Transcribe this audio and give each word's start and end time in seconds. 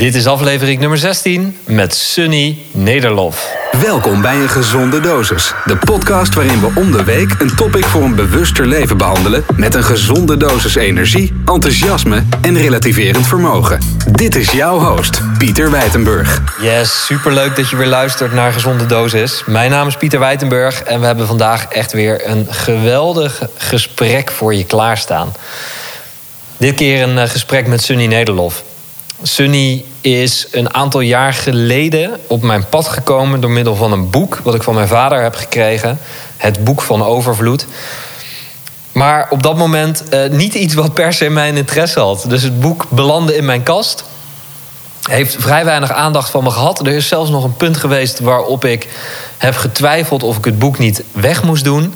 Dit 0.00 0.14
is 0.14 0.26
aflevering 0.26 0.80
nummer 0.80 0.98
16 0.98 1.56
met 1.64 1.94
Sunny 1.94 2.58
Nederlof. 2.70 3.56
Welkom 3.80 4.22
bij 4.22 4.34
een 4.34 4.48
gezonde 4.48 5.00
dosis. 5.00 5.52
De 5.64 5.76
podcast 5.76 6.34
waarin 6.34 6.60
we 6.60 6.72
om 6.74 6.92
de 6.92 7.04
week 7.04 7.34
een 7.38 7.56
topic 7.56 7.84
voor 7.84 8.02
een 8.02 8.14
bewuster 8.14 8.66
leven 8.66 8.96
behandelen 8.96 9.44
met 9.56 9.74
een 9.74 9.82
gezonde 9.82 10.36
dosis 10.36 10.74
energie, 10.74 11.32
enthousiasme 11.44 12.22
en 12.40 12.56
relativerend 12.56 13.26
vermogen. 13.26 13.80
Dit 14.12 14.36
is 14.36 14.50
jouw 14.50 14.78
host, 14.78 15.20
Pieter 15.38 15.70
Wijtenburg. 15.70 16.42
Yes, 16.60 17.06
superleuk 17.06 17.56
dat 17.56 17.70
je 17.70 17.76
weer 17.76 17.86
luistert 17.86 18.32
naar 18.32 18.52
Gezonde 18.52 18.86
Dosis. 18.86 19.42
Mijn 19.46 19.70
naam 19.70 19.86
is 19.86 19.96
Pieter 19.96 20.18
Wijtenburg 20.18 20.82
en 20.82 21.00
we 21.00 21.06
hebben 21.06 21.26
vandaag 21.26 21.64
echt 21.64 21.92
weer 21.92 22.28
een 22.28 22.46
geweldig 22.50 23.42
gesprek 23.56 24.30
voor 24.30 24.54
je 24.54 24.64
klaarstaan. 24.64 25.34
Dit 26.56 26.74
keer 26.74 27.02
een 27.02 27.18
eh, 27.18 27.28
gesprek 27.28 27.66
met 27.66 27.82
Sunny 27.82 28.06
Nederlof. 28.06 28.62
Sunny 29.22 29.84
is 30.00 30.46
een 30.50 30.74
aantal 30.74 31.00
jaar 31.00 31.32
geleden 31.32 32.20
op 32.26 32.42
mijn 32.42 32.68
pad 32.68 32.88
gekomen 32.88 33.40
door 33.40 33.50
middel 33.50 33.74
van 33.74 33.92
een 33.92 34.10
boek 34.10 34.40
wat 34.42 34.54
ik 34.54 34.62
van 34.62 34.74
mijn 34.74 34.88
vader 34.88 35.22
heb 35.22 35.34
gekregen. 35.34 35.98
Het 36.36 36.64
boek 36.64 36.82
van 36.82 37.04
overvloed. 37.04 37.66
Maar 38.92 39.26
op 39.30 39.42
dat 39.42 39.56
moment 39.56 40.02
uh, 40.12 40.30
niet 40.30 40.54
iets 40.54 40.74
wat 40.74 40.94
per 40.94 41.12
se 41.12 41.28
mijn 41.28 41.56
interesse 41.56 42.00
had. 42.00 42.24
Dus 42.28 42.42
het 42.42 42.60
boek 42.60 42.86
belandde 42.88 43.36
in 43.36 43.44
mijn 43.44 43.62
kast. 43.62 44.04
Heeft 45.02 45.36
vrij 45.38 45.64
weinig 45.64 45.92
aandacht 45.92 46.30
van 46.30 46.44
me 46.44 46.50
gehad. 46.50 46.80
Er 46.80 46.92
is 46.92 47.08
zelfs 47.08 47.30
nog 47.30 47.44
een 47.44 47.56
punt 47.56 47.76
geweest 47.76 48.20
waarop 48.20 48.64
ik 48.64 48.88
heb 49.38 49.56
getwijfeld 49.56 50.22
of 50.22 50.36
ik 50.36 50.44
het 50.44 50.58
boek 50.58 50.78
niet 50.78 51.02
weg 51.12 51.42
moest 51.42 51.64
doen. 51.64 51.94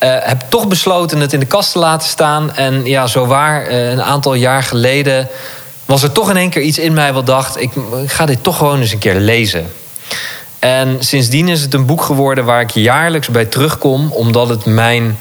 Uh, 0.00 0.16
heb 0.20 0.42
toch 0.48 0.68
besloten 0.68 1.20
het 1.20 1.32
in 1.32 1.40
de 1.40 1.46
kast 1.46 1.72
te 1.72 1.78
laten 1.78 2.08
staan. 2.08 2.54
En 2.54 2.84
ja, 2.84 3.06
zo 3.06 3.26
waar, 3.26 3.70
uh, 3.70 3.90
een 3.90 4.02
aantal 4.02 4.34
jaar 4.34 4.62
geleden 4.62 5.28
was 5.86 6.02
er 6.02 6.12
toch 6.12 6.30
in 6.30 6.36
één 6.36 6.50
keer 6.50 6.62
iets 6.62 6.78
in 6.78 6.92
mij 6.92 7.12
wat 7.12 7.26
dacht: 7.26 7.60
ik, 7.60 7.70
ga 8.06 8.26
dit 8.26 8.42
toch 8.42 8.56
gewoon 8.56 8.80
eens 8.80 8.92
een 8.92 8.98
keer 8.98 9.14
lezen. 9.14 9.66
En 10.58 11.04
sindsdien 11.04 11.48
is 11.48 11.60
het 11.60 11.74
een 11.74 11.86
boek 11.86 12.02
geworden 12.02 12.44
waar 12.44 12.60
ik 12.60 12.70
jaarlijks 12.70 13.28
bij 13.28 13.44
terugkom, 13.44 14.12
omdat 14.12 14.48
het 14.48 14.64
mijn 14.64 15.18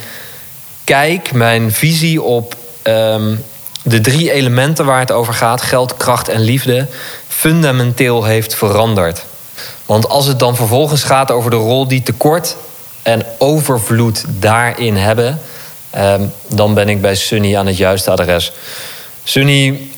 kijk, 0.84 1.34
mijn 1.34 1.72
visie 1.72 2.22
op 2.22 2.56
um, 2.84 3.44
de 3.84 4.02
drie 4.02 4.32
elementen 4.32 4.86
waar 4.86 5.00
het 5.00 5.12
over 5.12 5.34
gaat: 5.34 5.62
geld, 5.62 5.98
kracht 5.98 6.28
en 6.28 6.42
liefde, 6.42 6.88
fundamenteel 7.28 8.24
heeft 8.24 8.56
veranderd. 8.56 9.24
Want 9.86 10.10
als 10.10 10.26
het 10.26 10.40
dan 10.40 10.56
vervolgens 10.56 11.04
gaat 11.04 11.32
over 11.32 11.50
de 11.50 11.56
rol 11.56 11.88
die 11.88 12.04
tekort 12.04 12.56
en 13.02 13.26
overvloed 13.38 14.24
daarin 14.28 14.96
hebben, 14.96 15.40
um, 15.98 16.34
dan 16.48 16.74
ben 16.74 16.90
ik 16.90 17.02
bij 17.02 17.16
Sunny 17.16 17.56
aan 17.56 17.68
het 17.68 17.78
juiste 17.78 18.12
adres. 18.12 18.52
Sunny 19.24 19.90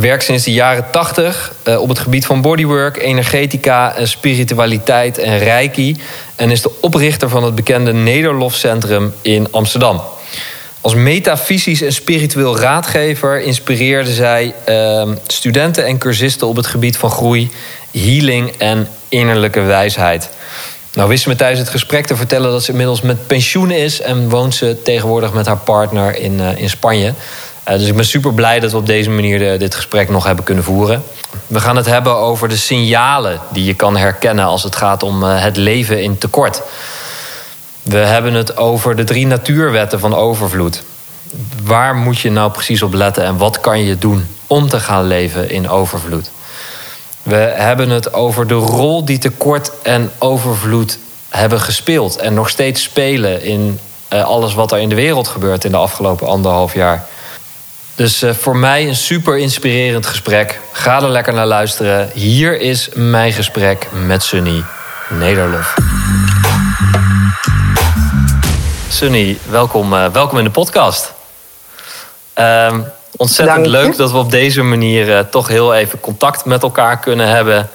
werkt 0.00 0.24
sinds 0.24 0.44
de 0.44 0.52
jaren 0.52 0.90
80 0.90 1.52
uh, 1.64 1.80
op 1.80 1.88
het 1.88 1.98
gebied 1.98 2.26
van 2.26 2.40
bodywork, 2.40 2.96
energetica, 2.96 3.94
spiritualiteit 4.02 5.18
en 5.18 5.38
reiki. 5.38 5.96
En 6.36 6.50
is 6.50 6.62
de 6.62 6.70
oprichter 6.80 7.28
van 7.28 7.44
het 7.44 7.54
bekende 7.54 7.92
Nederlof 7.92 8.54
Centrum 8.54 9.14
in 9.22 9.52
Amsterdam. 9.52 10.02
Als 10.80 10.94
metafysisch 10.94 11.82
en 11.82 11.92
spiritueel 11.92 12.58
raadgever 12.58 13.40
inspireerde 13.40 14.12
zij 14.12 14.54
uh, 14.68 15.08
studenten 15.26 15.86
en 15.86 15.98
cursisten 15.98 16.46
op 16.46 16.56
het 16.56 16.66
gebied 16.66 16.96
van 16.96 17.10
groei, 17.10 17.50
healing 17.90 18.50
en 18.58 18.88
innerlijke 19.08 19.60
wijsheid. 19.60 20.28
Nou 20.92 21.08
wist 21.08 21.26
me 21.26 21.34
tijdens 21.34 21.60
het 21.60 21.68
gesprek 21.68 22.06
te 22.06 22.16
vertellen 22.16 22.50
dat 22.50 22.64
ze 22.64 22.70
inmiddels 22.70 23.00
met 23.00 23.26
pensioen 23.26 23.70
is 23.70 24.00
en 24.00 24.28
woont 24.28 24.54
ze 24.54 24.82
tegenwoordig 24.82 25.32
met 25.32 25.46
haar 25.46 25.56
partner 25.56 26.16
in, 26.16 26.32
uh, 26.32 26.58
in 26.58 26.70
Spanje. 26.70 27.14
Uh, 27.68 27.78
dus 27.78 27.88
ik 27.88 27.96
ben 27.96 28.04
super 28.04 28.34
blij 28.34 28.60
dat 28.60 28.70
we 28.70 28.76
op 28.76 28.86
deze 28.86 29.10
manier 29.10 29.38
de, 29.38 29.56
dit 29.58 29.74
gesprek 29.74 30.08
nog 30.08 30.24
hebben 30.24 30.44
kunnen 30.44 30.64
voeren. 30.64 31.02
We 31.46 31.60
gaan 31.60 31.76
het 31.76 31.86
hebben 31.86 32.16
over 32.16 32.48
de 32.48 32.56
signalen 32.56 33.40
die 33.52 33.64
je 33.64 33.74
kan 33.74 33.96
herkennen 33.96 34.44
als 34.44 34.62
het 34.62 34.76
gaat 34.76 35.02
om 35.02 35.22
uh, 35.22 35.42
het 35.42 35.56
leven 35.56 36.02
in 36.02 36.18
tekort. 36.18 36.62
We 37.82 37.96
hebben 37.96 38.34
het 38.34 38.56
over 38.56 38.96
de 38.96 39.04
drie 39.04 39.26
natuurwetten 39.26 40.00
van 40.00 40.14
overvloed. 40.14 40.82
Waar 41.62 41.94
moet 41.94 42.18
je 42.18 42.30
nou 42.30 42.50
precies 42.50 42.82
op 42.82 42.94
letten 42.94 43.24
en 43.24 43.36
wat 43.36 43.60
kan 43.60 43.84
je 43.84 43.98
doen 43.98 44.28
om 44.46 44.68
te 44.68 44.80
gaan 44.80 45.06
leven 45.06 45.50
in 45.50 45.68
overvloed? 45.68 46.30
We 47.22 47.34
hebben 47.36 47.90
het 47.90 48.12
over 48.12 48.46
de 48.46 48.54
rol 48.54 49.04
die 49.04 49.18
tekort 49.18 49.70
en 49.82 50.10
overvloed 50.18 50.98
hebben 51.28 51.60
gespeeld 51.60 52.16
en 52.16 52.34
nog 52.34 52.48
steeds 52.48 52.82
spelen 52.82 53.42
in 53.42 53.80
alles 54.08 54.54
wat 54.54 54.72
er 54.72 54.78
in 54.78 54.88
de 54.88 54.94
wereld 54.94 55.28
gebeurt 55.28 55.64
in 55.64 55.70
de 55.70 55.76
afgelopen 55.76 56.26
anderhalf 56.26 56.74
jaar. 56.74 57.06
Dus 57.96 58.22
uh, 58.22 58.34
voor 58.34 58.56
mij 58.56 58.88
een 58.88 58.96
super 58.96 59.38
inspirerend 59.38 60.06
gesprek. 60.06 60.60
Ga 60.72 61.02
er 61.02 61.08
lekker 61.08 61.32
naar 61.32 61.46
luisteren. 61.46 62.10
Hier 62.14 62.60
is 62.60 62.88
mijn 62.94 63.32
gesprek 63.32 63.88
met 64.06 64.22
Sunny 64.22 64.64
Nederlof. 65.08 65.74
Sunny, 68.88 69.38
welkom, 69.48 69.92
uh, 69.92 70.06
welkom 70.12 70.38
in 70.38 70.44
de 70.44 70.50
podcast. 70.50 71.12
Uh, 72.38 72.74
ontzettend 73.16 73.66
leuk 73.66 73.96
dat 73.96 74.10
we 74.10 74.18
op 74.18 74.30
deze 74.30 74.62
manier 74.62 75.08
uh, 75.08 75.18
toch 75.18 75.48
heel 75.48 75.74
even 75.74 76.00
contact 76.00 76.44
met 76.44 76.62
elkaar 76.62 76.98
kunnen 76.98 77.28
hebben. 77.28 77.70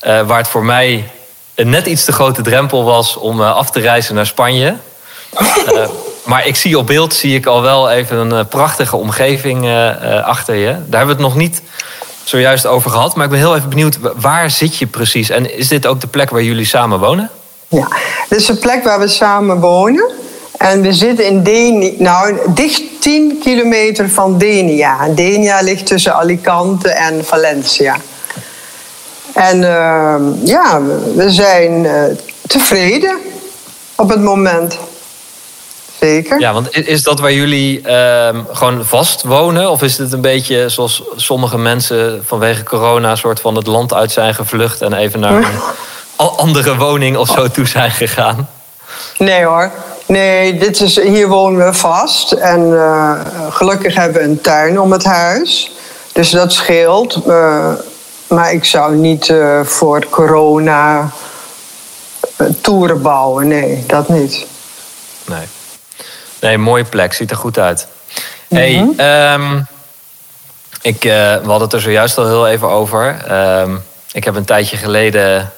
waar 0.00 0.38
het 0.38 0.48
voor 0.48 0.64
mij 0.64 1.10
een 1.54 1.70
net 1.70 1.86
iets 1.86 2.04
te 2.04 2.12
grote 2.12 2.42
drempel 2.42 2.84
was 2.84 3.16
om 3.16 3.40
af 3.40 3.70
te 3.70 3.80
reizen 3.80 4.14
naar 4.14 4.26
Spanje. 4.26 4.76
Maar 6.24 6.46
ik 6.46 6.56
zie 6.56 6.78
op 6.78 6.86
beeld 6.86 7.14
zie 7.14 7.34
ik 7.34 7.46
al 7.46 7.62
wel 7.62 7.90
even 7.90 8.16
een 8.16 8.32
uh, 8.32 8.40
prachtige 8.48 8.96
omgeving 8.96 9.64
uh, 9.64 9.70
uh, 9.70 10.24
achter 10.24 10.54
je. 10.54 10.66
Daar 10.66 10.98
hebben 10.98 11.16
we 11.16 11.22
het 11.22 11.32
nog 11.32 11.36
niet 11.36 11.62
zojuist 12.24 12.66
over 12.66 12.90
gehad. 12.90 13.14
Maar 13.14 13.24
ik 13.24 13.30
ben 13.30 13.38
heel 13.38 13.56
even 13.56 13.68
benieuwd, 13.68 13.98
waar 14.16 14.50
zit 14.50 14.76
je 14.76 14.86
precies? 14.86 15.30
En 15.30 15.56
is 15.58 15.68
dit 15.68 15.86
ook 15.86 16.00
de 16.00 16.06
plek 16.06 16.30
waar 16.30 16.42
jullie 16.42 16.64
samen 16.64 16.98
wonen? 16.98 17.30
Ja, 17.68 17.88
dit 18.28 18.40
is 18.40 18.46
de 18.46 18.56
plek 18.56 18.84
waar 18.84 18.98
we 18.98 19.08
samen 19.08 19.60
wonen. 19.60 20.10
En 20.58 20.82
we 20.82 20.92
zitten 20.92 21.26
in 21.26 21.42
Denia, 21.42 21.92
nou 21.98 22.38
dicht 22.54 22.82
10 23.00 23.38
kilometer 23.42 24.10
van 24.10 24.38
Denia. 24.38 25.08
Denia 25.08 25.60
ligt 25.60 25.86
tussen 25.86 26.14
Alicante 26.14 26.90
en 26.90 27.24
Valencia. 27.24 27.96
En 29.32 29.60
ja, 30.44 30.80
we 31.14 31.30
zijn 31.30 31.86
tevreden 32.46 33.16
op 33.94 34.08
het 34.08 34.22
moment. 34.22 34.78
Zeker. 36.04 36.40
Ja, 36.40 36.52
want 36.52 36.76
is 36.88 37.02
dat 37.02 37.20
waar 37.20 37.32
jullie 37.32 37.80
uh, 37.86 38.28
gewoon 38.52 38.84
vast 38.84 39.22
wonen? 39.22 39.70
Of 39.70 39.82
is 39.82 39.98
het 39.98 40.12
een 40.12 40.20
beetje 40.20 40.68
zoals 40.68 41.02
sommige 41.16 41.58
mensen 41.58 42.22
vanwege 42.26 42.62
corona... 42.62 43.10
een 43.10 43.16
soort 43.16 43.40
van 43.40 43.56
het 43.56 43.66
land 43.66 43.94
uit 43.94 44.12
zijn 44.12 44.34
gevlucht... 44.34 44.82
en 44.82 44.92
even 44.92 45.20
naar 45.20 45.34
een 45.34 45.46
andere 46.36 46.76
woning 46.76 47.16
of 47.16 47.28
zo 47.28 47.48
toe 47.48 47.66
zijn 47.66 47.90
gegaan? 47.90 48.48
Nee 49.18 49.44
hoor. 49.44 49.70
Nee, 50.06 50.58
dit 50.58 50.80
is, 50.80 51.00
hier 51.00 51.28
wonen 51.28 51.66
we 51.66 51.72
vast. 51.72 52.32
En 52.32 52.60
uh, 52.60 53.20
gelukkig 53.50 53.94
hebben 53.94 54.22
we 54.22 54.28
een 54.28 54.40
tuin 54.40 54.80
om 54.80 54.92
het 54.92 55.04
huis. 55.04 55.72
Dus 56.12 56.30
dat 56.30 56.52
scheelt. 56.52 57.20
Uh, 57.26 57.72
maar 58.26 58.52
ik 58.52 58.64
zou 58.64 58.94
niet 58.94 59.28
uh, 59.28 59.60
voor 59.64 60.06
corona 60.10 61.10
toeren 62.60 63.02
bouwen. 63.02 63.48
Nee, 63.48 63.84
dat 63.86 64.08
niet. 64.08 64.46
Nee. 65.26 65.46
Nee, 66.44 66.58
mooie 66.58 66.84
plek. 66.84 67.12
Ziet 67.12 67.30
er 67.30 67.36
goed 67.36 67.58
uit. 67.58 67.86
Hey, 68.48 68.76
um, 69.34 69.66
ik, 70.82 71.04
uh, 71.04 71.12
we 71.12 71.40
hadden 71.44 71.62
het 71.62 71.72
er 71.72 71.80
zojuist 71.80 72.18
al 72.18 72.26
heel 72.26 72.48
even 72.48 72.68
over. 72.68 73.32
Um, 73.60 73.82
ik 74.12 74.24
heb 74.24 74.34
een 74.34 74.44
tijdje 74.44 74.76
geleden 74.76 75.52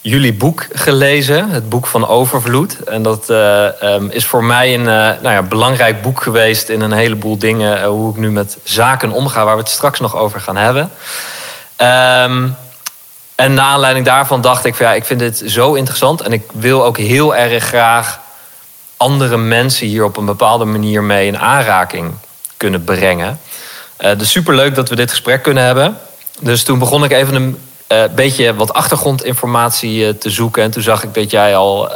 jullie 0.00 0.32
boek 0.32 0.66
gelezen. 0.72 1.50
Het 1.50 1.68
boek 1.68 1.86
van 1.86 2.06
Overvloed. 2.06 2.82
En 2.84 3.02
dat 3.02 3.30
uh, 3.30 3.66
um, 3.82 4.10
is 4.10 4.26
voor 4.26 4.44
mij 4.44 4.74
een 4.74 4.80
uh, 4.80 4.86
nou 4.86 5.30
ja, 5.30 5.42
belangrijk 5.42 6.02
boek 6.02 6.22
geweest... 6.22 6.68
in 6.68 6.80
een 6.80 6.92
heleboel 6.92 7.38
dingen. 7.38 7.84
hoe 7.84 8.10
ik 8.10 8.16
nu 8.16 8.30
met 8.30 8.58
zaken 8.62 9.10
omga. 9.10 9.44
Waar 9.44 9.56
we 9.56 9.62
het 9.62 9.70
straks 9.70 10.00
nog 10.00 10.16
over 10.16 10.40
gaan 10.40 10.56
hebben. 10.56 10.90
en 13.34 13.54
na 13.54 13.62
aanleiding 13.62 14.06
daarvan 14.06 14.40
dacht 14.40 14.64
ik... 14.64 14.74
Van, 14.74 14.86
ja, 14.86 14.92
ik 14.92 15.04
vind 15.04 15.20
dit 15.20 15.42
zo 15.46 15.74
interessant. 15.74 16.20
En 16.20 16.32
ik 16.32 16.42
wil 16.52 16.84
ook 16.84 16.98
heel 16.98 17.36
erg 17.36 17.64
graag 17.64 18.20
andere 19.02 19.36
mensen 19.36 19.86
hier 19.86 20.04
op 20.04 20.16
een 20.16 20.24
bepaalde 20.24 20.64
manier 20.64 21.02
mee 21.02 21.26
in 21.26 21.38
aanraking 21.38 22.14
kunnen 22.56 22.84
brengen. 22.84 23.40
Uh, 24.00 24.18
dus 24.18 24.30
superleuk 24.30 24.74
dat 24.74 24.88
we 24.88 24.96
dit 24.96 25.10
gesprek 25.10 25.42
kunnen 25.42 25.64
hebben. 25.64 25.98
Dus 26.40 26.64
toen 26.64 26.78
begon 26.78 27.04
ik 27.04 27.12
even 27.12 27.34
een 27.34 27.58
uh, 27.88 28.02
beetje 28.14 28.54
wat 28.54 28.72
achtergrondinformatie 28.72 30.06
uh, 30.06 30.08
te 30.08 30.30
zoeken. 30.30 30.62
En 30.62 30.70
toen 30.70 30.82
zag 30.82 31.02
ik 31.02 31.14
dat 31.14 31.30
jij 31.30 31.56
al 31.56 31.90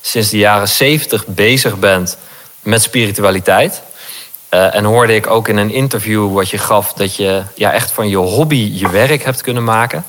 sinds 0.00 0.30
de 0.30 0.38
jaren 0.38 0.68
zeventig 0.68 1.26
bezig 1.26 1.76
bent 1.78 2.16
met 2.62 2.82
spiritualiteit. 2.82 3.82
en 4.48 4.84
hoorde 4.84 5.14
ik 5.14 5.26
ook 5.26 5.48
in 5.48 5.56
een 5.56 5.70
interview 5.70 6.34
wat 6.34 6.50
je 6.50 6.58
gaf 6.58 6.92
dat 6.92 7.16
je 7.16 7.42
ja, 7.54 7.72
echt 7.72 7.90
van 7.90 8.08
je 8.08 8.16
hobby 8.16 8.70
je 8.74 8.90
werk 8.90 9.24
hebt 9.24 9.40
kunnen 9.40 9.64
maken. 9.64 10.04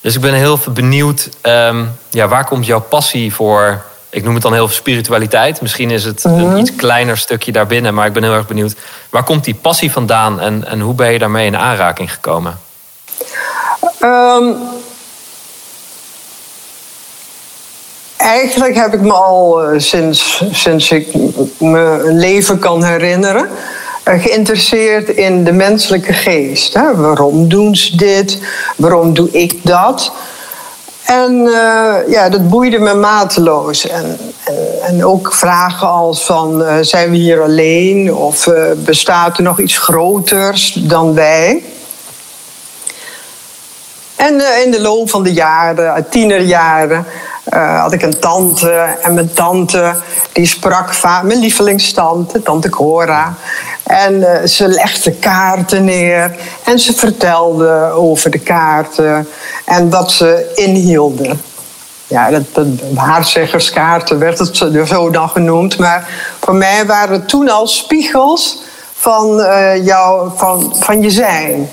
Dus 0.00 0.14
ik 0.14 0.20
ben 0.20 0.34
heel 0.34 0.58
benieuwd, 0.70 1.28
um, 1.42 1.96
ja, 2.10 2.28
waar 2.28 2.44
komt 2.44 2.66
jouw 2.66 2.80
passie 2.80 3.34
voor 3.34 3.82
ik 4.14 4.24
noem 4.24 4.34
het 4.34 4.42
dan 4.42 4.52
heel 4.52 4.66
veel 4.66 4.76
spiritualiteit. 4.76 5.60
Misschien 5.60 5.90
is 5.90 6.04
het 6.04 6.24
een 6.24 6.48
Mhm. 6.48 6.56
iets 6.56 6.74
kleiner 6.76 7.18
stukje 7.18 7.52
daarbinnen. 7.52 7.94
Maar 7.94 8.06
ik 8.06 8.12
ben 8.12 8.22
heel 8.22 8.32
erg 8.34 8.46
benieuwd. 8.46 8.74
Waar 9.10 9.24
komt 9.24 9.44
die 9.44 9.54
passie 9.54 9.92
vandaan? 9.92 10.40
En, 10.40 10.64
en 10.66 10.80
hoe 10.80 10.94
ben 10.94 11.12
je 11.12 11.18
daarmee 11.18 11.46
in 11.46 11.56
aanraking 11.56 12.12
gekomen? 12.12 12.58
Ehm, 13.98 14.44
eigenlijk 18.16 18.74
heb 18.74 18.94
ik 18.94 19.00
me 19.00 19.12
al 19.12 19.62
eh, 19.62 19.78
sinds, 19.80 20.42
sinds 20.52 20.90
ik 20.90 21.14
me 21.58 22.02
een 22.06 22.18
leven 22.18 22.58
kan 22.58 22.84
herinneren 22.84 23.48
eh, 24.02 24.22
geïnteresseerd 24.22 25.08
in 25.08 25.44
de 25.44 25.52
menselijke 25.52 26.12
geest. 26.12 26.74
Hè? 26.74 26.94
Waarom 26.96 27.48
doen 27.48 27.76
ze 27.76 27.96
dit? 27.96 28.38
Waarom 28.76 29.14
doe 29.14 29.30
ik 29.30 29.54
dat? 29.62 30.12
En 31.04 31.46
eh, 31.46 31.94
ja, 32.08 32.28
dat 32.28 32.48
boeide 32.48 32.78
me 32.78 32.94
mateloos. 32.94 33.88
En, 33.88 34.18
en, 34.44 34.82
en 34.82 35.04
ook 35.04 35.32
vragen 35.32 35.88
als 35.88 36.24
van, 36.24 36.62
uh, 36.62 36.76
zijn 36.80 37.10
we 37.10 37.16
hier 37.16 37.42
alleen? 37.42 38.14
Of 38.14 38.46
uh, 38.46 38.70
bestaat 38.76 39.36
er 39.36 39.42
nog 39.42 39.60
iets 39.60 39.78
groters 39.78 40.72
dan 40.72 41.14
wij? 41.14 41.62
En 44.16 44.42
in 44.64 44.70
de 44.70 44.80
loop 44.80 45.10
van 45.10 45.22
de 45.22 45.32
jaren, 45.32 46.06
tienerjaren, 46.08 47.06
had 47.50 47.92
ik 47.92 48.02
een 48.02 48.18
tante. 48.18 48.70
En 49.02 49.14
mijn 49.14 49.32
tante, 49.32 49.94
die 50.32 50.46
sprak 50.46 50.94
vaak, 50.94 51.22
mijn 51.22 51.38
lievelingstante, 51.38 52.42
tante 52.42 52.68
Cora. 52.68 53.34
En 53.82 54.48
ze 54.48 54.68
legde 54.68 55.12
kaarten 55.12 55.84
neer. 55.84 56.36
En 56.64 56.78
ze 56.78 56.92
vertelde 56.92 57.90
over 57.96 58.30
de 58.30 58.38
kaarten 58.38 59.28
en 59.64 59.90
wat 59.90 60.12
ze 60.12 60.52
inhielden. 60.54 61.42
Ja, 62.06 62.30
dat, 62.30 62.42
dat, 62.52 62.66
waarzeggerskaarten 62.94 64.18
werd 64.18 64.38
het 64.38 64.56
zo 64.86 65.10
dan 65.10 65.28
genoemd. 65.28 65.78
Maar 65.78 66.08
voor 66.40 66.54
mij 66.54 66.86
waren 66.86 67.12
het 67.12 67.28
toen 67.28 67.48
al 67.48 67.66
spiegels 67.66 68.62
van, 68.94 69.40
uh, 69.40 69.84
jou, 69.84 70.30
van, 70.36 70.76
van 70.78 71.02
je 71.02 71.10
zijn. 71.10 71.70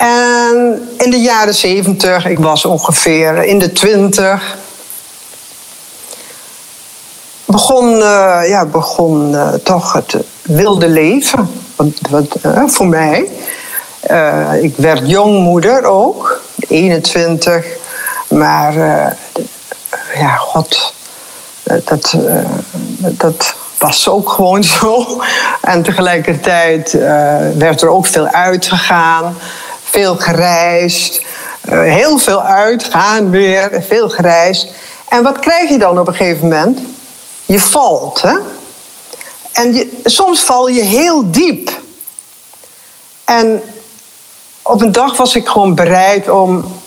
En 0.00 0.88
in 0.98 1.10
de 1.10 1.20
jaren 1.20 1.54
zeventig, 1.54 2.26
ik 2.26 2.38
was 2.38 2.64
ongeveer 2.64 3.44
in 3.44 3.58
de 3.58 3.72
twintig, 3.72 4.56
begon, 7.44 7.94
uh, 7.94 8.40
ja, 8.46 8.64
begon 8.64 9.32
uh, 9.32 9.54
toch 9.54 9.92
het 9.92 10.16
wilde 10.42 10.88
leven. 10.88 11.50
Wat, 11.76 11.86
wat, 12.10 12.72
voor 12.72 12.86
mij. 12.86 13.30
Ik 14.60 14.76
werd 14.76 15.08
jongmoeder 15.08 15.84
ook, 15.84 16.40
21. 16.68 17.66
Maar 18.28 18.74
ja, 20.14 20.36
god, 20.36 20.94
dat, 21.84 22.16
dat 22.98 23.54
was 23.78 24.08
ook 24.08 24.30
gewoon 24.30 24.64
zo. 24.80 25.22
En 25.60 25.82
tegelijkertijd 25.82 26.92
werd 27.56 27.82
er 27.82 27.88
ook 27.88 28.06
veel 28.06 28.26
uitgegaan, 28.26 29.36
veel 29.90 30.16
gereisd. 30.16 31.22
heel 31.70 32.18
veel 32.18 32.42
uitgaan 32.42 33.30
weer, 33.30 33.84
veel 33.88 34.08
gereisd. 34.08 34.66
En 35.08 35.22
wat 35.22 35.38
krijg 35.38 35.68
je 35.68 35.78
dan 35.78 35.98
op 35.98 36.06
een 36.06 36.14
gegeven 36.14 36.48
moment? 36.48 36.78
Je 37.46 37.60
valt, 37.60 38.22
hè? 38.22 38.38
En 39.52 39.74
je, 39.74 40.00
soms 40.04 40.40
val 40.40 40.68
je 40.68 40.82
heel 40.82 41.30
diep. 41.30 41.70
En 43.24 43.62
op 44.62 44.80
een 44.80 44.92
dag 44.92 45.16
was 45.16 45.36
ik 45.36 45.48
gewoon 45.48 45.74
bereid 45.74 46.28
om 46.28 46.80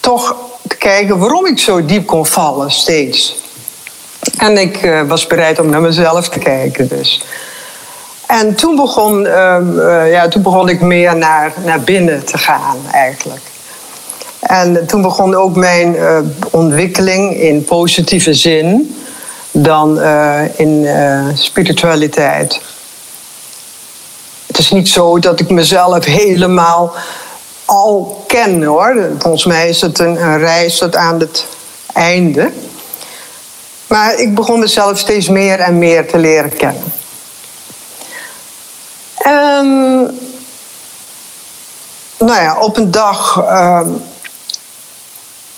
toch 0.00 0.36
te 0.68 0.76
kijken 0.76 1.18
waarom 1.18 1.46
ik 1.46 1.58
zo 1.58 1.84
diep 1.84 2.06
kon 2.06 2.26
vallen 2.26 2.70
steeds. 2.70 3.36
En 4.38 4.58
ik 4.58 4.82
uh, 4.82 5.02
was 5.02 5.26
bereid 5.26 5.58
om 5.58 5.70
naar 5.70 5.80
mezelf 5.80 6.28
te 6.28 6.38
kijken 6.38 6.88
dus. 6.88 7.22
En 8.28 8.54
toen 8.54 8.76
begon, 8.76 9.24
uh, 9.24 9.58
uh, 9.74 10.10
ja, 10.10 10.28
toen 10.28 10.42
begon 10.42 10.68
ik 10.68 10.80
meer 10.80 11.16
naar, 11.16 11.52
naar 11.64 11.80
binnen 11.80 12.24
te 12.24 12.38
gaan 12.38 12.76
eigenlijk. 12.92 13.40
En 14.40 14.86
toen 14.86 15.02
begon 15.02 15.34
ook 15.34 15.56
mijn 15.56 15.96
eh, 15.96 16.18
ontwikkeling 16.50 17.40
in 17.40 17.64
positieve 17.64 18.34
zin 18.34 18.96
dan 19.50 20.02
in 20.56 20.88
spiritualiteit. 21.34 22.60
Het 24.46 24.58
is 24.58 24.70
niet 24.70 24.88
zo 24.88 25.18
dat 25.18 25.40
ik 25.40 25.50
mezelf 25.50 26.04
helemaal 26.04 26.94
al 27.64 28.24
ken 28.26 28.62
hoor. 28.62 28.96
Volgens 29.18 29.44
mij 29.44 29.68
is 29.68 29.80
het 29.80 29.98
een, 29.98 30.22
een 30.22 30.38
reis 30.38 30.78
tot 30.78 30.96
aan 30.96 31.20
het 31.20 31.46
einde. 31.92 32.50
Maar 33.86 34.18
ik 34.18 34.34
begon 34.34 34.60
mezelf 34.60 34.98
steeds 34.98 35.28
meer 35.28 35.58
en 35.60 35.78
meer 35.78 36.08
te 36.08 36.18
leren 36.18 36.56
kennen. 36.56 36.97
En 39.28 39.66
nou 42.18 42.42
ja, 42.42 42.58
op 42.60 42.76
een 42.76 42.90
dag 42.90 43.36
uh, 43.36 43.80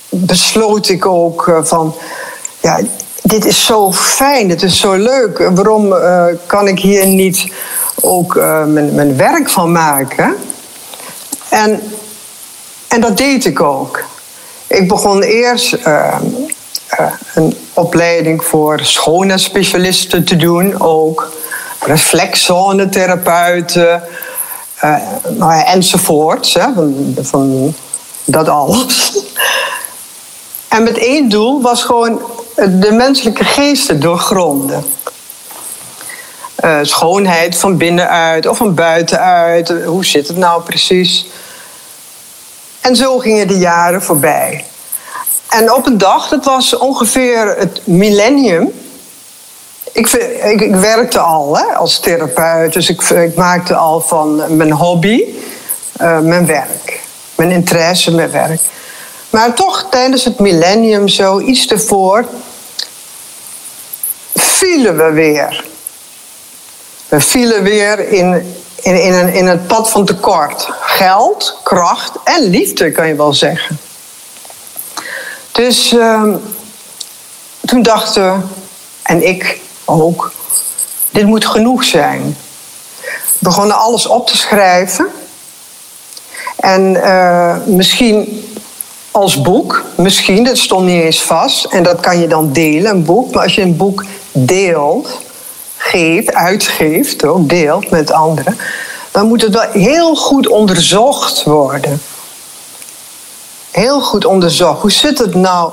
besloot 0.09 0.89
ik 0.89 1.07
ook 1.07 1.47
uh, 1.47 1.59
van, 1.63 1.95
ja, 2.61 2.81
dit 3.23 3.45
is 3.45 3.65
zo 3.65 3.93
fijn, 3.93 4.49
dit 4.49 4.63
is 4.63 4.81
zo 4.81 4.93
leuk. 4.93 5.39
Waarom 5.55 5.93
uh, 5.93 6.25
kan 6.47 6.69
ik 6.69 6.79
hier 6.79 7.07
niet 7.07 7.53
ook 8.01 8.35
uh, 8.35 8.65
mijn, 8.65 8.95
mijn, 8.95 9.17
werk 9.17 9.51
van 9.51 9.73
maken. 9.73 10.37
En, 11.49 11.83
en 12.89 13.01
dat 13.01 13.17
deed 13.17 13.45
ik 13.45 13.61
ook. 13.61 14.05
Ik 14.67 14.89
begon 14.89 15.23
eerst 15.23 15.73
uh, 15.87 16.21
een 17.35 17.57
opleiding 17.75 18.45
voor 18.45 18.81
schoonheidsspecialisten 18.81 20.25
te 20.25 20.37
doen, 20.37 20.81
ook 20.81 21.33
reflexzonetherapeuten 21.81 24.03
nou 25.29 25.55
ja, 25.55 25.65
enzovoorts. 25.65 26.55
Hè, 26.55 26.73
van, 26.75 27.17
van 27.21 27.75
dat 28.25 28.49
alles. 28.49 29.13
En 30.69 30.83
met 30.83 30.99
één 30.99 31.29
doel 31.29 31.63
was 31.63 31.83
gewoon 31.83 32.21
de 32.55 32.93
menselijke 32.93 33.45
geesten 33.45 34.01
doorgronden. 34.01 34.85
Uh, 36.65 36.79
schoonheid 36.83 37.57
van 37.57 37.77
binnenuit 37.77 38.47
of 38.47 38.57
van 38.57 38.75
buitenuit. 38.75 39.69
Hoe 39.85 40.05
zit 40.05 40.29
het 40.29 40.37
nou 40.37 40.63
precies? 40.63 41.27
En 42.81 42.97
zo 42.97 43.19
gingen 43.19 43.49
de 43.49 43.59
jaren 43.59 44.03
voorbij. 44.03 44.65
En 45.49 45.73
op 45.73 45.87
een 45.87 45.99
dag, 45.99 46.29
dat 46.29 46.45
was 46.45 46.77
ongeveer 46.77 47.55
het 47.59 47.87
millennium. 47.87 48.73
Ik, 49.93 50.13
ik, 50.61 50.75
werkte 50.75 51.19
al 51.19 51.57
hè, 51.57 51.65
als 51.65 52.01
therapeut, 52.01 52.73
dus 52.73 52.89
ik, 52.89 53.03
ik, 53.03 53.35
maakte 53.35 53.75
al 53.75 54.01
van 54.01 54.57
mijn 54.57 54.73
hobby 54.73 55.25
uh, 56.01 56.19
mijn 56.19 56.47
werk. 56.47 57.01
Mijn 57.35 57.51
interesse, 57.51 58.15
mijn 58.15 58.31
werk. 58.31 58.61
Maar 59.31 59.55
toch 59.55 59.87
tijdens 59.91 60.25
het 60.25 60.39
millennium, 60.39 61.09
zo 61.09 61.41
iets 61.41 61.67
ervoor, 61.67 62.25
vielen 64.35 64.97
we 64.97 65.11
weer. 65.11 65.65
We 67.09 67.21
vielen 67.21 67.63
weer 67.63 68.09
in, 68.09 68.55
in, 68.81 69.03
in, 69.03 69.13
een, 69.13 69.33
in 69.33 69.47
het 69.47 69.67
pad 69.67 69.91
van 69.91 70.05
tekort. 70.05 70.69
Geld, 70.81 71.59
kracht 71.63 72.13
en 72.25 72.43
liefde, 72.43 72.91
kan 72.91 73.09
je 73.09 73.15
wel 73.15 73.35
zeggen. 73.35 73.79
Dus 75.53 75.93
uh, 75.93 76.35
toen 77.61 77.83
dachten 77.83 78.51
en 79.03 79.27
ik 79.27 79.61
ook, 79.91 80.33
dit 81.11 81.27
moet 81.27 81.47
genoeg 81.47 81.85
zijn. 81.85 82.37
Begonnen 83.39 83.77
alles 83.77 84.07
op 84.07 84.27
te 84.27 84.37
schrijven. 84.37 85.07
En 86.57 86.95
uh, 86.95 87.57
misschien 87.67 88.45
als 89.11 89.43
boek, 89.43 89.85
misschien, 89.97 90.45
dat 90.45 90.59
stond 90.59 90.87
niet 90.87 91.03
eens 91.03 91.23
vast. 91.23 91.65
En 91.65 91.83
dat 91.83 92.01
kan 92.01 92.21
je 92.21 92.27
dan 92.27 92.53
delen, 92.53 92.91
een 92.91 93.05
boek. 93.05 93.35
Maar 93.35 93.43
als 93.43 93.55
je 93.55 93.63
een 93.63 93.77
boek 93.77 94.05
deelt, 94.33 95.21
geeft, 95.77 96.35
uitgeeft, 96.35 97.25
ook 97.25 97.49
deelt 97.49 97.91
met 97.91 98.13
anderen, 98.13 98.59
dan 99.11 99.27
moet 99.27 99.43
het 99.43 99.55
wel 99.55 99.71
heel 99.73 100.17
goed 100.17 100.49
onderzocht 100.49 101.43
worden. 101.43 102.03
Heel 103.71 104.01
goed 104.01 104.25
onderzocht. 104.25 104.81
Hoe 104.81 104.93
zit 104.93 105.19
het 105.19 105.35
nou 105.35 105.73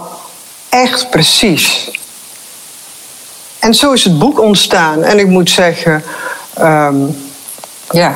echt 0.69 1.09
precies? 1.09 1.91
En 3.67 3.73
zo 3.73 3.91
is 3.91 4.03
het 4.03 4.19
boek 4.19 4.39
ontstaan. 4.39 5.03
En 5.03 5.19
ik 5.19 5.27
moet 5.27 5.49
zeggen, 5.49 6.03
um, 6.61 7.17
ja, 7.91 8.13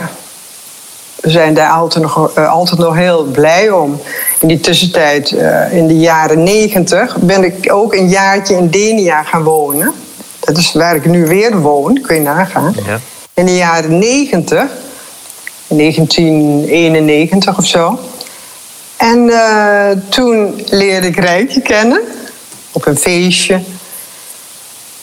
we 1.15 1.29
zijn 1.29 1.53
daar 1.53 1.69
altijd 1.69 2.03
nog, 2.03 2.37
uh, 2.37 2.51
altijd 2.51 2.79
nog 2.79 2.95
heel 2.95 3.23
blij 3.23 3.69
om. 3.69 4.01
In 4.39 4.47
die 4.47 4.59
tussentijd, 4.59 5.31
uh, 5.31 5.73
in 5.73 5.87
de 5.87 5.99
jaren 5.99 6.43
negentig, 6.43 7.17
ben 7.17 7.43
ik 7.43 7.73
ook 7.73 7.93
een 7.93 8.09
jaartje 8.09 8.55
in 8.55 8.69
Denia 8.69 9.23
gaan 9.23 9.43
wonen. 9.43 9.93
Dat 10.39 10.57
is 10.57 10.73
waar 10.73 10.95
ik 10.95 11.05
nu 11.05 11.25
weer 11.25 11.57
woon, 11.61 12.01
kun 12.01 12.15
je 12.15 12.21
nagaan. 12.21 12.75
Ja. 12.85 12.99
In 13.33 13.45
de 13.45 13.55
jaren 13.55 13.99
90, 13.99 14.65
1991 15.67 17.57
of 17.57 17.65
zo. 17.65 17.99
En 18.97 19.19
uh, 19.19 19.89
toen 20.09 20.63
leerde 20.69 21.07
ik 21.07 21.19
Rijkje 21.19 21.61
kennen 21.61 22.01
op 22.71 22.85
een 22.85 22.97
feestje. 22.97 23.61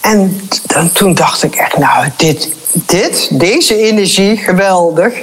En 0.08 0.40
dan, 0.66 0.92
toen 0.92 1.14
dacht 1.14 1.42
ik 1.42 1.54
echt, 1.54 1.78
nou, 1.78 2.08
dit, 2.16 2.54
dit, 2.72 3.28
deze 3.40 3.76
energie, 3.76 4.36
geweldig. 4.36 5.14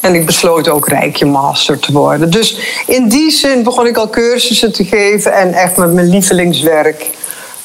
En 0.00 0.14
ik 0.14 0.26
besloot 0.26 0.68
ook 0.68 0.88
Rijkje 0.88 1.26
Master 1.26 1.78
te 1.78 1.92
worden. 1.92 2.30
Dus 2.30 2.56
in 2.86 3.08
die 3.08 3.30
zin 3.30 3.62
begon 3.62 3.86
ik 3.86 3.96
al 3.96 4.10
cursussen 4.10 4.72
te 4.72 4.84
geven 4.84 5.32
en 5.32 5.52
echt 5.52 5.76
met 5.76 5.92
mijn 5.92 6.08
lievelingswerk 6.08 7.10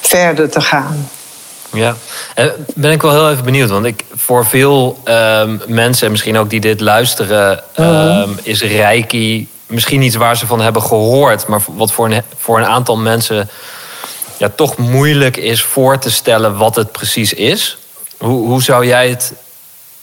verder 0.02 0.50
te 0.50 0.62
gaan. 0.62 1.10
Ja, 1.74 1.96
en 2.36 2.52
ben 2.76 2.92
ik 2.92 3.02
wel 3.02 3.12
heel 3.12 3.32
even 3.32 3.44
benieuwd. 3.44 3.70
Want 3.70 3.86
ik, 3.86 4.04
voor 4.16 4.46
veel 4.46 4.98
um, 5.06 5.62
mensen, 5.68 6.12
misschien 6.12 6.38
ook 6.38 6.50
die 6.50 6.60
dit 6.60 6.82
luisteren, 6.82 7.64
um, 7.80 8.38
is 8.44 8.62
Reiki 8.62 9.48
misschien 9.68 10.02
iets 10.02 10.16
waar 10.16 10.38
ze 10.38 10.48
van 10.48 10.62
hebben 10.62 10.82
gehoord. 10.82 11.48
Maar 11.48 11.62
wat 11.66 11.92
voor 11.92 12.12
een, 12.12 12.24
voor 12.38 12.58
een 12.58 12.66
aantal 12.66 12.98
mensen 12.98 13.50
ja, 14.38 14.50
toch 14.56 14.78
moeilijk 14.78 15.38
is 15.38 15.64
voor 15.64 16.00
te 16.00 16.12
stellen 16.12 16.58
wat 16.58 16.76
het 16.76 16.92
precies 16.92 17.34
is. 17.34 17.78
Hoe, 18.18 18.48
hoe 18.48 18.64
zou 18.64 18.86
jij 18.86 19.10
het 19.10 19.34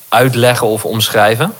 uitleggen 0.08 0.66
of 0.66 0.84
omschrijven? 0.84 1.54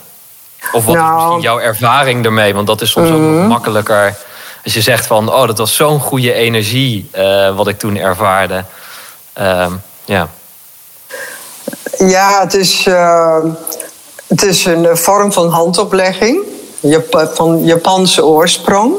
Of 0.73 0.85
wat 0.85 0.95
is 0.95 1.01
Nou. 1.01 1.15
misschien 1.17 1.41
jouw 1.41 1.59
ervaring 1.61 2.25
ermee? 2.25 2.55
Want 2.55 2.67
dat 2.67 2.81
is 2.81 2.91
soms 2.91 3.11
ook 3.11 3.19
nog 3.21 3.49
makkelijker. 3.49 4.17
Als 4.65 4.75
je 4.75 4.81
zegt 4.81 5.07
van, 5.07 5.33
oh, 5.33 5.47
dat 5.47 5.59
was 5.59 5.75
zo'n 5.75 6.01
goede 6.01 6.33
energie 6.33 7.09
eh, 7.11 7.57
wat 7.57 7.69
ik 7.69 7.79
toen 7.79 7.97
ervaarde. 7.97 8.65
Ehm, 9.33 9.73
ja. 10.05 10.29
Ja, 11.99 12.41
het 12.41 12.55
is, 12.55 12.87
eh, 12.87 13.37
het 14.29 14.43
is 14.43 14.65
een 14.65 14.97
vorm 14.97 15.33
van 15.33 15.49
handoplegging 15.49 16.39
Jap- 16.81 17.31
van 17.35 17.65
Japanse 17.65 18.25
oorsprong. 18.25 18.95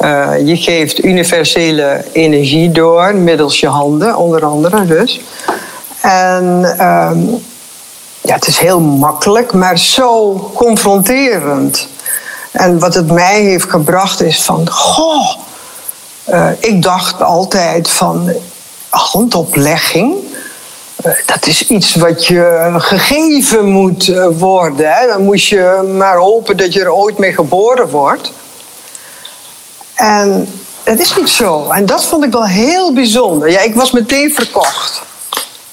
Eh, 0.00 0.32
je 0.44 0.56
geeft 0.56 1.04
universele 1.04 2.04
energie 2.12 2.70
door 2.70 3.14
middels 3.14 3.60
je 3.60 3.66
handen, 3.68 4.16
onder 4.16 4.44
andere 4.44 4.86
dus. 4.86 5.20
En 6.00 6.74
ehm, 6.78 7.18
ja, 8.20 8.34
het 8.34 8.46
is 8.46 8.58
heel 8.58 8.80
makkelijk, 8.80 9.52
maar 9.52 9.78
zo 9.78 10.34
confronterend. 10.54 11.88
En 12.50 12.78
wat 12.78 12.94
het 12.94 13.12
mij 13.12 13.42
heeft 13.42 13.70
gebracht 13.70 14.22
is 14.22 14.42
van, 14.42 14.70
goh, 14.70 15.36
eh, 16.24 16.48
ik 16.58 16.82
dacht 16.82 17.22
altijd 17.22 17.90
van 17.90 18.32
handoplegging. 18.88 20.14
eh, 21.02 21.12
dat 21.26 21.46
is 21.46 21.66
iets 21.66 21.94
wat 21.94 22.26
je 22.26 22.74
gegeven 22.76 23.64
moet 23.64 24.12
worden. 24.38 24.92
Hè? 24.92 25.06
Dan 25.06 25.22
moest 25.22 25.48
je 25.48 25.92
maar 25.96 26.16
hopen 26.16 26.56
dat 26.56 26.72
je 26.72 26.80
er 26.80 26.92
ooit 26.92 27.18
mee 27.18 27.32
geboren 27.32 27.88
wordt. 27.88 28.32
En 30.00 30.48
dat 30.84 30.98
is 30.98 31.16
niet 31.16 31.28
zo. 31.28 31.70
En 31.70 31.86
dat 31.86 32.04
vond 32.04 32.24
ik 32.24 32.32
wel 32.32 32.46
heel 32.46 32.92
bijzonder. 32.92 33.50
Ja, 33.50 33.60
ik 33.60 33.74
was 33.74 33.90
meteen 33.90 34.32
verkocht. 34.34 35.02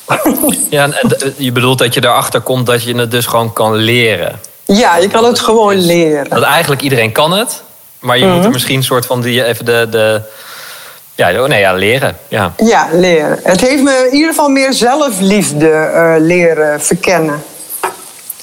ja 0.70 0.90
je 1.38 1.52
bedoelt 1.52 1.78
dat 1.78 1.94
je 1.94 2.04
erachter 2.04 2.42
komt 2.42 2.66
dat 2.66 2.84
je 2.84 2.96
het 2.96 3.12
dus 3.12 3.26
gewoon 3.26 3.54
kan 3.54 3.76
leren. 3.76 4.40
Ja, 4.66 4.98
je 4.98 5.08
kan 5.08 5.24
het 5.24 5.40
gewoon 5.40 5.76
leren. 5.76 6.30
Dat 6.30 6.44
eigenlijk 6.44 6.82
iedereen 6.82 7.12
kan 7.12 7.32
het. 7.32 7.62
Maar 8.00 8.18
je 8.18 8.26
moet 8.26 8.46
er 8.46 8.52
misschien 8.52 8.78
een 8.78 8.84
soort 8.84 9.06
van 9.06 9.22
die, 9.22 9.46
even 9.46 9.66
de, 9.66 9.88
de 9.90 10.22
ja, 11.16 11.42
oh 11.42 11.48
nee, 11.48 11.60
ja, 11.60 11.74
leren. 11.74 12.18
Ja. 12.28 12.54
Ja, 12.58 12.88
leren. 12.92 13.40
Het 13.44 13.62
heeft 13.62 13.84
me 13.84 14.08
in 14.10 14.16
ieder 14.16 14.30
geval 14.30 14.50
meer 14.50 14.74
zelfliefde 14.74 15.70
eh, 15.70 16.16
leren 16.20 16.82
verkennen. 16.82 17.44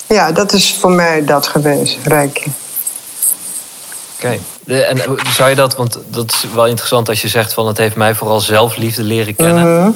Ja, 0.07 0.33
dat 0.33 0.53
is 0.53 0.76
voor 0.81 0.91
mij 0.91 1.25
dat 1.25 1.47
geweest, 1.47 1.99
Rijkje. 2.05 2.50
Oké. 4.17 4.38
En 4.66 5.04
hoe 5.04 5.18
zou 5.35 5.49
je 5.50 5.54
dat, 5.56 5.76
want 5.76 5.99
dat 6.06 6.33
is 6.33 6.44
wel 6.54 6.66
interessant 6.66 7.09
als 7.09 7.23
je 7.23 7.28
zegt 7.28 7.52
van 7.54 7.66
het 7.66 7.78
heeft 7.78 7.97
mij 7.97 8.14
vooral 8.14 8.40
zelfliefde 8.40 9.02
leren 9.02 9.37
kennen. 9.37 9.94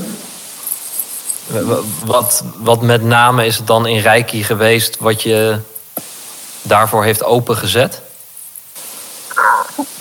W- 1.47 1.57
w- 1.57 2.05
Wat, 2.05 2.43
wat 2.57 2.83
met 2.83 3.03
name 3.03 3.47
is 3.47 3.57
het 3.57 3.67
dan 3.67 3.87
in 3.87 4.01
Reiki 4.01 4.45
geweest 4.45 4.97
wat 5.01 5.23
je 5.23 5.59
daarvoor 6.63 7.05
heeft 7.05 7.25
opengezet? 7.25 8.01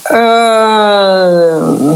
Ehm, 0.02 1.94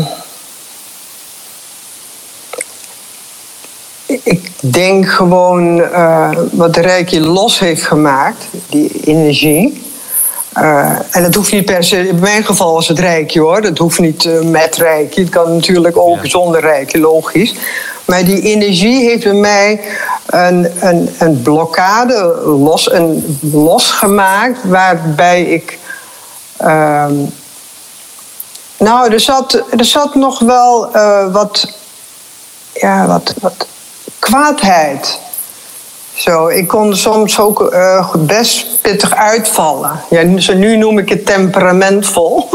ik 4.06 4.50
denk 4.60 5.10
gewoon 5.10 5.82
eh, 5.82 6.30
wat 6.52 6.74
de 6.74 6.82
Reiki 6.82 7.22
los 7.22 7.60
heeft 7.60 7.84
gemaakt, 7.84 8.46
die 8.70 9.02
energie. 9.06 9.91
Eh, 10.54 10.96
en 11.12 11.24
dat 11.24 11.36
hoeft 11.36 11.52
niet 11.52 11.66
per 11.66 11.84
se, 11.84 12.08
in 12.08 12.20
mijn 12.20 12.44
geval 12.44 12.74
was 12.74 12.88
het 12.88 13.00
Reiki 13.00 13.40
hoor, 13.40 13.62
dat 13.62 13.78
hoeft 13.78 14.00
niet 14.00 14.26
eh, 14.26 14.40
met 14.42 14.76
Reiki. 14.76 15.22
Het 15.22 15.30
kan 15.30 15.56
natuurlijk 15.56 15.98
ook 15.98 16.24
Ja. 16.24 16.30
zonder 16.30 16.62
Reiki, 16.62 17.00
logisch. 17.00 17.54
Maar 18.06 18.24
die 18.26 18.42
energie 18.42 19.10
heeft 19.10 19.24
bij 19.24 19.34
mij 19.34 19.82
een, 20.26 20.72
een, 20.80 21.16
een 21.20 21.42
blokkade 21.42 22.42
los, 22.46 22.92
een, 22.92 23.40
losgemaakt, 23.52 24.58
waarbij 24.64 25.44
ik. 25.44 25.80
ehm, 26.58 27.14
nou, 28.78 29.14
er 29.14 29.20
zat, 29.20 29.54
er 29.78 29.86
zat 29.86 30.16
nog 30.16 30.40
wel 30.40 30.94
eh, 30.94 31.32
wat, 31.34 31.74
ja, 32.74 33.08
wat, 33.08 33.34
wat 33.40 33.68
kwaadheid. 34.20 35.20
Zo, 36.16 36.48
ik 36.48 36.68
kon 36.68 36.96
soms 36.96 37.40
ook 37.40 37.62
eh, 37.62 38.14
best 38.18 38.82
pittig 38.82 39.16
uitvallen. 39.16 39.92
Ja, 40.10 40.22
nu, 40.22 40.42
zo 40.42 40.54
nu 40.54 40.78
noem 40.78 40.98
ik 40.98 41.10
het 41.10 41.26
temperamentvol. 41.26 42.50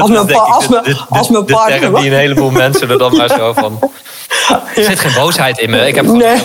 als 0.00 0.10
mijn, 0.10 0.26
pa- 0.26 0.38
als 0.38 0.68
mijn, 0.68 0.96
als 1.08 1.28
mijn 1.28 1.44
partner. 1.44 1.94
die 1.94 2.10
een 2.10 2.16
heleboel 2.16 2.50
mensen 2.50 2.90
er 2.90 2.98
dan 2.98 3.16
maar 3.16 3.28
zo 3.28 3.52
van... 3.52 3.78
Er 4.76 4.84
zit 4.84 5.00
geen 5.00 5.14
boosheid 5.14 5.58
in 5.58 5.70
me. 5.70 5.86
Ik 5.86 5.94
heb 5.94 6.04
Nee, 6.06 6.40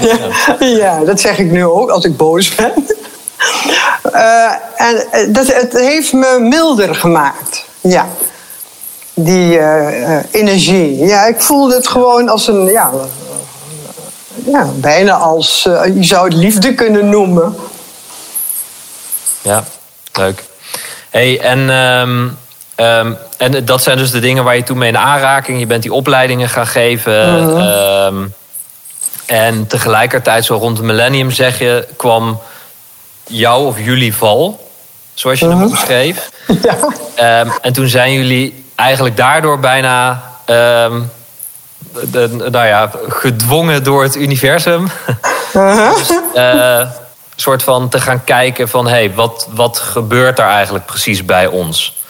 ja, 0.83 0.99
dat 1.03 1.19
zeg 1.19 1.37
ik 1.39 1.51
nu 1.51 1.65
ook 1.65 1.89
als 1.89 2.03
ik 2.05 2.17
boos 2.17 2.55
ben. 2.55 2.71
Eh, 4.11 4.51
en 4.75 5.11
eh, 5.11 5.33
dat, 5.33 5.47
het 5.53 5.73
heeft 5.73 6.13
me 6.13 6.37
milder 6.39 6.95
gemaakt. 6.95 7.65
Ja. 7.81 8.07
Die 9.13 9.59
energie. 10.31 10.97
Ja, 11.05 11.25
ik 11.25 11.41
voelde 11.41 11.75
het 11.75 11.87
gewoon 11.87 12.29
als 12.29 12.47
een. 12.47 12.65
Ja, 12.65 12.91
ja 14.45 14.65
bijna 14.75 15.13
als. 15.13 15.65
eh, 15.65 15.95
je 15.95 16.03
zou 16.03 16.25
het 16.25 16.33
liefde 16.37 16.73
kunnen 16.73 17.09
noemen. 17.09 17.55
Ja, 19.41 19.63
leuk. 20.13 20.43
Hey, 21.09 21.39
en, 21.39 21.69
ehm, 21.69 22.27
ehm, 22.75 23.13
en 23.37 23.65
dat 23.65 23.83
zijn 23.83 23.97
dus 23.97 24.11
de 24.11 24.19
dingen 24.19 24.43
waar 24.43 24.55
je 24.55 24.63
toen 24.63 24.77
mee 24.77 24.89
in 24.89 24.97
aanraking... 24.97 25.59
je 25.59 25.65
bent 25.65 25.81
die 25.81 25.93
opleidingen 25.93 26.49
gaan 26.49 26.67
geven... 26.67 27.43
Mhm. 27.43 27.57
ehm, 27.57 28.15
en 29.25 29.67
tegelijkertijd, 29.67 30.45
zo 30.45 30.55
rond 30.55 30.77
het 30.77 30.85
millennium 30.85 31.31
zeg 31.31 31.59
je... 31.59 31.87
kwam 31.97 32.39
jouw 33.27 33.61
of 33.65 33.79
jullie 33.79 34.15
val, 34.15 34.69
zoals 35.13 35.39
je 35.39 35.45
Mhm. 35.45 35.59
hem 35.59 35.69
beschreef. 35.69 36.29
Ja. 36.61 36.77
Ehm, 37.15 37.49
en 37.61 37.73
toen 37.73 37.87
zijn 37.87 38.13
jullie 38.13 38.63
eigenlijk 38.75 39.17
daardoor 39.17 39.59
bijna... 39.59 40.23
de, 42.11 42.27
nou 42.51 42.65
ja, 42.65 42.91
gedwongen 43.07 43.83
door 43.83 44.03
het 44.03 44.15
universum... 44.15 44.87
eh, 46.33 46.81
soort 47.35 47.63
van 47.63 47.89
te 47.89 47.99
gaan 48.01 48.23
kijken 48.23 48.69
van... 48.69 48.85
hé, 48.85 48.91
hey, 48.91 49.13
wat, 49.13 49.47
wat 49.51 49.79
gebeurt 49.79 50.39
er 50.39 50.45
eigenlijk 50.45 50.85
precies 50.85 51.25
bij 51.25 51.47
ons? 51.47 52.01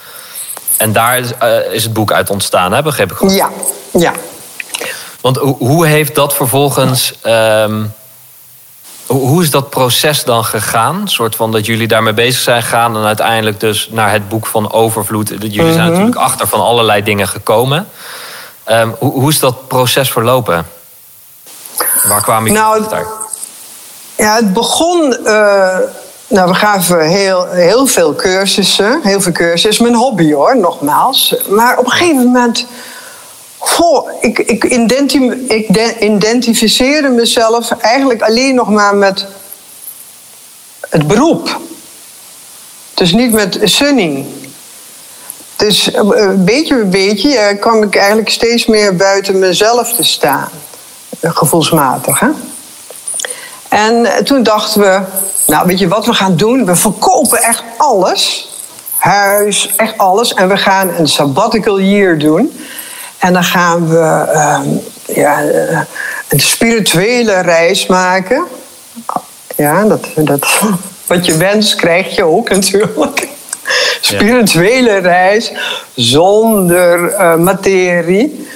En 0.78 0.94
daar 0.94 1.18
is, 1.18 1.38
eh, 1.40 1.72
is 1.72 1.84
het 1.84 1.94
boek 1.94 2.12
uit 2.12 2.30
ontstaan, 2.30 2.72
hè? 2.72 2.82
begreep 2.84 3.12
ik 3.12 3.18
goed? 3.18 3.36
Ja, 3.36 3.50
ja. 3.92 4.14
Want 5.22 5.38
hoe, 5.38 5.56
hoe 5.58 5.88
heeft 5.88 6.16
dat 6.16 6.34
vervolgens... 6.36 7.14
ehm, 7.22 7.84
hoe, 9.06 9.28
hoe 9.28 9.44
is 9.44 9.52
dat 9.52 9.70
proces 9.70 10.24
dan 10.24 10.46
gegaan? 10.46 10.96
Een 11.02 11.08
soort 11.08 11.36
van 11.36 11.52
dat 11.52 11.66
jullie 11.66 11.88
daarmee 11.88 12.14
bezig 12.14 12.42
zijn 12.42 12.62
gegaan... 12.64 12.98
en 12.98 13.04
uiteindelijk 13.04 13.60
dus 13.60 13.90
naar 13.92 14.12
het 14.12 14.30
boek 14.30 14.46
van 14.46 14.72
Overvloed. 14.72 15.30
Jullie 15.30 15.62
Mhm. 15.62 15.74
zijn 15.74 15.90
natuurlijk 15.90 16.16
achter 16.16 16.48
van 16.48 16.60
allerlei 16.62 17.04
dingen 17.04 17.28
gekomen. 17.28 17.88
Ehm, 18.68 18.90
hoe, 19.00 19.12
hoe 19.12 19.30
is 19.30 19.40
dat 19.40 19.68
proces 19.68 20.12
verlopen? 20.12 20.68
Waar 22.04 22.22
kwamen 22.22 22.44
jullie 22.52 22.64
Nou, 22.64 22.82
achter? 22.82 23.08
Ja, 24.16 24.36
het 24.36 24.54
begon. 24.54 25.26
eh, 25.26 25.78
nou, 26.28 26.48
we 26.50 26.54
gaven 26.56 27.02
heel, 27.08 27.48
heel 27.48 27.88
veel 27.88 28.16
cursussen. 28.16 29.00
Heel 29.04 29.22
veel 29.22 29.32
cursussen. 29.32 29.84
Mijn 29.84 29.96
hobby 29.96 30.34
hoor, 30.34 30.58
nogmaals. 30.58 31.36
Maar 31.50 31.78
op 31.78 31.86
een 31.86 31.92
gegeven 31.92 32.16
moment. 32.26 32.66
Goh, 33.58 34.10
ik, 34.22 34.40
ik, 34.40 34.64
identi- 34.64 35.46
ik 35.48 35.74
de- 35.74 35.98
identificeerde 36.00 37.10
mezelf 37.10 37.72
eigenlijk 37.72 38.22
alleen 38.22 38.56
nog 38.56 38.70
maar 38.70 38.96
met 38.96 39.26
het 40.90 41.08
beroep. 41.08 41.60
Dus 42.94 43.12
niet 43.14 43.32
met 43.32 43.60
Sunny. 43.64 44.26
Dus 45.58 45.92
eh, 45.92 46.02
een 46.16 46.46
beetje 46.46 46.76
bij 46.76 46.90
beetje 46.90 47.38
eh, 47.38 47.60
kwam 47.60 47.84
ik 47.84 47.96
eigenlijk 47.96 48.30
steeds 48.30 48.66
meer 48.66 48.96
buiten 48.96 49.40
mezelf 49.40 49.94
te 49.94 50.04
staan. 50.04 50.50
Eh, 51.20 51.32
Gevoelsmatig, 51.36 52.20
hè? 52.20 52.28
En 53.70 54.06
eh, 54.06 54.24
toen 54.24 54.44
dachten 54.44 54.82
we, 54.82 55.02
nou 55.48 55.68
weet 55.68 55.80
je 55.80 55.88
wat 55.88 56.06
we 56.06 56.14
gaan 56.14 56.36
doen? 56.36 56.66
We 56.66 56.76
verkopen 56.76 57.44
echt 57.44 57.64
alles. 57.78 58.52
Huis, 58.98 59.74
echt 59.76 59.98
alles. 59.98 60.34
En 60.34 60.48
we 60.48 60.58
gaan 60.58 60.90
een 60.90 61.08
sabbatical 61.08 61.80
year 61.80 62.18
doen. 62.18 62.60
En 63.18 63.34
dan 63.34 63.44
gaan 63.44 63.88
we 63.90 64.26
ehm, 64.34 64.70
ja, 65.06 65.44
eh, 65.44 65.80
een 66.28 66.40
spirituele 66.40 67.40
reis 67.40 67.86
maken. 67.86 68.44
Ja, 69.56 69.84
dat, 69.84 70.08
dat, 70.16 70.48
wat 71.08 71.26
je 71.26 71.38
wenst 71.38 71.76
krijg 71.76 72.16
je 72.16 72.24
ook 72.24 72.50
natuurlijk. 72.50 73.28
Spirituele 74.02 74.98
reis 74.98 75.52
zonder 75.96 77.12
uh, 77.12 77.36
materie. 77.36 78.48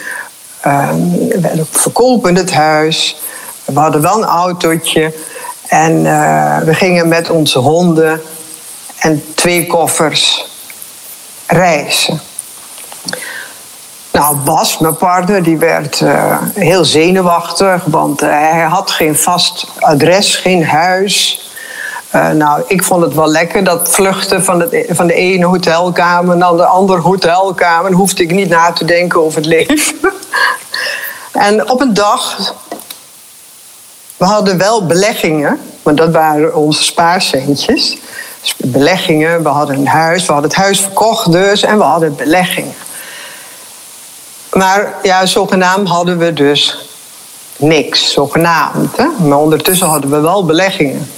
Uh, 0.66 0.90
we 1.42 1.66
verkopen 1.70 2.36
het 2.36 2.54
huis. 2.54 3.22
We 3.66 3.80
hadden 3.80 4.02
wel 4.02 4.18
een 4.18 4.24
autootje. 4.24 5.14
En 5.68 6.06
uh, 6.06 6.58
we 6.60 6.74
gingen 6.74 7.08
met 7.08 7.30
onze 7.30 7.60
honden 7.60 8.22
en 9.00 9.24
twee 9.36 9.68
koffers 9.68 10.46
reizen. 11.48 12.22
Nou, 14.12 14.36
Bas, 14.36 14.78
mijn 14.78 14.98
partner, 14.98 15.44
die 15.44 15.58
werd 15.58 16.00
uh, 16.00 16.38
heel 16.54 16.86
zenuwachtig, 16.86 17.84
want 17.86 18.20
hij 18.20 18.62
had 18.62 18.92
geen 18.92 19.16
vast 19.16 19.68
adres, 19.80 20.36
geen 20.36 20.66
huis. 20.66 21.46
Uh, 22.16 22.30
nou, 22.30 22.64
ik 22.68 22.84
vond 22.84 23.04
het 23.04 23.14
wel 23.14 23.28
lekker, 23.28 23.64
dat 23.64 23.90
vluchten 23.90 24.44
van, 24.44 24.60
het, 24.60 24.86
van 24.90 25.08
de 25.08 25.14
ene 25.14 25.46
hotelkamer 25.46 26.38
naar 26.38 26.56
de 26.56 26.66
andere 26.66 27.00
hotelkamer. 27.00 27.92
hoefde 27.92 28.24
ik 28.24 28.32
niet 28.32 28.50
na 28.50 28.72
te 28.72 28.86
denken 28.86 29.22
over 29.22 29.38
het 29.38 29.46
leven. 29.46 29.96
en 31.32 31.70
op 31.70 31.82
een 31.82 31.94
dag, 31.94 32.54
we 34.18 34.26
hadden 34.26 34.58
wel 34.58 34.86
beleggingen, 34.86 35.60
maar 35.84 35.96
dat 35.96 36.12
waren 36.12 36.56
onze 36.56 36.84
spaarcentjes. 36.84 37.98
Dus 38.42 38.56
beleggingen, 38.58 39.44
we 39.44 39.50
hadden 39.50 39.76
een 39.76 39.88
huis, 39.88 40.26
we 40.26 40.32
hadden 40.32 40.50
het 40.52 40.60
huis 40.60 40.82
verkocht 40.82 41.32
dus 41.32 41.64
en 41.64 41.78
we 41.78 41.84
hadden 41.84 42.16
beleggingen. 42.16 42.76
Maar 44.52 44.94
ja, 45.02 45.26
zogenaamd 45.26 45.88
hadden 45.88 46.18
we 46.18 46.34
dus 46.34 46.90
niks, 47.58 48.12
zogenaamd. 48.12 48.98
Hè? 48.98 49.06
Maar 49.28 49.38
ondertussen 49.38 49.88
hadden 49.88 50.10
we 50.10 50.20
wel 50.20 50.46
beleggingen. 50.46 51.10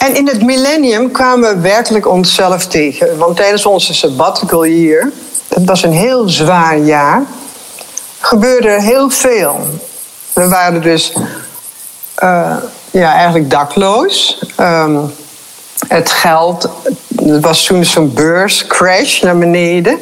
En 0.00 0.14
in 0.14 0.28
het 0.28 0.42
millennium 0.42 1.10
kwamen 1.10 1.54
we 1.54 1.60
werkelijk 1.60 2.08
onszelf 2.08 2.66
tegen. 2.66 3.18
Want 3.18 3.36
tijdens 3.36 3.66
onze 3.66 3.94
sabbatical 3.94 4.66
year, 4.66 5.12
dat 5.48 5.64
was 5.64 5.82
een 5.82 5.92
heel 5.92 6.28
zwaar 6.28 6.78
jaar, 6.78 7.22
gebeurde 8.18 8.68
er 8.68 8.80
heel 8.80 9.10
veel. 9.10 9.60
We 10.32 10.48
waren 10.48 10.82
dus 10.82 11.12
uh, 12.22 12.56
ja, 12.90 13.12
eigenlijk 13.12 13.50
dakloos. 13.50 14.42
Um, 14.60 15.12
het 15.88 16.10
geld, 16.10 16.68
er 17.26 17.40
was 17.40 17.64
toen 17.64 17.84
zo'n 17.84 18.12
beurscrash 18.14 19.20
naar 19.20 19.38
beneden. 19.38 19.98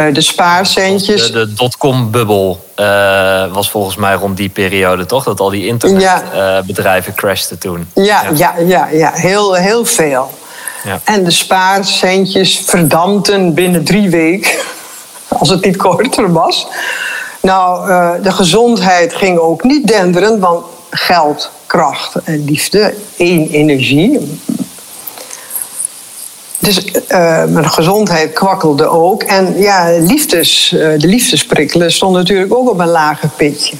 Uh, 0.00 0.14
de 0.14 0.20
spaarcentjes. 0.20 1.26
De, 1.26 1.32
de 1.32 1.52
dotcom-bubbel 1.52 2.64
uh, 2.76 3.52
was 3.52 3.70
volgens 3.70 3.96
mij 3.96 4.14
rond 4.14 4.36
die 4.36 4.48
periode, 4.48 5.06
toch? 5.06 5.24
Dat 5.24 5.40
al 5.40 5.50
die 5.50 5.66
internetbedrijven 5.66 7.12
ja. 7.12 7.16
uh, 7.16 7.16
crashten 7.16 7.58
toen. 7.58 7.88
Ja, 7.94 8.22
ja, 8.22 8.30
ja, 8.34 8.54
ja, 8.66 8.88
ja. 8.92 9.10
Heel, 9.12 9.54
heel 9.54 9.84
veel. 9.84 10.30
Ja. 10.84 11.00
En 11.04 11.24
de 11.24 11.30
spaarcentjes 11.30 12.62
verdampten 12.66 13.54
binnen 13.54 13.84
drie 13.84 14.10
weken, 14.10 14.50
als 15.38 15.48
het 15.48 15.64
niet 15.64 15.76
korter 15.76 16.32
was. 16.32 16.66
Nou, 17.40 17.88
de 18.22 18.32
gezondheid 18.32 19.14
ging 19.14 19.38
ook 19.38 19.62
niet 19.62 19.86
denderen, 19.86 20.40
want 20.40 20.64
geld, 20.90 21.50
kracht 21.66 22.14
en 22.24 22.44
liefde, 22.44 22.94
één 23.16 23.48
energie, 23.48 24.38
dus 26.58 26.84
uh, 26.84 27.44
mijn 27.44 27.70
gezondheid 27.70 28.32
kwakkelde 28.32 28.88
ook. 28.88 29.22
En 29.22 29.58
ja, 29.58 29.98
liefdes, 29.98 30.72
uh, 30.72 30.80
de 30.98 31.06
liefdesprikkelen 31.06 31.92
stonden 31.92 32.20
natuurlijk 32.22 32.54
ook 32.54 32.70
op 32.70 32.78
een 32.78 32.88
lager 32.88 33.28
pitje. 33.36 33.76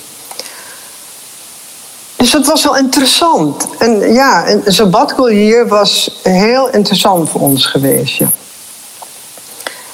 Dus 2.17 2.31
dat 2.31 2.47
was 2.47 2.65
wel 2.65 2.77
interessant. 2.77 3.67
En 3.79 4.13
ja, 4.13 4.49
een 4.49 4.63
sabbatical 4.67 5.27
hier 5.27 5.69
was 5.69 6.21
heel 6.23 6.69
interessant 6.71 7.31
voor 7.31 7.41
ons 7.41 7.67
geweest. 7.67 8.17
Ja. 8.17 8.31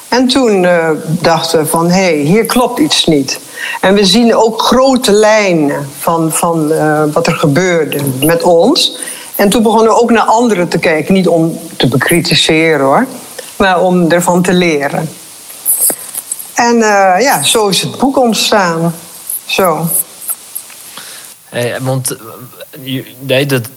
En 0.09 0.27
toen 0.27 0.62
uh, 0.62 0.90
dachten 1.05 1.59
we 1.59 1.66
van, 1.66 1.90
hé, 1.90 2.03
hey, 2.03 2.16
hier 2.16 2.47
klopt 2.47 2.79
iets 2.79 3.07
niet. 3.07 3.38
En 3.81 3.95
we 3.95 4.05
zien 4.05 4.35
ook 4.35 4.62
grote 4.62 5.12
lijnen 5.12 5.88
van, 5.99 6.33
van 6.33 6.73
wat 7.12 7.27
er 7.27 7.35
gebeurde 7.35 7.99
met 8.21 8.43
ons. 8.43 8.99
En 9.40 9.48
toen 9.48 9.62
begonnen 9.62 9.88
we 9.88 10.00
ook 10.00 10.11
naar 10.11 10.24
anderen 10.24 10.68
te 10.68 10.79
kijken. 10.79 11.14
Niet 11.14 11.29
om 11.29 11.59
te 11.76 11.88
bekritiseren 11.88 12.87
hoor, 12.87 13.07
maar 13.57 13.81
om 13.81 14.11
ervan 14.11 14.42
te 14.42 14.53
leren. 14.53 15.11
En 16.55 16.76
uh, 16.76 17.14
ja, 17.20 17.42
zo 17.42 17.68
is 17.68 17.83
het 17.83 17.98
boek 17.98 18.18
ontstaan. 18.18 18.94
Zo. 19.44 19.88
Hey, 21.48 21.81
want 21.81 22.16
nee, 23.18 23.46
dat, 23.46 23.68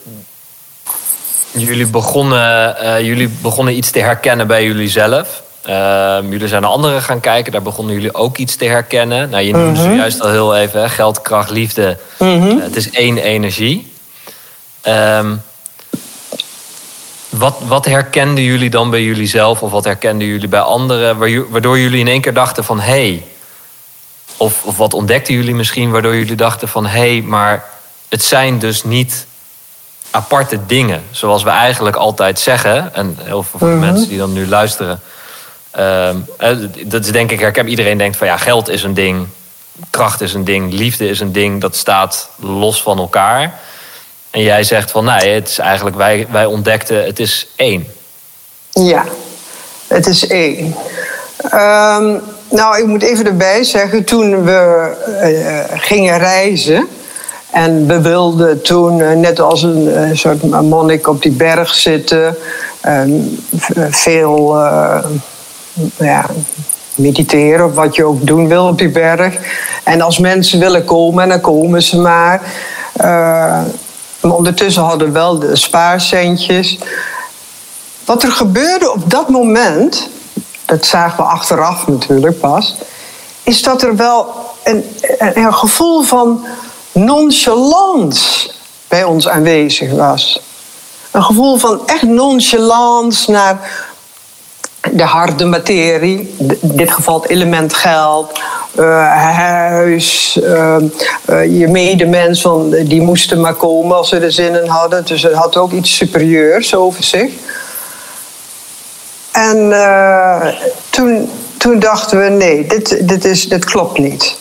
jullie, 1.52 1.88
begonnen, 1.88 2.76
uh, 2.82 3.00
jullie 3.00 3.30
begonnen 3.42 3.78
iets 3.78 3.92
te 3.92 4.00
herkennen 4.00 4.48
bij 4.48 4.64
jullie 4.64 4.90
zelf. 4.90 5.44
Uh, 5.70 6.18
jullie 6.30 6.48
zijn 6.48 6.62
naar 6.62 6.72
anderen 6.72 7.02
gaan 7.02 7.20
kijken, 7.20 7.52
daar 7.52 7.62
begonnen 7.62 7.94
jullie 7.94 8.14
ook 8.14 8.38
iets 8.38 8.56
te 8.56 8.66
herkennen. 8.66 9.30
Nou, 9.30 9.44
je 9.44 9.52
noemde 9.52 9.80
-hmm. 9.80 9.90
zojuist 9.90 10.22
al 10.22 10.30
heel 10.30 10.56
even: 10.56 10.82
hè, 10.82 10.90
geld, 10.90 11.22
kracht, 11.22 11.50
liefde. 11.50 11.98
-hmm. 12.18 12.62
het 12.62 12.76
is 12.76 12.90
één 12.90 13.18
energie. 13.18 13.92
Um, 14.88 15.42
wat, 17.38 17.56
wat 17.68 17.86
herkenden 17.86 18.44
jullie 18.44 18.70
dan 18.70 18.90
bij 18.90 19.04
jullie 19.04 19.28
zelf 19.28 19.62
of 19.62 19.72
wat 19.72 19.84
herkenden 19.84 20.28
jullie 20.28 20.48
bij 20.48 20.60
anderen, 20.60 21.18
waardoor 21.50 21.80
jullie 21.80 22.00
in 22.00 22.08
één 22.08 22.22
keer 22.22 22.34
dachten 22.34 22.64
van 22.64 22.80
hé, 22.80 22.92
hey, 22.92 23.26
of, 24.38 24.64
of 24.64 24.78
wat 24.78 24.94
ontdekten 24.94 25.34
jullie 25.34 25.56
misschien 25.56 25.92
waardoor 25.92 26.16
jullie 26.16 26.36
dachten 26.36 26.68
van 26.68 26.86
hé, 26.86 27.00
hey, 27.00 27.22
maar 27.22 27.66
het 28.10 28.24
zijn 28.24 28.60
dus 28.60 28.84
niet 28.84 29.26
aparte 30.12 30.66
dingen, 30.66 31.04
zoals 31.12 31.44
we 31.44 31.50
eigenlijk 31.50 31.96
altijd 31.96 32.40
zeggen, 32.40 32.94
en 32.94 33.18
heel 33.22 33.44
veel 33.44 33.60
-hmm. 33.60 33.80
mensen 33.80 34.08
die 34.08 34.18
dan 34.18 34.34
nu 34.34 34.48
luisteren, 34.48 35.02
um, 35.80 36.26
dat 36.86 37.04
is 37.06 37.12
denk 37.12 37.32
ik, 37.32 37.40
herken 37.40 37.68
iedereen 37.68 37.98
denkt 37.98 38.18
van 38.18 38.28
ja, 38.28 38.38
geld 38.38 38.70
is 38.70 38.84
een 38.84 38.94
ding, 38.94 39.28
kracht 39.90 40.22
is 40.22 40.34
een 40.34 40.44
ding, 40.44 40.74
liefde 40.74 41.08
is 41.08 41.20
een 41.20 41.32
ding, 41.32 41.62
dat 41.62 41.76
staat 41.76 42.30
los 42.40 42.82
van 42.82 42.98
elkaar. 42.98 43.60
En 44.34 44.42
jij 44.42 44.64
zegt 44.64 44.92
van 44.92 45.06
nee, 45.06 45.34
het 45.34 45.48
is 45.48 45.60
eigenlijk, 45.60 45.96
wij, 45.96 46.28
wij 46.32 46.46
ontdekten, 46.46 47.06
het 47.06 47.20
is 47.20 47.48
één. 47.56 47.88
Ja, 48.70 49.06
het 49.88 50.08
is 50.08 50.28
één. 50.28 50.76
Um, 51.44 52.22
nou, 52.50 52.78
ik 52.78 52.86
moet 52.86 53.04
even 53.04 53.26
erbij 53.26 53.64
zeggen, 53.64 54.04
toen 54.04 54.44
we 54.44 54.92
uh, 55.24 55.80
gingen 55.80 56.18
reizen. 56.18 56.88
En 57.52 57.88
we 57.88 58.02
wilden 58.02 58.62
toen, 58.62 59.00
uh, 59.00 59.12
net 59.12 59.40
als 59.40 59.64
een 59.64 59.88
uh, 59.88 60.10
soort 60.14 60.44
monnik 60.44 61.08
op 61.08 61.22
die 61.22 61.32
berg 61.32 61.76
zitten. 61.76 62.36
veel 63.90 64.56
ja, 65.98 66.26
mediteren, 66.96 67.66
of 67.66 67.74
wat 67.74 67.96
je 67.96 68.04
ook 68.04 68.28
doen 68.28 68.48
wil 68.48 68.68
op 68.68 68.78
die 68.78 68.90
berg. 68.90 69.36
En 69.84 70.02
als 70.02 70.20
mensen 70.20 70.60
willen 70.60 70.86
komen, 70.86 71.30
dan 71.30 71.42
komen 71.42 71.84
ze 71.84 72.00
maar. 72.00 72.42
Maar 74.24 74.36
ondertussen 74.36 74.84
hadden 74.84 75.08
we 75.08 75.14
wel 75.14 75.40
de 75.40 75.56
spaarcentjes. 75.56 76.78
Wat 78.06 78.24
er 78.24 78.32
gebeurde 78.32 78.92
op 78.92 79.10
dat 79.10 79.30
moment, 79.30 80.10
dat 80.66 80.86
zagen 80.86 81.18
we 81.18 81.24
achteraf 81.24 81.88
natuurlijk 81.88 82.40
pas, 82.40 82.76
is 83.44 83.62
dat 83.62 83.82
er 83.82 83.96
wel 83.96 84.36
een, 84.64 84.98
een, 85.18 85.38
een 85.38 85.54
gevoel 85.54 86.02
van 86.02 86.46
nonchalance 86.92 88.52
bij 88.88 89.04
ons 89.04 89.28
aanwezig 89.28 89.92
was. 89.92 90.42
Een 91.12 91.24
gevoel 91.24 91.58
van 91.58 91.82
echt 91.86 92.04
nonchalance 92.04 93.32
naar 93.32 93.72
de 94.92 95.04
harde 95.04 95.46
materie, 95.46 96.36
in 96.40 96.60
dit 96.62 96.92
geval 96.92 97.22
het 97.22 97.30
element 97.30 97.74
geld, 97.74 98.40
uh, 98.80 99.36
huis, 99.36 100.40
uh, 100.44 100.76
uh, 101.30 101.60
je 101.60 101.68
medemens, 101.68 102.42
van, 102.42 102.70
die 102.70 103.02
moesten 103.02 103.42
maar 103.42 103.54
komen 103.54 103.98
als 103.98 104.10
ze 104.10 104.20
er 104.20 104.32
zin 104.32 104.62
in 104.64 104.68
hadden. 104.68 105.06
Dus 105.06 105.22
het 105.22 105.34
had 105.34 105.58
ook 105.58 105.72
iets 105.72 105.96
superieurs 105.96 106.76
over 106.76 107.04
zich. 107.04 107.32
En 109.32 109.74
toen, 110.90 111.32
toen 111.58 111.80
dachten 111.80 112.24
we, 112.24 112.30
nee, 112.30 112.68
dit, 112.68 113.08
dit, 113.08 113.26
is, 113.26 113.50
dit 113.50 113.66
klopt 113.66 113.98
niet. 113.98 114.38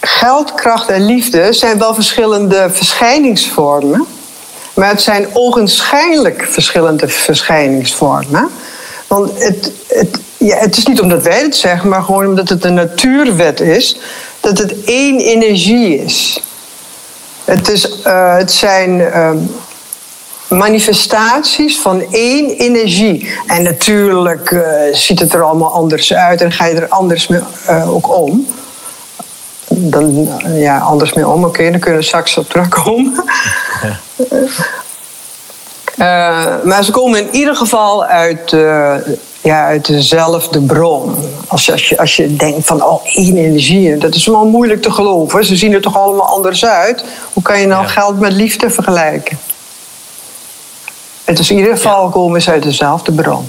Geld, 0.00 0.54
kracht 0.54 0.88
en 0.88 1.04
liefde 1.04 1.52
zijn 1.52 1.78
wel 1.78 1.94
verschillende 1.94 2.70
verschijningsvormen. 2.70 4.06
Maar 4.74 4.88
het 4.88 5.02
zijn 5.02 5.26
ogenschijnlijk 5.32 6.46
verschillende 6.50 7.08
verschijningsvormen. 7.08 8.50
Want 9.06 9.30
het, 9.42 9.72
het, 9.88 10.18
ja, 10.36 10.56
het 10.56 10.76
is 10.76 10.86
niet 10.86 11.00
omdat 11.00 11.22
wij 11.22 11.42
het 11.42 11.56
zeggen, 11.56 11.88
maar 11.88 12.02
gewoon 12.02 12.26
omdat 12.26 12.48
het 12.48 12.64
een 12.64 12.74
natuurwet 12.74 13.60
is, 13.60 13.98
dat 14.40 14.58
het 14.58 14.84
één 14.84 15.18
energie 15.18 15.98
is. 15.98 16.42
Het, 17.44 17.68
is, 17.68 17.98
uh, 18.06 18.36
het 18.36 18.52
zijn 18.52 18.90
uh, 18.90 19.30
manifestaties 20.48 21.80
van 21.80 22.04
één 22.10 22.50
energie. 22.50 23.32
En 23.46 23.62
natuurlijk 23.62 24.50
uh, 24.50 24.62
ziet 24.92 25.18
het 25.18 25.32
er 25.32 25.42
allemaal 25.42 25.72
anders 25.72 26.14
uit 26.14 26.40
en 26.40 26.52
ga 26.52 26.66
je 26.66 26.74
er 26.74 26.88
anders 26.88 27.26
mee, 27.26 27.40
ook 27.86 28.16
om. 28.16 28.46
Dan, 29.76 30.28
ja, 30.54 30.78
anders 30.78 31.12
mee 31.12 31.28
om. 31.28 31.44
Oké, 31.44 31.70
dan 31.70 31.80
kunnen 31.80 32.00
we 32.00 32.06
straks 32.06 32.36
op 32.38 32.48
terugkomen. 32.48 33.24
Eh, 35.96 36.54
maar 36.64 36.84
ze 36.84 36.90
komen 36.90 37.20
in 37.20 37.34
ieder 37.34 37.56
geval 37.56 38.04
uit, 38.04 38.52
eh, 38.52 38.94
ja, 39.40 39.64
uit 39.64 39.86
dezelfde 39.86 40.60
bron. 40.60 41.14
Als 41.48 41.66
je, 41.66 41.72
als, 41.72 41.88
je, 41.88 41.98
als 41.98 42.16
je 42.16 42.36
denkt 42.36 42.66
van, 42.66 42.84
oh, 42.84 43.04
één 43.04 43.36
energie, 43.36 43.96
dat 43.96 44.14
is 44.14 44.26
wel 44.26 44.44
moeilijk 44.46 44.82
te 44.82 44.90
geloven. 44.92 45.44
Ze 45.44 45.56
zien 45.56 45.72
er 45.72 45.80
toch 45.80 45.96
allemaal 45.96 46.26
anders 46.26 46.64
uit. 46.64 47.04
Hoe 47.32 47.42
kan 47.42 47.60
je 47.60 47.66
nou 47.66 47.82
Ja. 47.82 47.88
geld 47.88 48.20
met 48.20 48.32
liefde 48.32 48.70
vergelijken? 48.70 49.38
Het 51.24 51.38
is 51.38 51.50
in 51.50 51.56
ieder 51.56 51.76
geval 51.76 52.08
komen 52.08 52.42
ze 52.42 52.50
uit 52.50 52.62
dezelfde 52.62 53.12
bron. 53.12 53.48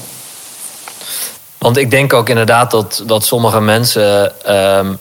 Want 1.57 1.77
ik 1.77 1.91
denk 1.91 2.13
ook 2.13 2.29
inderdaad 2.29 2.71
dat, 2.71 3.03
dat 3.05 3.25
sommige 3.25 3.61
mensen. 3.61 4.45
ehm, 4.45 4.93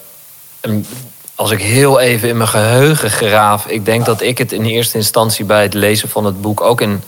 als 1.42 1.50
ik 1.50 1.60
heel 1.62 2.00
even 2.00 2.28
in 2.28 2.36
mijn 2.36 2.48
geheugen 2.48 3.10
geraaf. 3.10 3.66
Ik 3.66 3.84
denk 3.84 4.04
dat 4.04 4.20
ik 4.20 4.38
het 4.38 4.52
in 4.52 4.64
eerste 4.64 4.96
instantie 4.96 5.44
bij 5.44 5.62
het 5.62 5.74
lezen 5.74 6.08
van 6.08 6.24
het 6.24 6.40
boek 6.40 6.60
ook 6.60 6.80
in. 6.80 7.02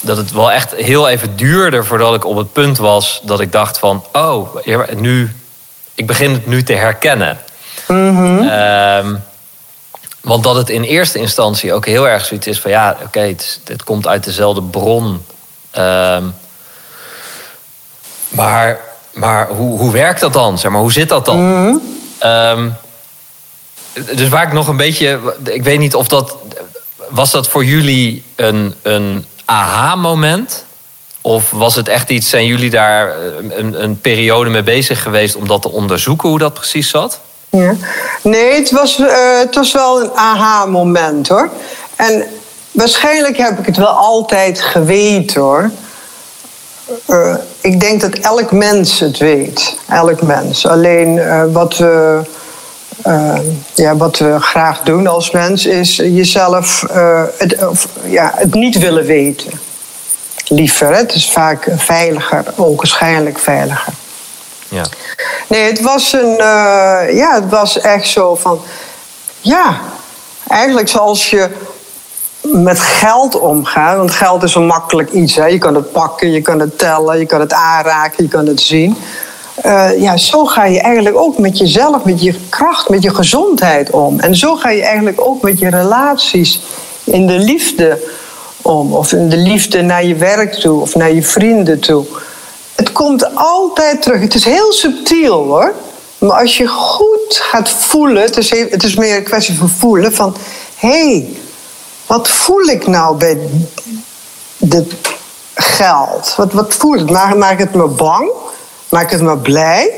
Dat 0.00 0.16
het 0.16 0.30
wel 0.32 0.52
echt 0.52 0.74
heel 0.74 1.08
even 1.08 1.36
duurde 1.36 1.84
voordat 1.84 2.14
ik 2.14 2.24
op 2.24 2.36
het 2.36 2.52
punt 2.52 2.78
was 2.78 3.20
dat 3.24 3.40
ik 3.40 3.52
dacht 3.52 3.78
van. 3.78 4.04
Oh, 4.12 4.56
nu. 4.96 5.36
Ik 5.94 6.06
begin 6.06 6.32
het 6.32 6.46
nu 6.46 6.62
te 6.62 6.72
herkennen. 6.72 7.38
Ehm, 7.86 9.14
want 10.20 10.44
dat 10.44 10.56
het 10.56 10.70
in 10.70 10.82
eerste 10.82 11.18
instantie 11.18 11.72
ook 11.72 11.86
heel 11.86 12.08
erg 12.08 12.24
zoiets 12.24 12.46
is 12.46 12.60
van 12.60 12.70
ja, 12.70 12.96
oké, 13.04 13.20
het, 13.20 13.40
is- 13.40 13.60
het 13.64 13.84
komt 13.84 14.06
uit 14.06 14.24
dezelfde 14.24 14.62
bron. 14.62 15.24
Ehm, 15.70 16.24
maar, 18.28 18.80
maar 19.12 19.48
hoe, 19.48 19.78
hoe 19.78 19.92
werkt 19.92 20.20
dat 20.20 20.32
dan? 20.32 20.58
Zeg 20.58 20.70
maar, 20.70 20.80
hoe 20.80 20.92
zit 20.92 21.08
dat 21.08 21.24
dan? 21.24 21.80
Ehm, 22.18 22.68
dus 24.14 24.28
waar 24.28 24.46
ik 24.46 24.52
nog 24.52 24.68
een 24.68 24.76
beetje. 24.76 25.20
Ik 25.44 25.62
weet 25.62 25.78
niet 25.78 25.94
of 25.94 26.08
dat. 26.08 26.36
Was 27.08 27.30
dat 27.30 27.48
voor 27.48 27.64
jullie 27.64 28.22
een, 28.34 28.74
een 28.82 29.24
aha-moment? 29.44 30.64
Of 31.20 31.50
was 31.50 31.74
het 31.74 31.88
echt 31.88 32.10
iets, 32.10 32.28
zijn 32.28 32.46
jullie 32.46 32.70
daar 32.70 33.14
een, 33.48 33.82
een 33.82 34.00
periode 34.00 34.50
mee 34.50 34.62
bezig 34.62 35.02
geweest 35.02 35.36
om 35.36 35.48
dat 35.48 35.62
te 35.62 35.70
onderzoeken 35.70 36.28
hoe 36.28 36.38
dat 36.38 36.54
precies 36.54 36.90
zat? 36.90 37.20
Ja. 37.50 37.74
Nee, 38.22 38.54
het 38.54 38.70
was, 38.70 38.98
eh, 38.98 39.38
het 39.38 39.54
was 39.54 39.72
wel 39.72 40.00
een 40.02 40.10
aha-moment 40.14 41.28
hoor. 41.28 41.50
En 41.96 42.26
waarschijnlijk 42.70 43.36
heb 43.36 43.58
ik 43.58 43.66
het 43.66 43.76
wel 43.76 43.86
altijd 43.86 44.60
geweten 44.60 45.40
hoor. 45.40 45.70
Eh, 47.06 47.34
ik 47.60 47.80
denk 47.80 48.00
dat 48.00 48.14
elk 48.14 48.52
mens 48.52 49.00
het 49.00 49.18
weet. 49.18 49.76
Elk 49.88 50.22
mens. 50.22 50.66
Alleen 50.66 51.18
eh, 51.18 51.44
wat, 51.52 51.76
we, 51.76 52.20
eh, 53.06 53.38
ja, 53.74 53.96
wat 53.96 54.18
we 54.18 54.40
graag 54.40 54.80
doen 54.82 55.06
als 55.06 55.30
mens 55.30 55.66
is 55.66 55.96
jezelf 55.96 56.82
eh, 56.82 57.22
het, 57.38 57.66
of, 57.66 57.88
ja, 58.04 58.32
het 58.34 58.54
niet 58.54 58.78
willen 58.78 59.04
weten. 59.04 59.50
Liever, 60.48 60.86
hè? 60.86 60.96
het 60.96 61.14
is 61.14 61.30
vaak 61.30 61.68
veiliger, 61.76 62.44
ogenschijnlijk 62.56 63.38
veiliger. 63.38 63.92
Ja. 64.68 64.84
Nee, 65.48 65.62
het 65.62 65.80
was 65.80 66.12
een. 66.12 66.38
eh, 66.38 67.16
ja, 67.16 67.34
het 67.34 67.48
was 67.50 67.80
echt 67.80 68.08
zo 68.08 68.34
van. 68.34 68.60
Ja, 69.40 69.80
eigenlijk 70.48 70.88
zoals 70.88 71.30
je 71.30 71.48
met 72.40 72.80
geld 72.80 73.38
omgaat. 73.38 73.96
Want 73.96 74.10
geld 74.10 74.42
is 74.42 74.54
een 74.54 74.66
makkelijk 74.66 75.10
iets. 75.10 75.34
Hè. 75.34 75.46
Je 75.46 75.58
kan 75.58 75.74
het 75.74 75.92
pakken, 75.92 76.30
je 76.30 76.42
kan 76.42 76.60
het 76.60 76.78
tellen, 76.78 77.18
je 77.18 77.26
kan 77.26 77.40
het 77.40 77.52
aanraken, 77.52 78.22
je 78.24 78.28
kan 78.30 78.46
het 78.46 78.60
zien. 78.60 78.96
Eh, 79.62 80.00
ja, 80.00 80.16
zo 80.16 80.44
ga 80.44 80.64
je 80.64 80.80
eigenlijk 80.80 81.16
ook 81.16 81.38
met 81.38 81.58
jezelf, 81.58 82.04
met 82.04 82.22
je 82.22 82.34
kracht, 82.48 82.88
met 82.88 83.02
je 83.02 83.14
gezondheid 83.14 83.90
om. 83.90 84.20
En 84.20 84.36
zo 84.36 84.56
ga 84.56 84.70
je 84.70 84.82
eigenlijk 84.82 85.20
ook 85.20 85.42
met 85.42 85.58
je 85.58 85.70
relaties 85.70 86.60
in 87.04 87.26
de 87.26 87.38
liefde 87.38 88.02
om. 88.62 88.94
Of 88.94 89.12
in 89.12 89.28
de 89.28 89.36
liefde 89.36 89.82
naar 89.82 90.04
je 90.04 90.14
werk 90.14 90.52
toe 90.52 90.80
of 90.80 90.94
naar 90.94 91.12
je 91.12 91.22
vrienden 91.22 91.80
toe. 91.80 92.04
Het 92.74 92.92
komt 92.92 93.34
altijd 93.34 94.02
terug. 94.02 94.20
Het 94.20 94.34
is 94.34 94.44
heel 94.44 94.72
subtiel 94.72 95.44
hoor. 95.44 95.74
Maar 96.18 96.40
als 96.40 96.56
je 96.56 96.66
goed 96.66 97.40
gaat 97.42 97.68
voelen, 97.68 98.22
het 98.22 98.36
is, 98.36 98.50
het 98.50 98.82
is 98.82 98.94
meer 98.94 99.16
een 99.16 99.22
kwestie 99.22 99.56
van 99.56 99.68
voelen, 99.68 100.14
van 100.14 100.36
hé, 100.76 100.88
hey, 100.88 101.28
wat 102.06 102.28
voel 102.28 102.62
ik 102.62 102.86
nou 102.86 103.16
bij 103.16 103.38
dit 104.56 104.94
geld? 105.54 106.34
Wat, 106.36 106.52
wat 106.52 106.74
voel 106.74 106.94
ik? 106.94 107.10
Maakt 107.10 107.60
het 107.60 107.74
me 107.74 107.86
bang? 107.86 108.30
Maakt 108.88 109.10
het 109.10 109.20
me 109.20 109.38
blij? 109.38 109.90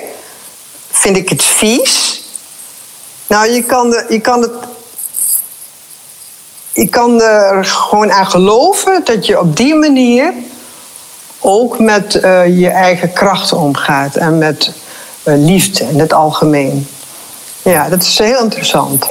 Vind 0.91 1.17
ik 1.17 1.29
het 1.29 1.43
vies? 1.43 2.23
Nou, 3.27 3.51
je 3.51 3.63
kan, 3.63 3.91
de, 3.91 4.07
je 4.09 4.21
kan 4.21 4.43
het. 4.43 4.51
Je 6.73 6.89
kan 6.89 7.23
er 7.23 7.65
gewoon 7.65 8.13
aan 8.13 8.27
geloven 8.27 9.01
dat 9.05 9.27
je 9.27 9.41
op 9.41 9.57
die 9.57 9.75
manier 9.75 10.33
ook 11.39 11.79
met 11.79 12.15
eh, 12.15 12.59
je 12.59 12.69
eigen 12.69 13.13
kracht 13.13 13.53
omgaat 13.53 14.17
en 14.17 14.39
met 14.39 14.73
eh, 15.23 15.35
liefde 15.37 15.85
in 15.85 15.99
het 16.01 16.13
algemeen. 16.13 16.89
Ja, 17.63 17.89
dat 17.89 18.03
is 18.03 18.19
heel 18.19 18.43
interessant. 18.43 19.07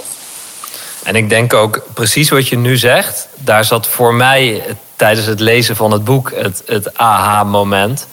En 1.04 1.16
ik 1.16 1.30
denk 1.30 1.54
ook 1.54 1.82
precies 1.94 2.30
wat 2.30 2.48
je 2.48 2.58
nu 2.58 2.78
zegt. 2.78 3.28
Daar 3.36 3.66
zat 3.66 3.88
voor 3.88 4.14
mij 4.14 4.64
eh, 4.66 4.74
tijdens 4.96 5.28
het 5.28 5.40
lezen 5.40 5.76
van 5.76 5.92
het 5.92 6.04
boek 6.04 6.32
het, 6.36 6.62
het 6.66 6.98
aha-moment. 6.98 8.08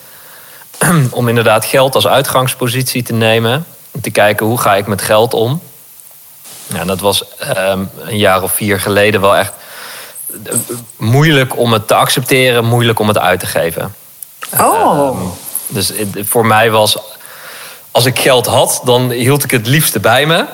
Om 1.11 1.29
inderdaad 1.29 1.65
geld 1.65 1.95
als 1.95 2.07
uitgangspositie 2.07 3.03
te 3.03 3.13
nemen. 3.13 3.67
Om 3.91 4.01
te 4.01 4.11
kijken 4.11 4.47
hoe 4.47 4.61
ga 4.61 4.75
ik 4.75 4.87
met 4.87 5.03
geld 5.03 5.35
om. 5.35 5.63
Ja, 6.67 6.85
dat 6.85 7.01
was 7.01 7.37
ehm, 7.39 7.85
een 8.01 8.19
jaar 8.19 8.43
of 8.43 8.53
vier 8.53 8.81
geleden 8.81 9.21
wel 9.21 9.37
echt 9.37 9.53
eh, 10.47 10.55
moeilijk 10.97 11.59
om 11.59 11.73
het 11.73 11.89
te 11.89 11.95
accepteren, 11.95 12.65
moeilijk 12.65 12.99
om 12.99 13.09
het 13.09 13.19
uit 13.19 13.41
te 13.41 13.47
geven. 13.47 13.95
Oh, 14.59 15.09
Ehm, 15.09 15.17
dus 15.67 15.93
voor 16.17 16.47
mij 16.47 16.71
was, 16.71 16.99
als 17.91 18.05
ik 18.05 18.19
geld 18.19 18.47
had, 18.47 18.81
dan 18.85 19.11
hield 19.11 19.45
ik 19.45 19.51
het 19.51 19.67
liefste 19.67 20.01
bij 20.01 20.27
me. 20.27 20.45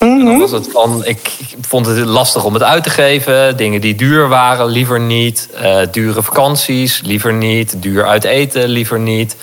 En 0.00 0.24
dan 0.24 0.38
was 0.38 0.50
het 0.50 0.68
van, 0.72 1.04
ik, 1.04 1.32
ik 1.38 1.56
vond 1.60 1.86
het 1.86 1.98
lastig 1.98 2.44
om 2.44 2.54
het 2.54 2.62
uit 2.62 2.82
te 2.82 2.90
geven. 2.90 3.56
Dingen 3.56 3.80
die 3.80 3.94
duur 3.94 4.28
waren, 4.28 4.66
liever 4.66 5.00
niet. 5.00 5.48
Eh, 5.54 5.80
dure 5.90 6.22
vakanties, 6.22 7.00
liever 7.00 7.32
niet. 7.32 7.82
Duur 7.82 8.06
uit 8.06 8.24
eten, 8.24 8.68
liever 8.68 8.98
niet. 8.98 9.36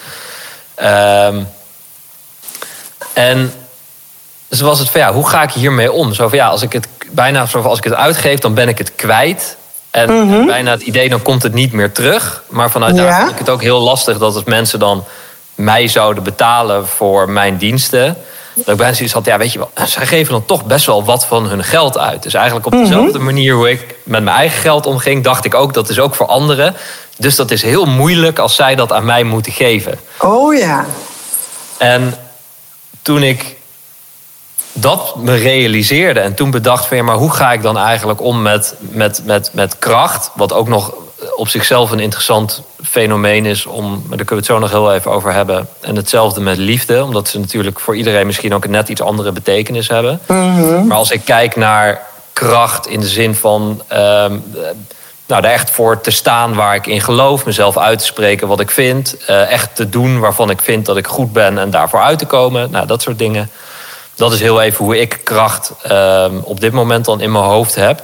Ehm, 0.75 1.43
en 3.13 3.53
dus 4.47 4.61
was 4.61 4.79
het 4.79 4.89
van, 4.89 5.01
ja, 5.01 5.13
hoe 5.13 5.29
ga 5.29 5.43
ik 5.43 5.51
hiermee 5.51 5.91
om? 5.91 6.13
Zo 6.13 6.27
van, 6.27 6.37
ja, 6.37 6.47
als 6.47 6.61
ik 6.61 6.73
het 6.73 6.87
bijna 7.11 7.45
zo 7.45 7.61
van, 7.61 7.69
als 7.69 7.79
ik 7.79 7.83
het 7.83 7.93
uitgeef, 7.93 8.39
dan 8.39 8.53
ben 8.53 8.67
ik 8.67 8.77
het 8.77 8.95
kwijt. 8.95 9.57
En 9.91 10.45
bijna 10.45 10.71
het 10.71 10.81
idee, 10.81 11.09
dan 11.09 11.21
komt 11.21 11.43
het 11.43 11.53
niet 11.53 11.71
meer 11.71 11.91
terug. 11.91 12.43
Maar 12.49 12.71
vanuit 12.71 12.95
daar 12.95 13.19
vind 13.19 13.31
ik 13.31 13.37
het 13.37 13.49
ook 13.49 13.61
heel 13.61 13.79
lastig 13.79 14.17
dat 14.17 14.35
als 14.35 14.43
mensen 14.43 14.79
dan 14.79 15.03
mij 15.55 15.87
zouden 15.87 16.23
betalen 16.23 16.87
voor 16.87 17.29
mijn 17.29 17.57
diensten. 17.57 18.17
Dat 18.57 18.67
ik 18.67 18.77
bijna 18.77 18.93
zoiets 18.93 19.13
had, 19.13 19.25
ja, 19.25 19.37
weet 19.37 19.53
je 19.53 19.59
wel, 19.59 19.71
zij 19.85 20.05
geven 20.05 20.31
dan 20.31 20.45
toch 20.45 20.65
best 20.65 20.85
wel 20.85 21.03
wat 21.03 21.25
van 21.25 21.47
hun 21.47 21.63
geld 21.63 21.97
uit. 21.97 22.23
Dus 22.23 22.33
eigenlijk 22.33 22.65
op 22.65 22.71
dezelfde 22.71 23.19
manier 23.19 23.53
hoe 23.53 23.69
ik 23.69 23.95
met 24.03 24.23
mijn 24.23 24.37
eigen 24.37 24.61
geld 24.61 24.85
omging, 24.85 25.23
dacht 25.23 25.45
ik 25.45 25.53
ook 25.53 25.73
dat 25.73 25.89
is 25.89 25.99
ook 25.99 26.15
voor 26.15 26.25
anderen. 26.25 26.75
Dus 27.17 27.35
dat 27.35 27.51
is 27.51 27.61
heel 27.61 27.85
moeilijk 27.85 28.39
als 28.39 28.55
zij 28.55 28.75
dat 28.75 28.91
aan 28.91 29.05
mij 29.05 29.23
moeten 29.23 29.51
geven. 29.51 29.99
oh 30.17 30.55
ja. 30.55 30.85
En 31.77 32.13
toen 33.01 33.23
ik 33.23 33.55
dat 34.73 35.15
me 35.15 35.35
realiseerde 35.35 36.19
en 36.19 36.33
toen 36.33 36.51
bedacht 36.51 36.85
van 36.85 36.97
ja, 36.97 37.03
maar 37.03 37.15
hoe 37.15 37.31
ga 37.31 37.51
ik 37.51 37.61
dan 37.61 37.77
eigenlijk 37.77 38.21
om 38.21 38.41
met, 38.41 38.75
met, 38.79 39.21
met, 39.25 39.49
met 39.53 39.79
kracht, 39.79 40.31
wat 40.33 40.53
ook 40.53 40.67
nog 40.67 40.93
op 41.35 41.47
zichzelf 41.47 41.91
een 41.91 41.99
interessant 41.99 42.61
fenomeen 42.83 43.45
is, 43.45 43.65
om, 43.65 43.83
maar 44.07 44.17
daar 44.17 44.25
kunnen 44.25 44.27
we 44.27 44.35
het 44.35 44.45
zo 44.45 44.59
nog 44.59 44.69
heel 44.69 44.93
even 44.93 45.11
over 45.11 45.33
hebben. 45.33 45.67
En 45.79 45.95
hetzelfde 45.95 46.41
met 46.41 46.57
liefde, 46.57 47.03
omdat 47.03 47.27
ze 47.27 47.39
natuurlijk 47.39 47.79
voor 47.79 47.95
iedereen 47.95 48.25
misschien 48.25 48.53
ook 48.53 48.63
een 48.63 48.71
net 48.71 48.89
iets 48.89 49.01
andere 49.01 49.31
betekenis 49.31 49.87
hebben. 49.87 50.19
Maar 50.87 50.97
als 50.97 51.11
ik 51.11 51.21
kijk 51.25 51.55
naar 51.55 52.01
kracht 52.33 52.87
in 52.87 52.99
de 52.99 53.07
zin 53.07 53.35
van 53.35 53.81
ehm, 53.87 54.35
nou, 55.27 55.41
daar 55.41 55.51
echt 55.51 55.69
voor 55.69 56.01
te 56.01 56.11
staan 56.11 56.55
waar 56.55 56.75
ik 56.75 56.87
in 56.87 57.01
geloof, 57.01 57.45
mezelf 57.45 57.77
uit 57.77 57.99
te 57.99 58.05
spreken 58.05 58.47
wat 58.47 58.59
ik 58.59 58.71
vind, 58.71 59.15
eh, 59.25 59.51
echt 59.51 59.75
te 59.75 59.89
doen 59.89 60.19
waarvan 60.19 60.49
ik 60.49 60.61
vind 60.61 60.85
dat 60.85 60.97
ik 60.97 61.07
goed 61.07 61.33
ben 61.33 61.57
en 61.57 61.69
daarvoor 61.69 62.01
uit 62.01 62.19
te 62.19 62.25
komen, 62.25 62.71
nou, 62.71 62.87
dat 62.87 63.01
soort 63.01 63.19
dingen. 63.19 63.49
Dat 64.15 64.33
is 64.33 64.39
heel 64.39 64.61
even 64.61 64.85
hoe 64.85 64.99
ik 64.99 65.19
kracht 65.23 65.71
ehm, 65.83 66.37
op 66.43 66.59
dit 66.59 66.71
moment 66.71 67.05
dan 67.05 67.21
in 67.21 67.31
mijn 67.31 67.43
hoofd 67.43 67.75
heb. 67.75 68.03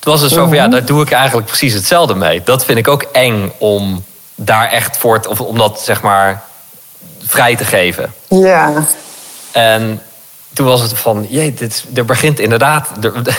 Het 0.00 0.08
was 0.08 0.20
dus 0.20 0.32
zo 0.32 0.44
van, 0.46 0.54
ja, 0.54 0.68
daar 0.68 0.84
doe 0.84 1.02
ik 1.02 1.10
eigenlijk 1.10 1.46
precies 1.46 1.74
hetzelfde 1.74 2.14
mee. 2.14 2.42
Dat 2.44 2.64
vind 2.64 2.78
ik 2.78 2.88
ook 2.88 3.02
eng 3.02 3.52
om 3.58 4.04
daar 4.34 4.68
echt 4.68 4.96
voor, 4.96 5.20
te, 5.20 5.28
of 5.28 5.40
om 5.40 5.58
dat 5.58 5.80
zeg 5.80 6.02
maar 6.02 6.42
vrij 7.26 7.56
te 7.56 7.64
geven. 7.64 8.12
Ja. 8.28 8.72
En 9.52 10.02
toen 10.52 10.66
was 10.66 10.80
het 10.80 10.92
van, 10.98 11.26
jee, 11.28 11.54
dit, 11.54 11.84
er 11.94 12.04
begint 12.04 12.38
inderdaad, 12.38 12.88
er, 13.00 13.12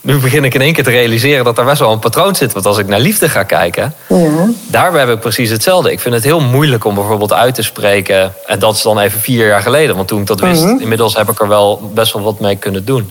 nu 0.00 0.18
begin 0.18 0.44
ik 0.44 0.54
in 0.54 0.60
één 0.60 0.72
keer 0.72 0.84
te 0.84 0.90
realiseren 0.90 1.44
dat 1.44 1.58
er 1.58 1.64
best 1.64 1.78
wel 1.78 1.92
een 1.92 1.98
patroon 1.98 2.34
zit. 2.34 2.52
Want 2.52 2.66
als 2.66 2.78
ik 2.78 2.86
naar 2.86 3.00
liefde 3.00 3.28
ga 3.28 3.42
kijken, 3.42 3.94
Ja. 4.08 4.48
daarbij 4.66 5.00
heb 5.00 5.10
ik 5.10 5.20
precies 5.20 5.50
hetzelfde. 5.50 5.92
Ik 5.92 6.00
vind 6.00 6.14
het 6.14 6.24
heel 6.24 6.40
moeilijk 6.40 6.84
om 6.84 6.94
bijvoorbeeld 6.94 7.32
uit 7.32 7.54
te 7.54 7.62
spreken. 7.62 8.32
En 8.46 8.58
dat 8.58 8.74
is 8.74 8.82
dan 8.82 8.98
even 8.98 9.20
vier 9.20 9.46
jaar 9.46 9.62
geleden. 9.62 9.96
Want 9.96 10.08
toen 10.08 10.20
ik 10.20 10.26
dat 10.26 10.40
wist, 10.40 10.62
inmiddels 10.64 11.16
heb 11.16 11.30
ik 11.30 11.40
er 11.40 11.48
wel 11.48 11.90
best 11.94 12.12
wel 12.12 12.22
wat 12.22 12.40
mee 12.40 12.56
kunnen 12.56 12.84
doen. 12.84 13.10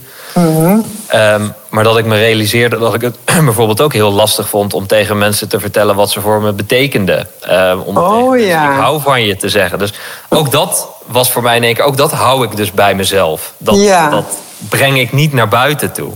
Ehm, 1.07 1.47
maar 1.69 1.83
dat 1.83 1.97
ik 1.97 2.05
me 2.05 2.17
realiseerde 2.17 2.77
dat 2.77 2.93
ik 2.93 3.01
het 3.01 3.15
bijvoorbeeld 3.45 3.81
ook 3.81 3.93
heel 3.93 4.11
lastig 4.11 4.49
vond 4.49 4.73
om 4.73 4.87
tegen 4.87 5.17
mensen 5.17 5.49
te 5.49 5.59
vertellen 5.59 5.95
wat 5.95 6.11
ze 6.11 6.21
voor 6.21 6.41
me 6.41 6.51
betekenden. 6.53 7.27
Ehm, 7.41 7.79
om 7.79 7.97
Oh, 7.97 8.39
ja. 8.39 8.71
ik 8.71 8.79
hou 8.79 9.01
van 9.01 9.23
je 9.23 9.35
te 9.35 9.49
zeggen. 9.49 9.79
Dus 9.79 9.93
ook 10.29 10.51
dat 10.51 10.87
was 11.05 11.31
voor 11.31 11.41
mij 11.41 11.55
in 11.55 11.63
één 11.63 11.73
keer, 11.73 11.83
ook 11.83 11.97
dat 11.97 12.11
hou 12.11 12.45
ik 12.45 12.55
dus 12.55 12.71
bij 12.71 12.95
mezelf. 12.95 13.53
Dat, 13.57 13.75
Ja. 13.79 14.09
dat 14.09 14.25
breng 14.69 14.99
ik 14.99 15.11
niet 15.13 15.33
naar 15.33 15.47
buiten 15.47 15.91
toe. 15.91 16.11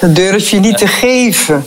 Dat 0.00 0.14
durf 0.14 0.48
je 0.50 0.60
niet 0.60 0.78
te 0.78 0.86
geven. 0.86 1.66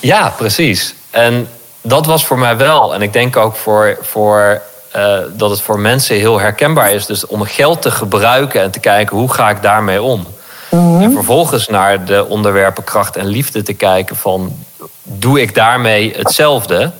Ja, 0.00 0.32
precies. 0.36 0.94
En 1.10 1.48
dat 1.82 2.06
was 2.06 2.26
voor 2.26 2.38
mij 2.38 2.56
wel. 2.56 2.94
En 2.94 3.02
ik 3.02 3.12
denk 3.12 3.36
ook 3.36 3.56
voor, 3.56 3.98
voor, 4.02 4.62
eh, 4.92 5.18
dat 5.32 5.50
het 5.50 5.60
voor 5.60 5.78
mensen 5.78 6.16
heel 6.16 6.40
herkenbaar 6.40 6.92
is. 6.92 7.06
Dus 7.06 7.26
om 7.26 7.42
geld 7.44 7.82
te 7.82 7.90
gebruiken 7.90 8.62
en 8.62 8.70
te 8.70 8.78
kijken 8.80 9.16
hoe 9.16 9.32
ga 9.32 9.50
ik 9.50 9.62
daarmee 9.62 10.02
om. 10.02 10.26
En 10.70 11.12
vervolgens 11.12 11.68
naar 11.68 12.04
de 12.04 12.26
onderwerpen 12.28 12.84
kracht 12.84 13.16
en 13.16 13.26
liefde 13.26 13.62
te 13.62 13.72
kijken 13.72 14.16
van 14.16 14.56
doe 15.02 15.40
ik 15.40 15.54
daarmee 15.54 16.14
hetzelfde? 16.16 16.90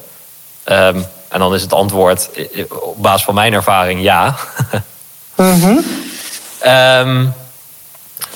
Ehm, 0.65 1.01
en 1.29 1.39
dan 1.39 1.55
is 1.55 1.63
het 1.63 1.73
antwoord 1.73 2.31
op 2.69 3.03
basis 3.03 3.25
van 3.25 3.35
mijn 3.35 3.53
ervaring 3.53 4.03
ja. 4.03 4.35
Ehm, 6.59 7.27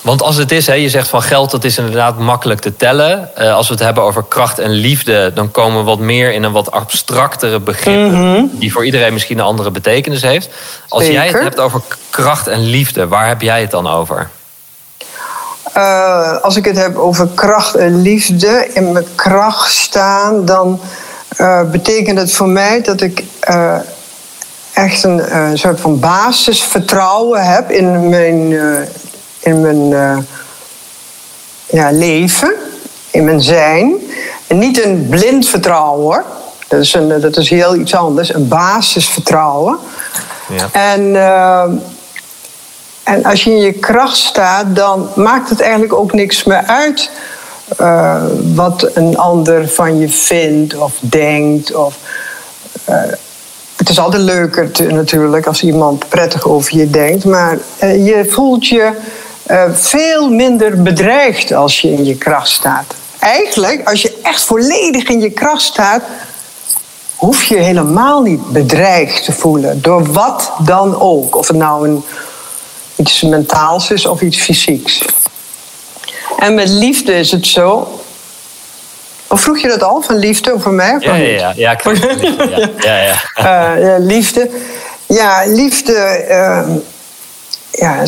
want 0.03 0.23
als 0.23 0.37
het 0.37 0.53
is, 0.53 0.67
hè, 0.67 0.75
je 0.75 0.89
zegt 0.89 1.09
van 1.09 1.23
geld, 1.23 1.51
dat 1.51 1.65
is 1.65 1.79
inderdaad 1.79 2.19
makkelijk 2.19 2.61
te 2.61 2.77
tellen. 2.77 3.37
Eh, 3.37 3.55
als 3.55 3.67
we 3.69 3.75
het 3.75 3.83
hebben 3.83 4.03
over 4.03 4.25
kracht 4.29 4.59
en 4.59 4.71
liefde, 4.71 5.31
dan 5.35 5.51
komen 5.51 5.79
we 5.79 5.85
wat 5.85 5.99
meer 5.99 6.33
in 6.33 6.43
een 6.43 6.53
wat 6.53 6.71
abstractere 6.71 7.61
begrip. 7.61 8.13
Die 8.53 8.73
voor 8.73 8.85
iedereen 8.85 9.13
misschien 9.13 9.39
een 9.39 9.45
andere 9.45 9.71
betekenis 9.71 10.23
heeft. 10.23 10.51
Als 10.89 11.07
jij 11.07 11.27
het 11.27 11.43
hebt 11.43 11.61
over 11.61 11.81
kracht 12.11 12.47
en 12.47 12.61
liefde, 12.61 13.09
waar 13.09 13.29
heb 13.29 13.41
jij 13.41 13.61
het 13.61 13.71
dan 13.71 13.87
over? 13.87 14.31
Eh, 15.73 16.41
als 16.43 16.57
ik 16.57 16.65
het 16.65 16.77
heb 16.77 16.97
over 16.97 17.29
kracht 17.35 17.75
en 17.75 18.03
liefde, 18.03 18.69
in 18.73 18.93
mijn 18.93 19.15
kracht 19.15 19.73
staan, 19.73 20.45
dan 20.45 20.81
eh, 21.37 21.71
betekent 21.71 22.19
het 22.19 22.33
voor 22.33 22.49
mij 22.49 22.83
dat 22.83 23.01
ik 23.01 23.25
eh, 23.41 23.77
echt 24.73 25.05
een 25.05 25.59
soort 25.59 25.81
van 25.81 26.01
basisvertrouwen 26.01 27.45
heb 27.45 27.71
in 27.71 28.09
mijn, 28.09 28.53
in 29.39 29.61
mijn 29.61 29.89
ja, 31.67 31.91
leven, 31.91 32.55
in 33.11 33.25
mijn 33.25 33.41
zijn. 33.41 33.95
En 34.47 34.59
niet 34.59 34.85
een 34.85 35.07
blind 35.11 35.49
vertrouwen 35.49 36.01
hoor. 36.01 36.25
Dat 36.69 36.81
is, 36.81 36.95
een, 36.95 37.21
dat 37.21 37.37
is 37.37 37.51
heel 37.51 37.77
iets 37.77 37.95
anders, 37.95 38.35
een 38.35 38.49
basisvertrouwen. 38.49 39.79
Ja. 40.49 40.69
En, 40.73 41.13
en 43.03 43.25
als 43.25 43.45
je 43.45 43.51
in 43.51 43.61
je 43.61 43.73
kracht 43.73 44.17
staat, 44.17 44.77
dan 44.77 45.09
maakt 45.15 45.51
het 45.51 45.61
eigenlijk 45.61 45.93
ook 45.93 46.13
niks 46.13 46.45
meer 46.45 46.63
uit 46.67 47.11
eh, 47.77 48.23
wat 48.55 48.91
een 48.95 49.19
ander 49.19 49.69
van 49.69 49.99
je 49.99 50.09
vindt 50.09 50.77
of 50.77 50.93
denkt. 51.01 51.75
Of, 51.75 51.97
eh, 52.85 53.01
het 53.77 53.89
is 53.89 53.99
altijd 53.99 54.23
leuker 54.23 54.71
natuurlijk 54.89 55.47
als 55.47 55.63
iemand 55.63 56.09
prettig 56.09 56.47
over 56.47 56.77
je 56.77 56.91
denkt, 56.91 57.25
maar 57.25 57.59
eh, 57.79 58.07
je 58.07 58.27
voelt 58.29 58.67
je 58.67 58.93
veel 59.73 60.31
minder 60.31 60.83
bedreigd 60.83 61.53
als 61.53 61.81
je 61.81 61.93
in 61.93 62.05
je 62.05 62.17
kracht 62.17 62.49
staat. 62.49 62.95
Eigenlijk, 63.19 63.89
als 63.89 64.03
je 64.03 64.19
echt 64.23 64.45
volledig 64.45 65.09
in 65.09 65.21
je 65.21 65.31
kracht 65.31 65.63
staat, 65.63 66.03
hoef 67.17 67.43
je 67.43 67.57
helemaal 67.57 68.23
niet 68.23 68.47
bedreigd 68.53 69.25
te 69.25 69.33
voelen. 69.33 69.83
Door 69.83 70.13
wat 70.13 70.53
dan 70.65 71.01
ook. 71.01 71.37
Of 71.37 71.49
het 71.49 71.57
nou 71.57 71.89
een, 71.89 72.05
iets 73.03 73.23
mentaals 73.23 73.91
is 73.91 74.07
of 74.07 74.21
iets 74.21 74.41
fysieks. 74.41 75.05
En 76.39 76.55
met 76.55 76.69
liefde 76.69 77.15
is 77.15 77.31
het 77.31 77.47
zo. 77.47 78.01
Of 79.27 79.41
vroeg 79.41 79.59
je 79.59 79.69
dat 79.69 79.83
al 79.83 80.03
van 80.03 80.17
liefde 80.17 80.53
over 80.53 80.71
mij? 80.73 80.97
Of 80.97 81.03
Ja, 81.05 81.15
ja, 81.15 81.27
ja. 81.27 81.53
ja, 81.57 81.77
ja, 81.77 82.69
ja, 82.81 83.17
ja. 83.35 83.77
Ja, 83.77 83.97
liefde. 83.99 84.51
Ja, 85.07 85.43
liefde. 85.47 85.95
eh, 86.29 86.69
ja, 87.71 88.05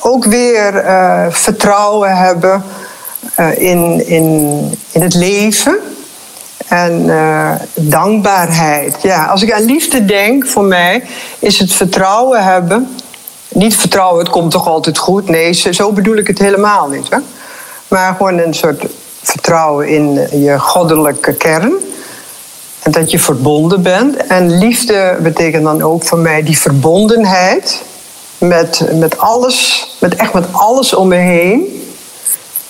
ook 0.00 0.24
weer 0.24 0.76
eh, 0.76 1.26
vertrouwen 1.30 2.16
hebben 2.16 2.64
eh, 3.34 3.58
in, 3.58 4.06
in, 4.06 4.78
in 4.90 5.02
het 5.02 5.14
leven. 5.14 5.95
En 6.68 7.10
eh, 7.10 7.52
dankbaarheid. 7.74 8.96
Ja, 9.02 9.26
als 9.26 9.42
ik 9.42 9.52
aan 9.52 9.64
liefde 9.64 10.04
denk, 10.04 10.46
voor 10.46 10.64
mij, 10.64 11.02
is 11.38 11.58
het 11.58 11.72
vertrouwen 11.72 12.44
hebben. 12.44 12.96
Niet 13.48 13.76
vertrouwen, 13.76 14.18
het 14.18 14.28
komt 14.28 14.50
toch 14.50 14.68
altijd 14.68 14.98
goed. 14.98 15.28
Nee, 15.28 15.52
zo 15.52 15.92
bedoel 15.92 16.16
ik 16.16 16.26
het 16.26 16.38
helemaal 16.38 16.88
niet. 16.88 17.10
Hè? 17.10 17.18
Maar 17.88 18.14
gewoon 18.14 18.38
een 18.38 18.54
soort 18.54 18.84
vertrouwen 19.22 19.88
in 19.88 20.12
je 20.42 20.58
goddelijke 20.58 21.34
kern. 21.34 21.72
En 22.82 22.92
dat 22.92 23.10
je 23.10 23.18
verbonden 23.18 23.82
bent. 23.82 24.16
En 24.16 24.58
liefde 24.58 25.18
betekent 25.22 25.64
dan 25.64 25.82
ook 25.82 26.04
voor 26.04 26.18
mij 26.18 26.42
die 26.42 26.58
verbondenheid 26.58 27.82
met, 28.38 28.84
met 28.92 29.18
alles, 29.18 29.88
met 30.00 30.16
echt 30.16 30.32
met 30.32 30.46
alles 30.52 30.94
om 30.94 31.08
me 31.08 31.16
heen. 31.16 31.85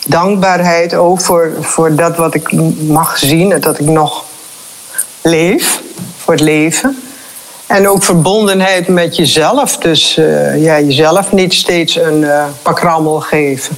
Dankbaarheid 0.05 0.93
ook 0.93 1.21
voor, 1.21 1.51
voor 1.59 1.95
dat 1.95 2.17
wat 2.17 2.33
ik 2.33 2.51
mag 2.81 3.17
zien 3.17 3.51
en 3.51 3.61
dat 3.61 3.79
ik 3.79 3.85
nog 3.85 4.23
leef, 5.21 5.81
voor 6.17 6.33
het 6.33 6.43
leven. 6.43 7.01
En 7.67 7.89
ook 7.89 8.03
verbondenheid 8.03 8.87
met 8.87 9.15
jezelf. 9.15 9.77
Dus 9.77 10.17
eh, 10.17 10.63
ja, 10.63 10.79
jezelf 10.79 11.31
niet 11.31 11.53
steeds 11.53 11.95
een 11.95 12.23
eh 12.23 12.45
pak 12.61 12.79
rammel 12.79 13.19
geven. 13.19 13.77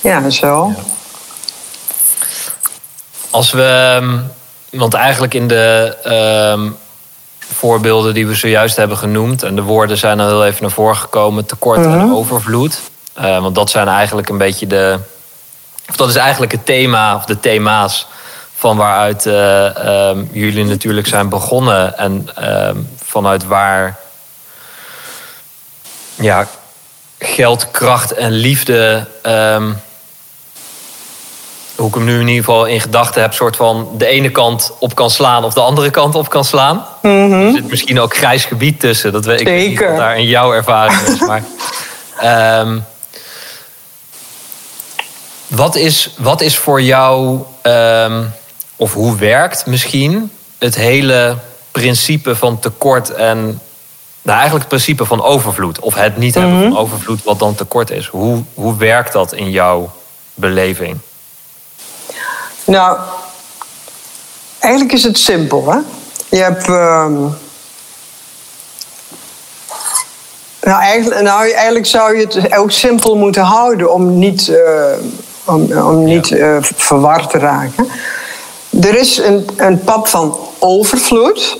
Ja, 0.00 0.30
zo. 0.30 0.72
Als 3.30 3.52
we, 3.52 3.62
ehm, 3.62 4.18
want 4.70 4.94
eigenlijk 4.94 5.34
in 5.34 5.48
de 5.48 5.96
ehm, 6.02 6.70
voorbeelden 7.38 8.14
die 8.14 8.26
we 8.26 8.34
zojuist 8.34 8.76
hebben 8.76 8.96
genoemd, 8.96 9.42
en 9.42 9.54
de 9.54 9.62
woorden 9.62 9.96
zijn 9.96 10.20
al 10.20 10.26
heel 10.26 10.44
even 10.44 10.62
naar 10.62 10.70
voren 10.70 10.96
gekomen, 10.96 11.46
tekort 11.46 11.84
en 11.84 12.12
overvloed. 12.12 12.80
Eh, 13.12 13.38
want 13.38 13.54
dat 13.54 13.70
zijn 13.70 13.88
eigenlijk 13.88 14.28
een 14.28 14.38
beetje 14.38 14.66
de, 14.66 14.98
of 15.88 15.96
dat 15.96 16.08
is 16.08 16.16
eigenlijk 16.16 16.52
het 16.52 16.66
thema 16.66 17.14
of 17.14 17.24
de 17.24 17.40
thema's 17.40 18.06
van 18.56 18.76
waaruit 18.76 19.26
eh, 19.26 20.08
ehm, 20.08 20.24
jullie 20.30 20.64
natuurlijk 20.64 21.06
zijn 21.06 21.28
begonnen 21.28 21.98
en 21.98 22.28
ehm, 22.34 22.76
vanuit 23.04 23.46
waar 23.46 23.98
ja, 26.14 26.46
geld, 27.18 27.70
kracht 27.70 28.12
en 28.12 28.30
liefde 28.30 29.06
ehm, 29.22 29.72
hoe 31.76 31.88
ik 31.88 31.94
hem 31.94 32.04
nu 32.04 32.20
in 32.20 32.28
ieder 32.28 32.44
geval 32.44 32.64
in 32.66 32.80
gedachten 32.80 33.22
heb, 33.22 33.32
soort 33.32 33.56
van 33.56 33.88
de 33.96 34.06
ene 34.06 34.30
kant 34.30 34.72
op 34.78 34.94
kan 34.94 35.10
slaan 35.10 35.44
of 35.44 35.54
de 35.54 35.60
andere 35.60 35.90
kant 35.90 36.14
op 36.14 36.28
kan 36.28 36.44
slaan. 36.44 36.84
Er 37.02 37.52
zit 37.52 37.68
misschien 37.68 38.00
ook 38.00 38.16
grijs 38.16 38.44
gebied 38.44 38.80
tussen. 38.80 39.12
Dat 39.12 39.24
weet 39.24 39.40
ik 39.40 39.48
niet 39.48 39.80
wat 39.80 39.96
daar 39.96 40.18
in 40.18 40.26
jouw 40.26 40.52
ervaring 40.52 41.00
is. 41.00 41.20
Maar, 41.20 41.42
wat, 45.54 45.74
is, 45.76 46.14
wat 46.18 46.40
is 46.40 46.58
voor 46.58 46.82
jou, 46.82 47.40
ehm, 47.62 48.24
of 48.76 48.92
hoe 48.92 49.16
werkt 49.16 49.66
misschien 49.66 50.32
het 50.58 50.74
hele 50.74 51.36
principe 51.70 52.36
van 52.36 52.58
tekort 52.58 53.10
en 53.10 53.60
nou, 54.22 54.38
eigenlijk 54.38 54.70
het 54.70 54.78
principe 54.78 55.04
van 55.04 55.22
overvloed? 55.22 55.80
Of 55.80 55.94
het 55.94 56.16
niet 56.16 56.34
hebben 56.34 56.62
van 56.62 56.78
overvloed, 56.78 57.24
wat 57.24 57.38
dan 57.38 57.54
tekort 57.54 57.90
is. 57.90 58.06
Hoe, 58.06 58.42
hoe 58.54 58.76
werkt 58.76 59.12
dat 59.12 59.32
in 59.32 59.50
jouw 59.50 59.92
beleving? 60.34 60.98
Nou, 62.64 62.98
eigenlijk 64.58 64.94
is 64.94 65.02
het 65.04 65.18
simpel, 65.18 65.72
hè? 65.72 65.78
Je 66.36 66.42
hebt. 66.42 66.66
ehm, 66.68 67.20
nou, 70.62 70.82
eigenlijk, 70.82 71.22
nou, 71.22 71.52
eigenlijk 71.52 71.86
zou 71.86 72.16
je 72.16 72.26
het 72.26 72.56
ook 72.56 72.70
simpel 72.70 73.16
moeten 73.16 73.42
houden 73.42 73.92
om 73.92 74.18
niet, 74.18 74.48
eh, 74.48 74.92
om, 75.44 75.72
om 75.72 76.04
niet 76.04 76.30
eh, 76.30 76.56
verward 76.60 77.30
te 77.30 77.38
raken. 77.38 77.86
Er 78.80 78.98
is 78.98 79.18
een, 79.18 79.48
een 79.56 79.80
pad 79.80 80.10
van 80.10 80.36
overvloed. 80.58 81.58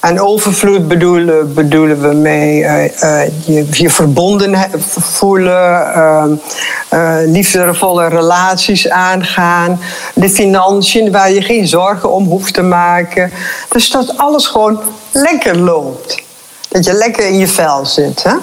En 0.00 0.20
overvloed 0.20 0.88
bedoelen, 0.88 1.54
bedoelen 1.54 2.00
we 2.00 2.14
mee 2.14 2.64
eh, 2.64 3.24
eh, 3.24 3.32
je, 3.44 3.66
je 3.70 3.90
verbonden 3.90 4.70
voelen, 4.88 6.40
eh, 6.88 7.16
liefdevolle 7.24 8.08
relaties 8.08 8.88
aangaan, 8.88 9.80
de 10.14 10.30
financiën 10.30 11.12
waar 11.12 11.32
je 11.32 11.42
geen 11.42 11.66
zorgen 11.66 12.12
om 12.12 12.24
hoeft 12.24 12.54
te 12.54 12.62
maken. 12.62 13.32
Dus 13.68 13.90
dat 13.90 14.12
alles 14.16 14.46
gewoon 14.46 14.80
lekker 15.12 15.58
loopt. 15.58 16.22
Dat 16.68 16.84
je 16.84 16.92
lekker 16.92 17.26
in 17.26 17.38
je 17.38 17.48
vel 17.48 17.86
zit. 17.86 18.22
Hè? 18.22 18.36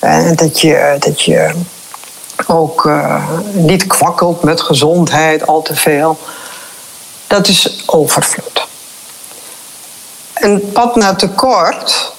En 0.00 0.34
dat 0.34 0.60
je, 0.60 0.96
dat 0.98 1.22
je 1.22 1.50
ook 2.46 2.86
eh, 2.86 3.28
niet 3.52 3.86
kwakkelt 3.86 4.42
met 4.42 4.60
gezondheid 4.60 5.46
al 5.46 5.62
te 5.62 5.74
veel. 5.74 6.18
Dat 7.26 7.48
is 7.48 7.82
overvloed. 7.86 8.66
Een 10.34 10.70
pad 10.72 10.96
naar 10.96 11.16
tekort, 11.16 12.12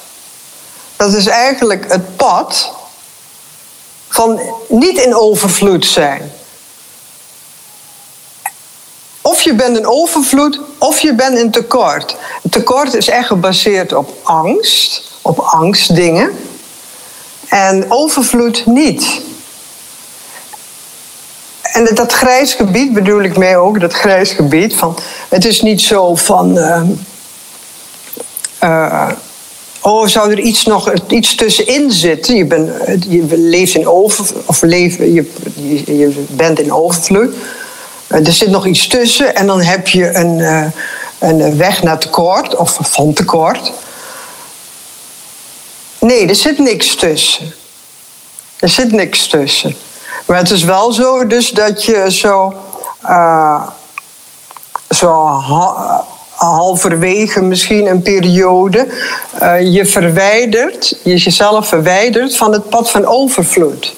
dat 0.96 1.14
is 1.14 1.26
eigenlijk 1.26 1.92
het 1.92 2.16
pad 2.16 2.72
van 4.08 4.40
niet 4.68 4.98
in 4.98 5.14
overvloed 5.14 5.86
zijn. 5.86 6.32
Of 9.20 9.40
je 9.40 9.54
bent 9.54 9.76
in 9.76 9.86
overvloed, 9.86 10.60
of 10.78 11.00
je 11.00 11.14
bent 11.14 11.38
in 11.38 11.50
tekort. 11.50 12.16
Tekort 12.50 12.94
is 12.94 13.08
echt 13.08 13.26
gebaseerd 13.26 13.92
op 13.92 14.12
angst, 14.22 15.02
op 15.22 15.38
angstdingen. 15.38 16.38
En 17.48 17.84
overvloed 17.88 18.66
niet. 18.66 19.20
En 21.76 21.94
dat 21.94 22.12
grijs 22.12 22.54
gebied 22.54 22.92
bedoel 22.92 23.22
ik 23.22 23.36
mee 23.36 23.56
ook, 23.56 23.80
dat 23.80 23.92
grijs 23.92 24.32
gebied 24.32 24.74
van. 24.74 24.98
Het 25.28 25.44
is 25.44 25.62
niet 25.62 25.80
zo 25.80 26.14
van. 26.14 26.58
Uh, 26.58 26.82
uh, 28.62 29.10
oh, 29.80 30.06
zou 30.06 30.30
er 30.30 30.38
iets 30.38 30.64
nog 30.64 30.92
iets 31.08 31.34
tussenin 31.34 31.92
zitten? 31.92 32.36
Je, 32.36 32.44
bent, 32.44 32.70
je 33.08 33.24
leeft 33.36 33.74
in 33.74 33.88
of 33.88 34.62
leven, 34.62 35.12
je, 35.12 35.30
je, 35.84 36.24
bent 36.28 36.58
in 36.58 36.72
overvloed. 36.72 37.34
Er 38.06 38.32
zit 38.32 38.50
nog 38.50 38.66
iets 38.66 38.86
tussen 38.86 39.34
en 39.34 39.46
dan 39.46 39.62
heb 39.62 39.88
je 39.88 40.14
een, 40.14 40.38
uh, 40.38 40.66
een 41.18 41.56
weg 41.56 41.82
naar 41.82 41.98
tekort 41.98 42.56
of 42.56 42.78
van 42.80 43.12
tekort. 43.12 43.72
Nee, 45.98 46.28
er 46.28 46.34
zit 46.34 46.58
niks 46.58 46.94
tussen. 46.94 47.54
Er 48.58 48.68
zit 48.68 48.92
niks 48.92 49.26
tussen. 49.26 49.76
Maar 50.26 50.38
het 50.38 50.50
is 50.50 50.64
wel 50.64 50.92
zo 50.92 51.26
dus 51.26 51.50
dat 51.50 51.84
je 51.84 52.12
zo, 52.12 52.54
uh, 53.04 53.62
zo 54.90 55.24
ha 55.26 56.04
halverwege 56.34 57.42
misschien 57.42 57.86
een 57.86 58.02
periode 58.02 58.86
uh, 59.42 59.74
je 59.74 59.86
verwijdert, 59.86 60.98
je 61.02 61.16
jezelf 61.16 61.68
verwijdert 61.68 62.36
van 62.36 62.52
het 62.52 62.68
pad 62.68 62.90
van 62.90 63.06
overvloed. 63.06 63.94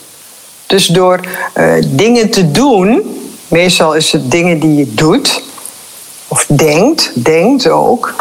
Dus 0.66 0.86
door 0.86 1.20
uh, 1.54 1.74
dingen 1.86 2.30
te 2.30 2.50
doen, 2.50 3.20
meestal 3.48 3.94
is 3.94 4.12
het 4.12 4.30
dingen 4.30 4.60
die 4.60 4.74
je 4.74 4.94
doet, 4.94 5.42
of 6.28 6.44
denkt, 6.48 7.10
denkt 7.14 7.68
ook, 7.68 8.14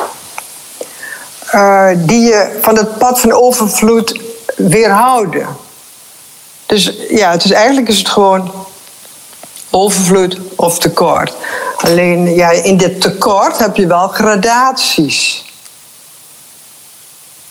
die 1.95 2.19
je 2.19 2.57
van 2.61 2.77
het 2.77 2.97
pad 2.97 3.19
van 3.19 3.31
overvloed 3.31 4.21
weerhouden. 4.55 5.47
Dus 6.67 6.91
ja, 7.09 7.31
het 7.31 7.43
is, 7.43 7.51
eigenlijk 7.51 7.87
is 7.87 7.97
het 7.97 8.09
gewoon 8.09 8.65
overvloed 9.69 10.37
of 10.55 10.79
tekort. 10.79 11.33
Alleen 11.77 12.35
ja, 12.35 12.49
in 12.49 12.77
dit 12.77 13.01
tekort 13.01 13.57
heb 13.57 13.75
je 13.75 13.87
wel 13.87 14.07
gradaties. 14.07 15.45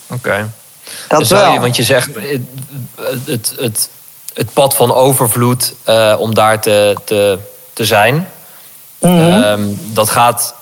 Oké. 0.06 0.50
Dat 1.08 1.18
dus 1.18 1.28
wel. 1.28 1.52
Je, 1.52 1.60
want 1.60 1.76
je 1.76 1.82
zegt 1.82 2.10
het, 2.14 2.40
het, 3.24 3.54
het, 3.58 3.88
het 4.34 4.52
pad 4.52 4.74
van 4.74 4.94
overvloed 4.94 5.74
uh, 5.88 6.16
om 6.18 6.34
daar 6.34 6.60
te, 6.60 6.96
te, 7.04 7.38
te 7.72 7.84
zijn. 7.84 8.28
Mm 8.98 9.18
-hmm. 9.18 9.78
dat 9.92 10.10
gaat, 10.10 10.54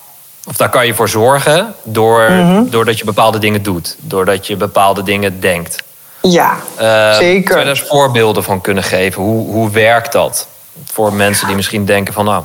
of 0.49 0.57
daar 0.57 0.69
kan 0.69 0.87
je 0.87 0.95
voor 0.95 1.09
zorgen 1.09 1.75
door, 1.83 2.31
mm 2.31 2.55
-hmm. 2.55 2.71
doordat 2.71 2.99
je 2.99 3.05
bepaalde 3.05 3.39
dingen 3.39 3.63
doet. 3.63 3.97
Doordat 4.01 4.47
je 4.47 4.57
bepaalde 4.57 5.03
dingen 5.03 5.41
denkt. 5.41 5.83
Ja, 6.29 6.57
uh, 6.81 7.17
zeker. 7.17 7.47
Zou 7.47 7.59
je 7.59 7.65
daar 7.65 7.67
eens 7.67 7.89
voorbeelden 7.89 8.45
van 8.45 8.61
kunnen 8.61 8.83
geven? 8.83 9.23
Hoe, 9.23 9.51
hoe 9.51 9.71
werkt 9.71 10.13
dat? 10.13 10.47
Voor 10.93 11.13
mensen 11.13 11.47
die 11.47 11.57
misschien 11.57 11.85
denken 11.85 12.15
van... 12.15 12.25
nou, 12.25 12.43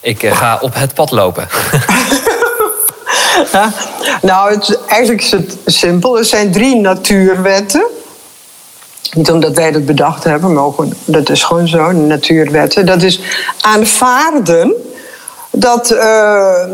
ik 0.00 0.22
uh, 0.22 0.36
ga 0.36 0.58
op 0.60 0.74
het 0.74 0.94
pad 0.94 1.10
lopen. 1.10 1.48
ja, 3.52 3.72
nou, 4.22 4.54
het, 4.54 4.78
eigenlijk 4.86 5.22
is 5.22 5.30
het 5.30 5.56
simpel. 5.66 6.18
Er 6.18 6.24
zijn 6.24 6.52
drie 6.52 6.76
natuurwetten. 6.76 7.86
Niet 9.12 9.30
omdat 9.30 9.54
wij 9.54 9.70
dat 9.70 9.86
bedacht 9.86 10.24
hebben, 10.24 10.52
maar 10.52 10.64
ook, 10.64 10.84
dat 11.04 11.30
is 11.30 11.42
gewoon 11.42 11.68
zo, 11.68 11.92
natuurwetten. 11.92 12.86
Dat 12.86 13.02
is 13.02 13.20
aanvaarden 13.60 14.74
dat 15.50 15.90
uh, 15.90 16.64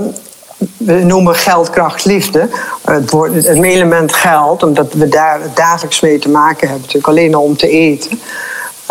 we 0.77 0.93
noemen 0.93 1.35
geld, 1.35 1.71
kracht, 1.71 2.05
liefde. 2.05 2.49
Het, 2.85 3.11
woord, 3.11 3.35
het 3.35 3.63
element 3.63 4.13
geld, 4.13 4.63
omdat 4.63 4.93
we 4.93 5.09
daar 5.09 5.41
dagelijks 5.55 6.01
mee 6.01 6.19
te 6.19 6.29
maken 6.29 6.69
hebben, 6.69 6.81
natuurlijk 6.81 7.07
alleen 7.07 7.35
al 7.35 7.43
om 7.43 7.57
te 7.57 7.69
eten. 7.69 8.21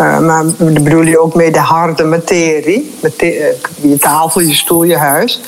Uh, 0.00 0.18
maar 0.18 0.44
daar 0.56 0.82
bedoel 0.82 1.02
je 1.02 1.18
ook 1.18 1.34
mee 1.34 1.50
de 1.50 1.58
harde 1.58 2.04
materie, 2.04 2.94
eh, 3.00 3.28
je 3.80 3.96
tafel, 3.98 4.40
je 4.40 4.54
stoel, 4.54 4.82
je 4.82 4.96
huis. 4.96 5.40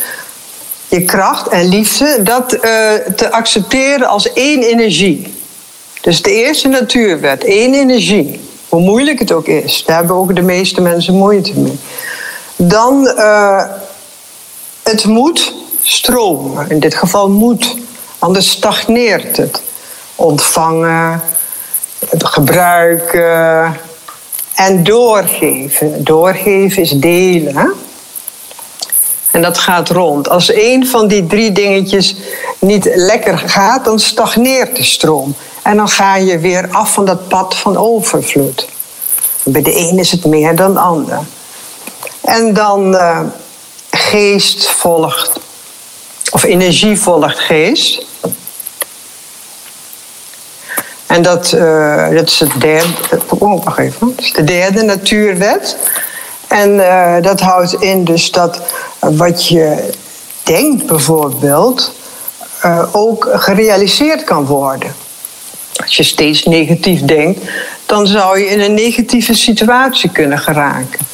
Je 0.89 1.05
kracht 1.05 1.49
en 1.49 1.69
liefde, 1.69 2.23
dat 2.23 2.55
uh, 2.55 2.61
te 3.17 3.31
accepteren 3.31 4.09
als 4.09 4.33
één 4.33 4.63
energie. 4.63 5.35
Dus 6.01 6.23
de 6.23 6.31
eerste 6.31 6.69
natuurwet, 6.69 7.45
één 7.45 7.75
energie. 7.75 8.41
Hoe 8.69 8.81
moeilijk 8.81 9.19
het 9.19 9.33
ook 9.33 9.47
is, 9.47 9.85
daar 9.87 9.97
hebben 9.97 10.17
ook 10.17 10.37
de 10.37 10.43
meeste 10.43 10.81
mensen 10.81 11.15
moeite 11.15 11.61
mee. 11.61 11.79
Dan, 12.57 13.09
het 14.83 15.05
moet 15.05 15.55
stromen. 15.89 16.71
In 16.71 16.81
dit 16.81 16.95
geval 16.95 17.29
moet, 17.29 17.77
anders 18.19 18.51
stagneert 18.51 19.37
het. 19.37 19.63
Ontvangen, 20.15 21.23
gebruiken 22.19 23.77
en 24.55 24.85
doorgeven. 24.85 26.05
Doorgeven 26.05 26.83
is 26.83 26.91
delen. 26.91 27.73
En 29.31 29.43
dat 29.43 29.59
gaat 29.59 29.89
rond. 29.89 30.29
Als 30.29 30.53
een 30.53 30.87
van 30.87 31.09
die 31.09 31.27
drie 31.27 31.53
dingetjes 31.53 32.17
niet 32.59 32.91
lekker 32.95 33.39
gaat, 33.39 33.85
dan 33.85 33.99
stagneert 33.99 34.77
de 34.77 34.85
stroom. 34.85 35.35
En 35.63 35.77
dan 35.77 35.89
ga 35.89 36.17
je 36.17 36.39
weer 36.39 36.69
af 36.71 36.93
van 36.93 37.05
dat 37.05 37.29
pad 37.29 37.57
van 37.57 37.77
overvloed. 37.77 38.69
Bij 39.43 39.63
de 39.63 39.77
een 39.77 39.99
is 39.99 40.11
het 40.11 40.25
meer 40.25 40.57
dan 40.57 40.73
de 40.73 40.81
ander. 40.81 41.19
En 42.21 42.55
dan 42.55 42.95
uh, 42.95 43.21
geest 43.91 44.69
volgt 44.69 45.47
of 46.31 46.43
energie 46.43 47.01
volgt 47.01 47.39
geest. 47.39 48.07
En 51.07 51.23
dat, 51.23 51.53
uh, 51.53 52.09
dat 52.11 52.29
is 52.29 52.41
het 52.41 52.61
derde, 52.61 52.93
oh, 53.29 53.65
wacht 53.65 53.79
even, 53.79 54.15
dat 54.17 54.25
is 54.25 54.33
de 54.33 54.45
derde 54.45 54.83
natuurwet. 54.83 55.77
En 56.49 56.75
uh, 56.75 57.17
dat 57.21 57.41
houdt 57.41 57.83
in 57.83 58.05
dus 58.05 58.31
dat 58.31 58.61
wat 59.01 59.49
je 59.49 59.91
denkt 60.43 60.87
bijvoorbeeld 60.87 61.93
uh, 62.65 62.85
ook 62.93 63.29
gerealiseerd 63.33 64.25
kan 64.25 64.47
worden. 64.47 64.95
Als 65.77 65.97
je 65.97 66.03
steeds 66.03 66.45
negatief 66.45 67.01
denkt, 67.01 67.51
dan 67.87 68.07
zou 68.07 68.39
je 68.39 68.47
in 68.47 68.61
een 68.61 68.75
negatieve 68.75 69.35
situatie 69.35 70.11
kunnen 70.11 70.39
geraken. 70.39 71.07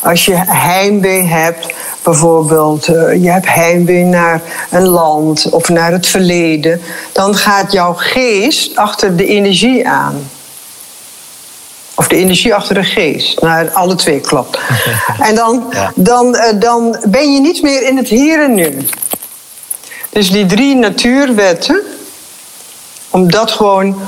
Als 0.00 0.24
je 0.24 0.34
heimwee 0.46 1.24
hebt, 1.24 1.66
bijvoorbeeld 2.10 2.88
uh, 2.88 3.22
je 3.22 3.30
hebt 3.30 3.54
heimwee 3.54 4.04
naar 4.04 4.42
een 4.70 4.88
land 4.88 5.48
of 5.50 5.68
naar 5.68 5.92
het 5.92 6.06
verleden, 6.06 6.80
dan 7.12 7.34
gaat 7.34 7.72
jouw 7.72 7.94
geest 7.94 8.76
achter 8.76 9.16
de 9.16 9.26
energie 9.26 9.88
aan. 9.88 10.30
Of 11.94 12.08
de 12.08 12.16
energie 12.16 12.54
achter 12.54 12.74
de 12.74 12.84
geest. 12.84 13.40
Nou, 13.40 13.68
alle 13.72 13.94
twee 13.94 14.20
klopt. 14.20 14.58
en 15.28 15.34
dan, 15.34 15.72
dan, 15.94 16.34
uh, 16.34 16.42
dan 16.54 16.96
ben 17.08 17.32
je 17.32 17.40
niet 17.40 17.62
meer 17.62 17.82
in 17.82 17.96
het 17.96 18.08
hier 18.08 18.42
en 18.42 18.54
nu. 18.54 18.86
Dus 20.10 20.30
die 20.30 20.46
drie 20.46 20.74
natuurwetten, 20.74 21.82
om 23.10 23.30
dat 23.30 23.50
gewoon 23.50 24.00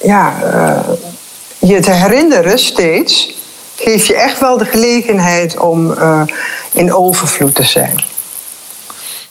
ja, 0.00 0.34
uh, 0.44 0.78
je 1.58 1.80
te 1.80 1.90
herinneren 1.90 2.58
steeds 2.58 3.35
geeft 3.76 4.06
je 4.06 4.14
echt 4.14 4.40
wel 4.40 4.58
de 4.58 4.64
gelegenheid 4.64 5.58
om 5.58 5.90
uh, 5.90 6.22
in 6.72 6.92
overvloed 6.92 7.54
te 7.54 7.62
zijn. 7.62 8.04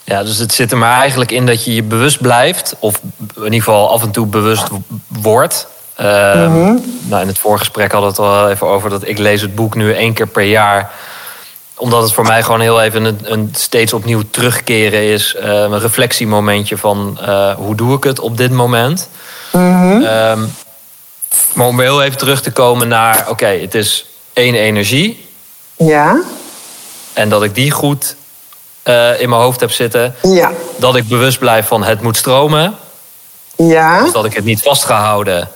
Ja, 0.03 0.23
dus 0.23 0.37
het 0.37 0.53
zit 0.53 0.71
er 0.71 0.77
maar 0.77 0.99
eigenlijk 0.99 1.31
in 1.31 1.45
dat 1.45 1.63
je 1.63 1.75
je 1.75 1.83
bewust 1.83 2.21
blijft, 2.21 2.75
of 2.79 3.01
in 3.35 3.43
ieder 3.43 3.59
geval 3.59 3.91
af 3.91 4.01
en 4.01 4.11
toe 4.11 4.25
bewust 4.25 4.67
wordt. 5.07 5.67
Uh, 6.01 6.05
mm-hmm. 6.33 6.99
nou, 7.01 7.21
in 7.21 7.27
het 7.27 7.39
voorgesprek 7.39 7.91
hadden 7.91 8.15
we 8.15 8.21
het 8.21 8.31
al 8.31 8.49
even 8.49 8.67
over 8.67 8.89
dat 8.89 9.07
ik 9.07 9.17
lees 9.17 9.41
het 9.41 9.55
boek 9.55 9.75
nu 9.75 9.93
één 9.93 10.13
keer 10.13 10.27
per 10.27 10.43
jaar 10.43 10.91
omdat 11.77 12.01
het 12.01 12.13
voor 12.13 12.25
mij 12.25 12.43
gewoon 12.43 12.59
heel 12.59 12.81
even 12.81 13.03
een, 13.03 13.19
een 13.23 13.49
steeds 13.55 13.93
opnieuw 13.93 14.21
terugkeren 14.29 15.03
is. 15.03 15.35
Uh, 15.39 15.43
een 15.43 15.79
reflectiemomentje 15.79 16.77
van 16.77 17.19
uh, 17.21 17.53
hoe 17.53 17.75
doe 17.75 17.95
ik 17.95 18.03
het 18.03 18.19
op 18.19 18.37
dit 18.37 18.51
moment. 18.51 19.09
Mm-hmm. 19.51 20.03
Um, 20.03 20.53
maar 21.53 21.67
om 21.67 21.79
heel 21.79 22.03
even 22.03 22.17
terug 22.17 22.41
te 22.41 22.51
komen 22.51 22.87
naar... 22.87 23.19
oké, 23.19 23.29
okay, 23.29 23.61
het 23.61 23.75
is 23.75 24.05
één 24.35 24.55
energie. 24.55 25.27
Ja. 25.77 26.21
En 27.13 27.29
dat 27.29 27.43
ik 27.43 27.55
die 27.55 27.71
goed 27.71 28.15
uh, 28.83 29.21
in 29.21 29.29
mijn 29.29 29.41
hoofd 29.41 29.59
heb 29.59 29.71
zitten. 29.71 30.15
Ja. 30.21 30.51
Dat 30.75 30.95
ik 30.95 31.07
bewust 31.07 31.39
blijf 31.39 31.67
van 31.67 31.83
het 31.83 32.01
moet 32.01 32.17
stromen. 32.17 32.75
Ja. 33.55 34.01
Dus 34.03 34.11
dat 34.11 34.25
ik 34.25 34.33
het 34.33 34.45
niet 34.45 34.61
vast 34.61 34.83
ga 34.83 34.99
houden. 34.99 35.49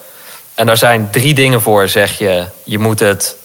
En 0.53 0.65
daar 0.65 0.77
zijn 0.77 1.09
drie 1.11 1.33
dingen 1.33 1.61
voor, 1.61 1.89
zeg 1.89 2.17
je. 2.17 2.45
Je 2.63 2.79
moet 2.79 2.99
het 2.99 3.35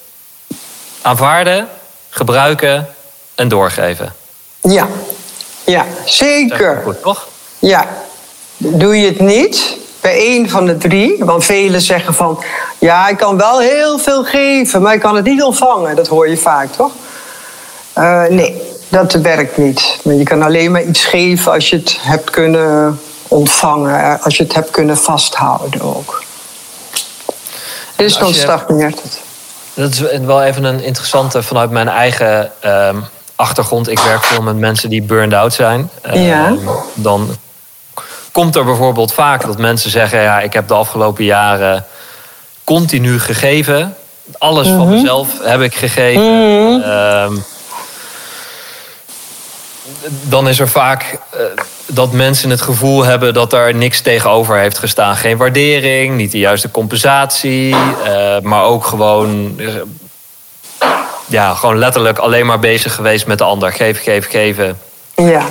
aanvaarden, 1.02 1.68
gebruiken 2.10 2.88
en 3.34 3.48
doorgeven. 3.48 4.14
Ja, 4.60 4.88
ja 5.64 5.86
zeker. 6.04 6.80
Goed, 6.84 7.02
toch? 7.02 7.28
Ja. 7.58 7.88
Doe 8.56 8.96
je 8.96 9.06
het 9.06 9.20
niet, 9.20 9.76
bij 10.04 10.16
één 10.16 10.48
van 10.48 10.66
de 10.66 10.76
drie, 10.76 11.24
want 11.24 11.44
velen 11.44 11.80
zeggen 11.80 12.14
van... 12.14 12.44
ja, 12.78 13.08
ik 13.08 13.16
kan 13.16 13.36
wel 13.36 13.60
heel 13.60 13.98
veel 13.98 14.24
geven, 14.24 14.82
maar 14.82 14.94
ik 14.94 15.00
kan 15.00 15.16
het 15.16 15.24
niet 15.24 15.42
ontvangen. 15.42 15.96
Dat 15.96 16.08
hoor 16.08 16.28
je 16.28 16.36
vaak, 16.36 16.72
toch? 16.72 16.92
Uh, 17.98 18.24
nee, 18.24 18.62
dat 18.88 19.12
werkt 19.12 19.56
niet. 19.56 20.00
Maar 20.02 20.14
je 20.14 20.22
kan 20.22 20.42
alleen 20.42 20.72
maar 20.72 20.82
iets 20.82 21.04
geven 21.04 21.52
als 21.52 21.70
je 21.70 21.76
het 21.76 21.96
hebt 22.00 22.30
kunnen 22.30 23.00
ontvangen. 23.28 24.20
Als 24.22 24.36
je 24.36 24.42
het 24.42 24.54
hebt 24.54 24.70
kunnen 24.70 24.96
vasthouden 24.96 25.80
ook. 25.80 26.22
Dus 27.96 28.18
dan 28.18 28.34
stagneert 28.34 29.02
het. 29.02 29.20
Dat 29.74 29.92
is 29.92 30.00
wel 30.00 30.42
even 30.42 30.64
een 30.64 30.82
interessante 30.82 31.42
vanuit 31.42 31.70
mijn 31.70 31.88
eigen 31.88 32.52
um, 32.64 33.04
achtergrond. 33.36 33.88
Ik 33.88 33.98
werk 33.98 34.24
veel 34.24 34.42
met 34.42 34.56
mensen 34.56 34.88
die 34.88 35.02
burned 35.02 35.34
out 35.34 35.52
zijn. 35.52 35.90
Ja. 36.12 36.48
Um, 36.48 36.68
dan 36.94 37.36
komt 38.34 38.56
er 38.56 38.64
bijvoorbeeld 38.64 39.12
vaak 39.12 39.46
dat 39.46 39.58
mensen 39.58 39.90
zeggen: 39.90 40.20
ja, 40.22 40.40
ik 40.40 40.52
heb 40.52 40.68
de 40.68 40.74
afgelopen 40.74 41.24
jaren 41.24 41.84
continu 42.64 43.20
gegeven. 43.20 43.96
Alles 44.38 44.66
van 44.68 44.76
Mhm. 44.86 44.90
mezelf 44.90 45.28
heb 45.42 45.60
ik 45.60 45.74
gegeven. 45.74 46.38
Mhm. 46.38 46.80
Ehm, 46.80 47.32
dan 50.22 50.48
is 50.48 50.58
er 50.58 50.68
vaak 50.68 51.18
eh, 51.30 51.40
dat 51.86 52.12
mensen 52.12 52.50
het 52.50 52.60
gevoel 52.60 53.04
hebben 53.04 53.34
dat 53.34 53.52
er 53.52 53.74
niks 53.74 54.00
tegenover 54.00 54.58
heeft 54.58 54.78
gestaan. 54.78 55.16
Geen 55.16 55.36
waardering, 55.36 56.16
niet 56.16 56.32
de 56.32 56.38
juiste 56.38 56.70
compensatie, 56.70 57.74
eh, 58.04 58.40
maar 58.42 58.64
ook 58.64 58.84
gewoon, 58.86 59.60
ja, 61.26 61.54
gewoon 61.54 61.78
letterlijk 61.78 62.18
alleen 62.18 62.46
maar 62.46 62.58
bezig 62.58 62.94
geweest 62.94 63.26
met 63.26 63.38
de 63.38 63.44
ander. 63.44 63.72
Geven, 63.72 64.02
geven, 64.02 64.30
geven. 64.30 64.78
Ja. 65.16 65.46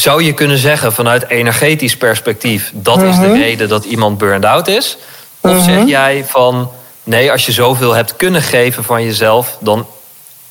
Zou 0.00 0.22
je 0.22 0.34
kunnen 0.34 0.58
zeggen 0.58 0.92
vanuit 0.92 1.28
energetisch 1.28 1.96
perspectief, 1.96 2.70
dat 2.74 3.02
is 3.02 3.18
de 3.18 3.32
reden 3.32 3.68
dat 3.68 3.84
iemand 3.84 4.18
burned 4.18 4.44
out 4.44 4.68
is? 4.68 4.96
Of 5.40 5.62
zeg 5.64 5.86
jij 5.86 6.24
van, 6.28 6.70
nee, 7.02 7.30
als 7.30 7.46
je 7.46 7.52
zoveel 7.52 7.92
hebt 7.92 8.16
kunnen 8.16 8.42
geven 8.42 8.84
van 8.84 9.04
jezelf, 9.04 9.56
dan 9.60 9.86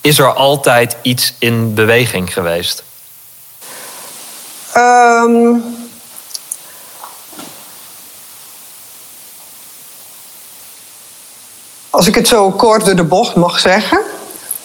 is 0.02 0.20
er 0.20 0.34
altijd 0.34 0.96
iets 1.02 1.34
in 1.40 1.74
beweging 1.74 2.34
geweest? 2.34 2.84
Ehm, 4.74 5.56
als 11.90 12.08
ik 12.08 12.16
het 12.16 12.28
zo 12.28 12.52
kort 12.52 12.86
door 12.86 12.96
de 12.96 13.04
bocht 13.04 13.36
mag 13.36 13.60
zeggen. 13.60 14.00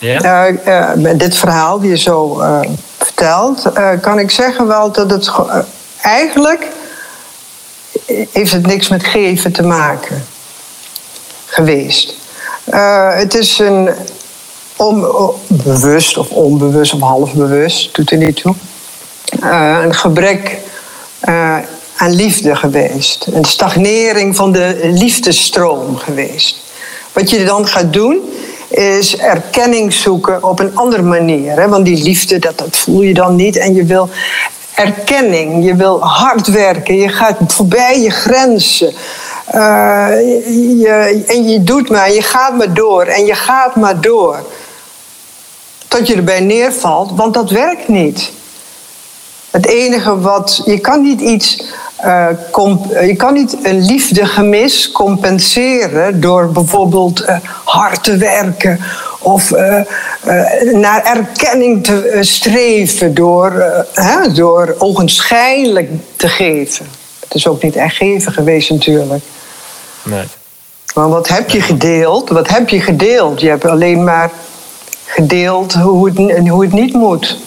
Ja? 0.05 0.21
eh, 0.21 0.89
eh, 0.91 0.95
met 0.97 1.19
dit 1.19 1.37
verhaal 1.37 1.81
die 1.81 1.91
je 1.91 1.99
zo 1.99 2.41
eh, 2.41 2.61
vertelt, 2.99 3.63
kan 4.01 4.19
ik 4.19 4.31
zeggen 4.31 4.67
wel 4.67 4.93
dat 4.93 5.11
het 5.11 5.29
ge- 5.29 5.65
eigenlijk 6.03 6.69
heeft 8.33 8.53
het 8.53 8.67
niks 8.67 8.89
met 8.89 9.05
geven 9.05 9.53
te 9.53 9.63
maken 9.63 10.25
geweest. 11.47 12.15
Het 13.15 13.35
is 13.35 13.59
een 13.59 13.91
onbewust 14.77 16.17
of 16.19 16.29
onbewust 16.31 16.95
of 16.95 17.01
halfbewust, 17.01 17.95
doet 17.95 18.11
er 18.11 18.17
niet 18.17 18.37
toe. 18.37 18.55
een 19.83 19.95
gebrek 19.95 20.59
aan 21.97 22.11
liefde 22.11 22.57
geweest. 22.57 23.27
Een 23.33 23.45
stagnering 23.45 24.37
van 24.37 24.53
de 24.53 24.79
liefdestroom 24.83 25.97
geweest. 25.97 26.57
Wat 27.13 27.31
je 27.31 27.45
dan 27.45 27.67
gaat 27.67 27.93
doen, 27.93 28.21
is 28.75 29.17
erkenning 29.17 29.93
zoeken 29.93 30.45
op 30.45 30.59
een 30.59 30.77
andere 30.77 31.03
manier. 31.03 31.61
Hè? 31.61 31.69
Want 31.69 31.85
die 31.85 32.03
liefde, 32.03 32.39
dat, 32.39 32.59
dat 32.59 32.77
voel 32.77 33.03
je 33.03 33.15
dan 33.15 33.37
niet. 33.37 33.57
En 33.57 33.75
je 33.75 33.85
wil 33.85 34.09
erkenning, 34.75 35.65
je 35.65 35.75
wil 35.75 36.01
hard 36.01 36.47
werken, 36.47 36.97
je 36.97 37.09
gaat 37.09 37.37
voorbij 37.47 38.01
je 38.01 38.11
grenzen. 38.11 38.95
Eh, 39.47 40.09
en 41.29 41.49
je 41.49 41.61
doet 41.63 41.91
maar, 41.91 42.13
je 42.13 42.23
gaat 42.23 42.57
maar 42.57 42.75
door 42.75 43.05
en 43.05 43.25
je 43.25 43.35
gaat 43.35 43.77
maar 43.77 44.01
door. 44.01 44.45
Tot 45.89 46.07
je 46.07 46.15
erbij 46.15 46.41
neervalt, 46.41 47.11
want 47.15 47.35
dat 47.35 47.51
werkt 47.51 47.89
niet. 47.89 48.33
Het 49.51 49.67
enige 49.67 50.21
wat. 50.21 50.63
Je 50.65 50.79
kan 50.79 51.03
niet 51.03 51.21
iets. 51.21 51.65
Eh, 52.05 52.29
eh, 52.29 53.07
je 53.07 53.17
kan 53.17 53.33
niet 53.33 53.57
een 53.63 53.85
liefdegemis 53.85 54.93
compenseren 54.93 56.21
door 56.21 56.53
bijvoorbeeld 56.53 57.21
eh, 57.21 57.37
hard 57.65 58.05
te 58.05 58.17
werken 58.17 58.81
of 59.19 59.51
naar 60.73 61.05
erkenning 61.05 61.85
te 61.85 62.19
streven 62.21 63.15
door, 63.15 63.65
hè, 63.93 64.33
door 64.33 64.75
ogenschijnlijk 64.79 65.91
te 66.17 66.29
geven. 66.29 66.87
Het 67.21 67.35
is 67.35 67.47
ook 67.47 67.63
niet 67.63 67.77
echt 67.77 67.97
geven 67.97 68.33
geweest 68.33 68.71
natuurlijk. 68.71 69.23
Nee. 70.03 70.25
Maar 70.95 71.09
wat 71.09 71.29
heb 71.29 71.51
je 71.51 71.61
gedeeld? 71.61 72.29
Wat 72.29 72.49
heb 72.49 72.69
je 72.69 72.81
gedeeld? 72.81 73.41
Je 73.41 73.49
hebt 73.49 73.65
alleen 73.65 74.05
maar 74.05 74.31
gedeeld 75.07 75.73
hoe 75.73 76.09
het, 76.09 76.49
hoe 76.49 76.63
het 76.63 76.73
niet 76.73 76.93
moet. 76.93 77.39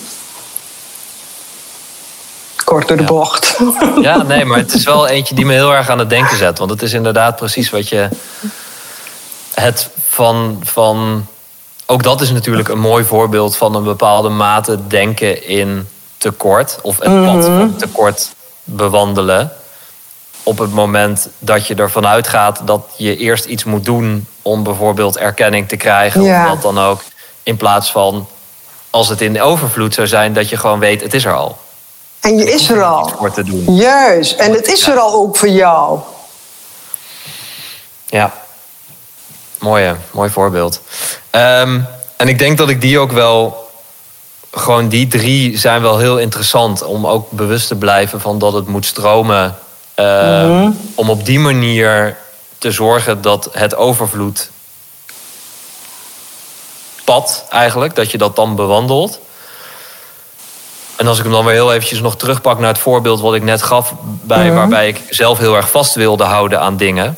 Kort 2.68 2.88
door 2.88 2.97
de 2.97 3.03
Ja. 3.03 3.09
bocht. 3.09 3.59
Ja, 4.01 4.24
nee, 4.24 4.45
maar 4.45 4.57
het 4.57 4.74
is 4.74 4.84
wel 4.84 5.07
eentje 5.07 5.36
die 5.36 5.45
me 5.45 5.53
heel 5.53 5.74
erg 5.74 5.89
aan 5.89 5.99
het 5.99 6.09
denken 6.09 6.38
zet. 6.38 6.57
Want 6.57 6.72
het 6.72 6.82
is 6.82 6.93
inderdaad 6.93 7.36
precies 7.36 7.70
wat 7.70 7.89
je. 7.89 8.09
Het 9.53 9.89
van. 10.07 10.61
van 10.63 11.28
ook 11.86 12.03
dat 12.03 12.22
is 12.22 12.32
natuurlijk 12.32 12.70
een 12.70 12.80
mooi 12.80 13.03
voorbeeld 13.03 13.57
van 13.57 13.76
een 13.76 13.84
bepaalde 13.84 14.30
mate 14.30 14.88
denken 14.88 15.47
in 15.47 15.88
tekort. 16.18 16.80
Of 16.82 16.99
het 16.99 17.26
pad 17.26 17.45
van 17.45 17.76
tekort 17.76 18.30
bewandelen. 18.63 19.51
Op 20.43 20.57
het 20.57 20.74
moment 20.74 21.30
dat 21.39 21.68
je 21.68 21.76
ervan 21.76 22.07
uitgaat 22.07 22.61
dat 22.65 22.84
je 22.97 23.18
eerst 23.18 23.45
iets 23.45 23.63
moet 23.63 23.86
doen 23.86 24.28
om 24.41 24.63
bijvoorbeeld 24.63 25.18
erkenning 25.18 25.68
te 25.68 25.78
krijgen. 25.78 26.24
Ja. 26.24 26.43
Of 26.43 26.49
wat 26.49 26.61
dan 26.61 26.84
ook. 26.84 27.01
In 27.43 27.57
plaats 27.57 27.91
van 27.91 28.28
als 28.89 29.09
het 29.09 29.22
in 29.22 29.41
overvloed 29.41 29.93
zou 29.93 30.07
zijn, 30.07 30.34
dat 30.34 30.49
je 30.49 30.57
gewoon 30.57 30.80
weet, 30.80 31.01
het 31.01 31.13
is 31.13 31.26
er 31.26 31.34
al. 31.34 31.57
En 32.28 32.38
je 32.38 32.51
is 32.51 32.69
er 32.69 32.84
al. 32.84 33.11
voor 33.17 33.32
te 33.32 33.43
doen. 33.43 33.75
Juist. 33.75 34.39
En 34.39 34.51
het 34.51 34.67
is 34.67 34.88
er 34.88 34.97
al 34.97 35.13
ook 35.13 35.38
voor 35.38 35.49
jou. 35.49 35.99
Ja, 38.05 38.34
mooi, 39.59 39.95
mooi 40.11 40.30
voorbeeld. 40.30 40.82
Ehm, 41.30 41.80
en 42.15 42.28
ik 42.28 42.39
denk 42.39 42.57
dat 42.57 42.69
ik 42.69 42.82
die 42.82 42.99
ook 42.99 43.11
wel. 43.11 43.65
Gewoon 44.51 44.89
die 44.89 45.07
drie 45.07 45.57
zijn 45.57 45.82
wel 45.82 45.97
heel 45.97 46.17
interessant 46.17 46.84
om 46.84 47.07
ook 47.07 47.32
bewust 47.32 47.67
te 47.67 47.75
blijven 47.75 48.21
van 48.21 48.39
dat 48.39 48.53
het 48.53 48.67
moet 48.67 48.86
stromen. 48.86 49.57
Ehm, 49.93 50.71
Om 50.95 51.09
op 51.09 51.25
die 51.25 51.39
manier 51.39 52.17
te 52.57 52.71
zorgen 52.71 53.21
dat 53.21 53.49
het 53.51 53.75
overvloed 53.75 54.49
pad 57.03 57.45
eigenlijk, 57.49 57.95
dat 57.95 58.11
je 58.11 58.17
dat 58.17 58.36
dan 58.36 58.55
bewandelt. 58.55 59.19
En 60.98 61.08
als 61.08 61.18
ik 61.18 61.24
hem 61.24 61.34
dan 61.34 61.45
weer 61.45 61.54
heel 61.54 61.74
eventjes 61.74 62.02
nog 62.02 62.18
terugpak 62.18 62.60
naar 62.60 62.68
het 62.68 62.78
voorbeeld 62.78 63.22
wat 63.22 63.34
ik 63.34 63.43
net 63.43 63.62
gaf, 63.62 63.93
bij, 64.02 64.52
waarbij 64.54 64.88
ik 64.88 65.02
zelf 65.10 65.38
heel 65.38 65.56
erg 65.56 65.70
vast 65.70 65.95
wilde 65.95 66.24
houden 66.24 66.60
aan 66.60 66.78
dingen. 66.78 67.18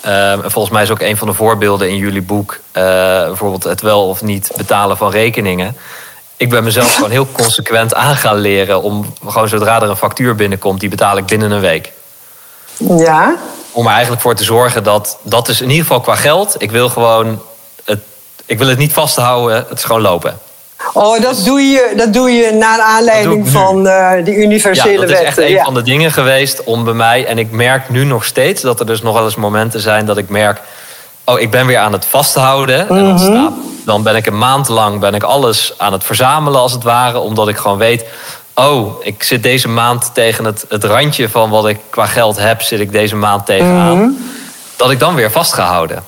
Ehm, 0.00 0.40
en 0.42 0.50
volgens 0.50 0.74
mij 0.74 0.82
is 0.82 0.90
ook 0.90 1.00
een 1.00 1.16
van 1.16 1.28
de 1.28 1.34
voorbeelden 1.34 1.88
in 1.88 1.96
jullie 1.96 2.22
boek 2.22 2.58
eh, 2.72 2.82
bijvoorbeeld 3.26 3.64
het 3.64 3.80
wel 3.80 4.08
of 4.08 4.22
niet 4.22 4.50
betalen 4.56 4.96
van 4.96 5.10
rekeningen. 5.10 5.76
Ik 6.36 6.50
ben 6.50 6.64
mezelf 6.64 6.94
gewoon 6.94 7.10
heel 7.10 7.28
consequent 7.32 7.94
aan 7.94 8.16
gaan 8.16 8.36
leren 8.36 8.82
om 8.82 9.14
gewoon 9.26 9.48
zodra 9.48 9.82
er 9.82 9.90
een 9.90 9.96
factuur 9.96 10.34
binnenkomt, 10.34 10.80
die 10.80 10.88
betaal 10.88 11.16
ik 11.16 11.26
binnen 11.26 11.50
een 11.50 11.60
week. 11.60 11.92
Ja. 12.76 13.36
Om 13.72 13.86
er 13.86 13.92
eigenlijk 13.92 14.22
voor 14.22 14.34
te 14.34 14.44
zorgen 14.44 14.82
dat 14.82 15.18
dat 15.22 15.48
is 15.48 15.60
in 15.60 15.70
ieder 15.70 15.86
geval 15.86 16.00
qua 16.00 16.14
geld. 16.14 16.54
Ik 16.58 16.70
wil 16.70 16.88
gewoon 16.88 17.42
het, 17.84 18.00
ik 18.46 18.58
wil 18.58 18.68
het 18.68 18.78
niet 18.78 18.92
vasthouden, 18.92 19.56
het 19.68 19.78
is 19.78 19.84
gewoon 19.84 20.02
lopen. 20.02 20.38
Oh, 20.92 21.20
dat 21.20 21.44
doe 21.44 21.60
je, 21.60 21.92
dat 21.96 22.12
doe 22.12 22.30
je 22.30 22.52
naar 22.52 22.80
aanleiding 22.80 23.48
van 23.48 23.86
eh, 23.86 24.24
die 24.24 24.34
universele 24.34 24.90
Ja, 24.92 24.94
dat 25.00 25.04
is 25.04 25.08
wetten. 25.10 25.26
echt 25.26 25.38
een 25.38 25.48
ja. 25.48 25.64
van 25.64 25.74
de 25.74 25.82
dingen 25.82 26.12
geweest 26.12 26.64
om 26.64 26.84
bij 26.84 26.94
mij. 26.94 27.26
En 27.26 27.38
ik 27.38 27.50
merk 27.50 27.88
nu 27.90 28.04
nog 28.04 28.24
steeds 28.24 28.62
dat 28.62 28.80
er 28.80 28.86
dus 28.86 29.02
nog 29.02 29.14
wel 29.14 29.24
eens 29.24 29.36
momenten 29.36 29.80
zijn 29.80 30.06
dat 30.06 30.16
ik 30.18 30.28
merk. 30.28 30.60
Oh, 31.24 31.40
ik 31.40 31.50
ben 31.50 31.66
weer 31.66 31.78
aan 31.78 31.92
het 31.92 32.04
vasthouden. 32.06 32.78
En 32.88 32.94
dan, 33.04 33.06
Mhm. 33.14 33.18
sta- 33.18 33.52
dan 33.84 34.02
ben 34.02 34.16
ik 34.16 34.26
een 34.26 34.38
maand 34.38 34.68
lang 34.68 35.00
ben 35.00 35.14
ik 35.14 35.22
alles 35.22 35.74
aan 35.76 35.92
het 35.92 36.04
verzamelen 36.04 36.60
als 36.60 36.72
het 36.72 36.82
ware. 36.82 37.18
Omdat 37.18 37.48
ik 37.48 37.56
gewoon 37.56 37.78
weet. 37.78 38.04
Oh, 38.54 39.04
ik 39.04 39.22
zit 39.22 39.42
deze 39.42 39.68
maand 39.68 40.10
tegen 40.14 40.44
het, 40.44 40.64
het 40.68 40.84
randje 40.84 41.28
van 41.28 41.50
wat 41.50 41.66
ik 41.68 41.78
qua 41.90 42.06
geld 42.06 42.38
heb, 42.38 42.62
zit 42.62 42.80
ik 42.80 42.92
deze 42.92 43.16
maand 43.16 43.46
tegenaan. 43.46 43.98
Mhm. 43.98 44.10
Dat 44.76 44.90
ik 44.90 44.98
dan 44.98 45.14
weer 45.14 45.30
vast 45.30 45.52
ga 45.52 45.64
houden. 45.64 46.04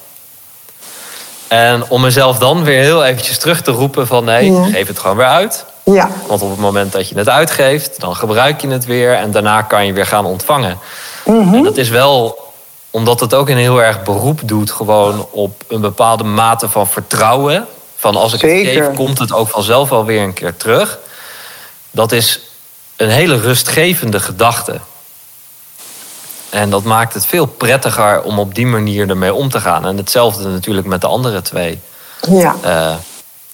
En 1.49 1.85
om 1.89 2.01
mezelf 2.01 2.39
dan 2.39 2.65
weer 2.65 2.83
heel 2.83 3.05
eventjes 3.05 3.39
terug 3.39 3.63
te 3.63 3.71
roepen 3.71 4.07
van 4.07 4.25
nee, 4.25 4.53
Ja. 4.53 4.65
geef 4.65 4.87
het 4.87 4.99
gewoon 4.99 5.17
weer 5.17 5.27
uit. 5.27 5.65
Ja. 5.85 6.11
Want 6.27 6.43
op 6.43 6.51
het 6.51 6.59
moment 6.59 6.93
dat 6.93 7.09
je 7.09 7.19
het 7.19 7.29
uitgeeft, 7.29 8.01
dan 8.01 8.17
gebruik 8.17 8.61
je 8.61 8.69
het 8.69 8.85
weer 8.85 9.15
en 9.15 9.31
daarna 9.31 9.63
kan 9.63 9.87
je 9.87 9.93
weer 9.93 10.07
gaan 10.07 10.25
ontvangen. 10.25 10.79
En 11.25 11.63
dat 11.63 11.77
is 11.77 11.89
wel 11.89 12.39
omdat 12.91 13.21
het 13.21 13.35
ook 13.35 13.49
een 13.49 13.57
heel 13.57 13.83
erg 13.83 14.03
beroep 14.03 14.41
doet, 14.45 14.71
gewoon 14.71 15.27
op 15.31 15.63
een 15.69 15.81
bepaalde 15.81 16.25
mate 16.25 16.69
van 16.69 16.89
vertrouwen. 16.89 17.67
Van 17.97 18.17
als 18.17 18.33
ik 18.33 18.41
het 18.41 18.51
geef, 18.51 18.95
komt 18.95 19.19
het 19.19 19.33
ook 19.33 19.49
vanzelf 19.49 19.89
wel 19.89 20.05
weer 20.05 20.23
een 20.23 20.33
keer 20.33 20.57
terug. 20.57 20.99
Dat 21.91 22.13
is 22.13 22.41
een 22.97 23.09
hele 23.09 23.41
rustgevende 23.41 24.21
gedachte. 24.21 24.81
En 26.55 26.71
dat 26.71 26.83
maakt 26.85 27.15
het 27.15 27.27
veel 27.27 27.47
prettiger 27.47 28.23
om 28.23 28.39
op 28.39 28.55
die 28.55 28.67
manier 28.67 29.09
ermee 29.11 29.35
om 29.35 29.51
te 29.51 29.61
gaan. 29.61 29.87
En 29.87 29.97
hetzelfde 29.97 30.49
natuurlijk 30.49 30.87
met 30.87 31.01
de 31.01 31.07
andere 31.07 31.43
twee 31.43 31.81
Ja, 32.29 32.55
eh, 32.63 32.95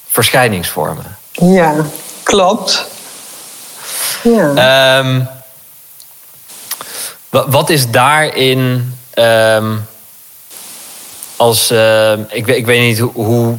verschijningsvormen. 0.07 1.17
ja, 1.31 1.73
klopt. 2.23 2.85
Ja. 4.23 4.53
Ehm, 4.99 5.21
wa- 7.29 7.49
wat 7.49 7.69
is 7.69 7.89
daarin 7.89 8.95
ehm, 9.13 9.75
als 11.35 11.69
ehm, 11.71 12.19
ik, 12.27 12.45
weet- 12.45 12.57
ik 12.57 12.65
weet 12.65 12.81
niet 12.81 12.99
hoe, 12.99 13.11
hoe, 13.13 13.57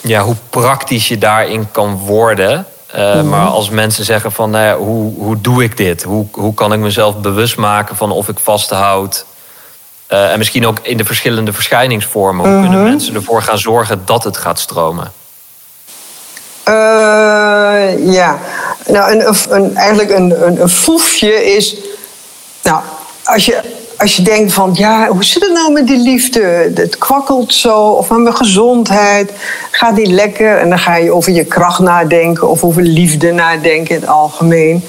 ja, 0.00 0.22
hoe 0.22 0.36
praktisch 0.50 1.08
je 1.08 1.18
daarin 1.18 1.70
kan 1.70 1.94
worden. 1.96 2.66
Eh, 2.92 3.22
Maar 3.22 3.46
als 3.46 3.70
mensen 3.70 4.04
zeggen 4.04 4.32
van 4.32 4.50
nou 4.50 4.64
ja, 4.64 4.76
hoe, 4.76 5.14
hoe 5.14 5.40
doe 5.40 5.62
ik 5.62 5.76
dit? 5.76 6.02
Hoe, 6.02 6.26
hoe 6.32 6.54
kan 6.54 6.72
ik 6.72 6.78
mezelf 6.78 7.16
bewust 7.16 7.56
maken 7.56 7.96
van 7.96 8.10
of 8.10 8.28
ik 8.28 8.38
vasthoud? 8.38 9.24
Eh, 10.06 10.32
en 10.32 10.38
misschien 10.38 10.66
ook 10.66 10.78
in 10.82 10.96
de 10.96 11.04
verschillende 11.04 11.52
verschijningsvormen. 11.52 12.50
Hoe 12.50 12.60
kunnen 12.60 12.82
mensen 12.82 13.14
ervoor 13.14 13.42
gaan 13.42 13.58
zorgen 13.58 14.02
dat 14.04 14.24
het 14.24 14.36
gaat 14.36 14.58
stromen? 14.60 15.12
Eh, 16.62 18.12
ja, 18.12 18.38
nou, 18.86 19.12
een, 19.12 19.34
een, 19.48 19.76
eigenlijk 19.76 20.10
een, 20.10 20.46
een, 20.46 20.60
een 20.60 20.68
foefje 20.68 21.54
is. 21.56 21.76
Nou, 22.62 22.82
als 23.24 23.44
je, 23.44 23.60
als 23.98 24.16
je 24.16 24.22
denkt 24.22 24.52
van, 24.52 24.70
ja, 24.74 25.08
hoe 25.08 25.24
zit 25.24 25.42
het 25.42 25.52
nou 25.52 25.72
met 25.72 25.86
die 25.86 25.96
liefde? 25.96 26.70
Het 26.74 26.98
kwakkelt 26.98 27.54
zo, 27.54 27.80
of 27.80 28.10
met 28.10 28.18
mijn 28.18 28.36
gezondheid. 28.36 29.32
Gaat 29.70 29.96
die 29.96 30.06
lekker? 30.06 30.58
En 30.58 30.68
dan 30.68 30.78
ga 30.78 30.96
je 30.96 31.12
over 31.12 31.32
je 31.32 31.44
kracht 31.44 31.78
nadenken, 31.78 32.48
of 32.48 32.64
over 32.64 32.82
liefde 32.82 33.32
nadenken 33.32 33.94
in 33.94 34.00
het 34.00 34.10
algemeen. 34.10 34.88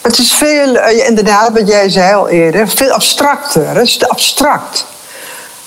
Het 0.00 0.18
is 0.18 0.32
veel, 0.32 0.76
eh, 0.76 1.06
inderdaad, 1.08 1.52
wat 1.52 1.68
jij 1.68 1.88
zei 1.88 2.14
al 2.14 2.28
eerder, 2.28 2.68
veel 2.68 2.90
abstracter. 2.90 3.68
Het 3.68 3.86
is 3.86 3.96
te 3.96 4.08
abstract. 4.08 4.86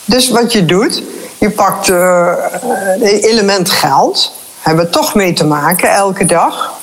Dus 0.05 0.29
wat 0.29 0.51
je 0.51 0.65
doet, 0.65 1.03
je 1.37 1.49
pakt 1.49 1.87
het 1.87 3.23
element 3.23 3.69
geld, 3.69 4.33
hebben 4.59 4.85
we 4.85 4.91
toch 4.91 5.15
mee 5.15 5.33
te 5.33 5.45
maken 5.45 5.89
elke 5.89 6.25
dag. 6.25 6.73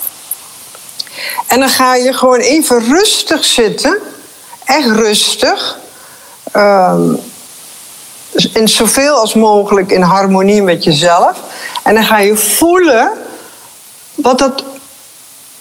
En 1.46 1.60
dan 1.60 1.68
ga 1.68 1.94
je 1.94 2.12
gewoon 2.12 2.38
even 2.38 2.84
rustig 2.84 3.44
zitten, 3.44 3.98
echt 4.64 4.86
rustig. 4.86 5.78
Ehm, 6.50 7.14
in 8.52 8.68
zoveel 8.68 9.14
als 9.14 9.34
mogelijk 9.34 9.90
in 9.90 10.02
harmonie 10.02 10.62
met 10.62 10.84
jezelf. 10.84 11.40
En 11.82 11.94
dan 11.94 12.04
ga 12.04 12.18
je 12.18 12.36
voelen 12.36 13.12
wat 14.14 14.38
dat 14.38 14.64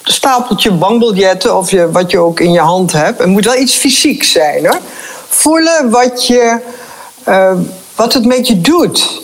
stapeltje 0.02 0.72
bankbiljetten 0.72 1.56
of 1.56 1.70
je, 1.70 1.90
wat 1.90 2.10
je 2.10 2.18
ook 2.18 2.40
in 2.40 2.52
je 2.52 2.60
hand 2.60 2.92
hebt. 2.92 3.18
Het 3.18 3.26
moet 3.26 3.44
wel 3.44 3.56
iets 3.56 3.74
fysiek 3.74 4.24
zijn 4.24 4.66
hoor. 4.66 4.78
Voelen 5.28 5.90
wat, 5.90 6.26
je, 6.26 6.58
eh, 7.24 7.52
wat 7.94 8.12
het 8.12 8.24
met 8.24 8.46
je 8.46 8.60
doet. 8.60 9.22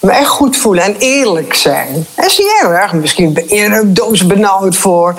Echt 0.00 0.28
goed 0.28 0.56
voelen 0.56 0.84
en 0.84 0.96
eerlijk 0.96 1.54
zijn. 1.54 2.06
Dat 2.14 2.26
is 2.26 2.38
niet 2.38 2.62
erg. 2.62 2.92
Misschien 2.92 3.32
ben 3.32 3.48
je 3.48 3.64
er 3.64 3.94
doodsbenauwd 3.94 4.76
voor. 4.76 5.14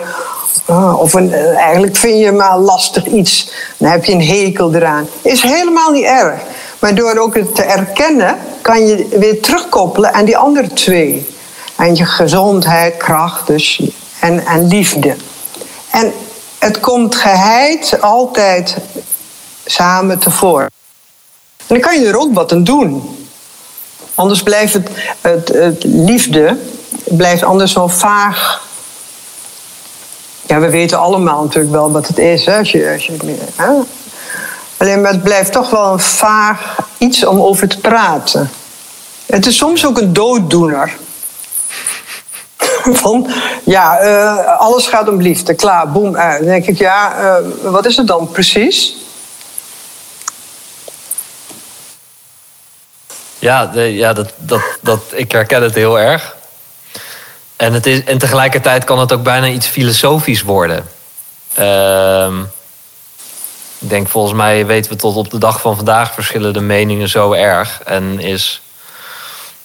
Ah, 0.66 1.00
of 1.00 1.16
eh, 1.16 1.58
eigenlijk 1.58 1.96
vind 1.96 2.20
je 2.20 2.32
maar 2.32 2.60
lastig 2.60 3.06
iets. 3.06 3.52
Dan 3.78 3.92
heb 3.92 4.06
je 4.06 4.12
een 4.12 4.28
hekel 4.28 4.74
eraan. 4.74 5.08
Is 5.22 5.42
helemaal 5.42 5.92
niet 5.92 6.06
erg. 6.06 6.42
Maar 6.80 6.96
door 6.96 7.18
ook 7.18 7.36
het 7.36 7.56
te 7.56 7.64
erkennen, 7.64 8.38
kan 8.62 8.88
je 8.88 9.08
weer 9.20 9.42
terugkoppelen 9.42 10.14
aan 10.14 10.26
die 10.26 10.38
andere 10.38 10.68
twee. 10.68 11.36
Aan 11.76 11.96
je 11.96 12.06
gezondheid, 12.06 12.98
kracht 12.98 13.48
dus, 13.48 13.82
en, 14.20 14.46
en 14.46 14.68
liefde. 14.68 15.16
En 15.92 16.14
het 16.60 16.80
komt 16.80 17.16
geheid 17.16 18.02
altijd 18.02 18.78
samen 19.66 20.20
tevoren. 20.20 20.70
En 21.58 21.66
dan 21.68 21.80
kan 21.80 22.00
je 22.00 22.08
er 22.08 22.20
ook 22.20 22.34
wat 22.34 22.52
aan 22.52 22.64
doen. 22.64 23.18
Anders 24.16 24.44
blijft 24.44 24.74
het, 24.74 24.90
het, 25.22 25.48
het 25.48 25.84
liefde 25.84 26.58
blijft 27.04 27.44
anders 27.44 27.72
zo 27.72 27.88
vaag. 27.88 28.62
Ja, 30.46 30.60
we 30.60 30.70
weten 30.70 31.00
allemaal 31.00 31.44
natuurlijk 31.44 31.74
wel 31.74 31.92
wat 31.92 32.08
het 32.08 32.18
is. 32.18 32.46
Hè? 32.46 32.58
Als 32.58 32.72
je, 32.72 32.92
als 32.94 33.06
je, 33.06 33.38
hè? 33.56 33.70
Alleen 34.78 35.02
maar 35.02 35.12
het 35.12 35.24
blijft 35.24 35.52
toch 35.52 35.70
wel 35.70 35.92
een 35.92 36.00
vaag 36.00 36.78
iets 36.98 37.26
om 37.26 37.42
over 37.42 37.68
te 37.68 37.80
praten. 37.80 38.50
Het 39.26 39.46
is 39.46 39.58
soms 39.58 39.86
ook 39.86 39.98
een 39.98 40.14
dooddoener. 40.14 40.94
Ja, 43.66 43.98
eh, 44.00 44.60
alles 44.60 44.88
gaat 44.88 45.08
om 45.10 45.22
liefde, 45.22 45.54
klaar, 45.54 45.92
boem, 45.92 46.16
uit. 46.18 46.38
Dan 46.40 46.48
denk 46.48 46.66
ik, 46.66 46.78
ja, 46.78 47.16
eh, 47.18 47.36
wat 47.62 47.86
is 47.86 47.98
het 47.98 48.08
dan 48.08 48.28
precies? 48.32 48.96
Ja, 53.40 53.66
de- 53.66 53.94
ja 53.94 54.14
dat, 54.14 54.34
dat, 54.38 54.62
dat, 54.82 55.00
ik 55.12 55.32
herken 55.32 55.64
het 55.64 55.76
heel 55.76 56.00
erg. 56.00 56.36
En, 57.64 57.74
het 57.74 57.86
is, 57.86 58.04
en 58.04 58.18
tegelijkertijd 58.18 58.84
kan 58.84 59.00
het 59.00 59.14
ook 59.14 59.24
bijna 59.24 59.48
iets 59.48 59.68
filosofisch 59.68 60.42
worden. 60.42 60.86
Ehm, 61.54 62.42
ik 63.80 63.90
denk, 63.90 64.08
volgens 64.08 64.34
mij 64.34 64.66
weten 64.66 64.92
we 64.92 64.98
tot 64.98 65.16
op 65.16 65.30
de 65.30 65.38
dag 65.38 65.62
van 65.62 65.76
vandaag 65.76 66.14
verschillen 66.14 66.54
de 66.54 66.62
meningen 66.62 67.10
zo 67.10 67.32
erg. 67.34 67.82
En 67.84 68.20
is, 68.20 68.62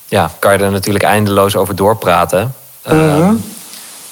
ja, 0.06 0.30
kan 0.38 0.52
je 0.52 0.64
er 0.64 0.70
natuurlijk 0.70 1.04
eindeloos 1.04 1.56
over 1.56 1.76
doorpraten. 1.76 2.54
Ehm, 2.82 3.34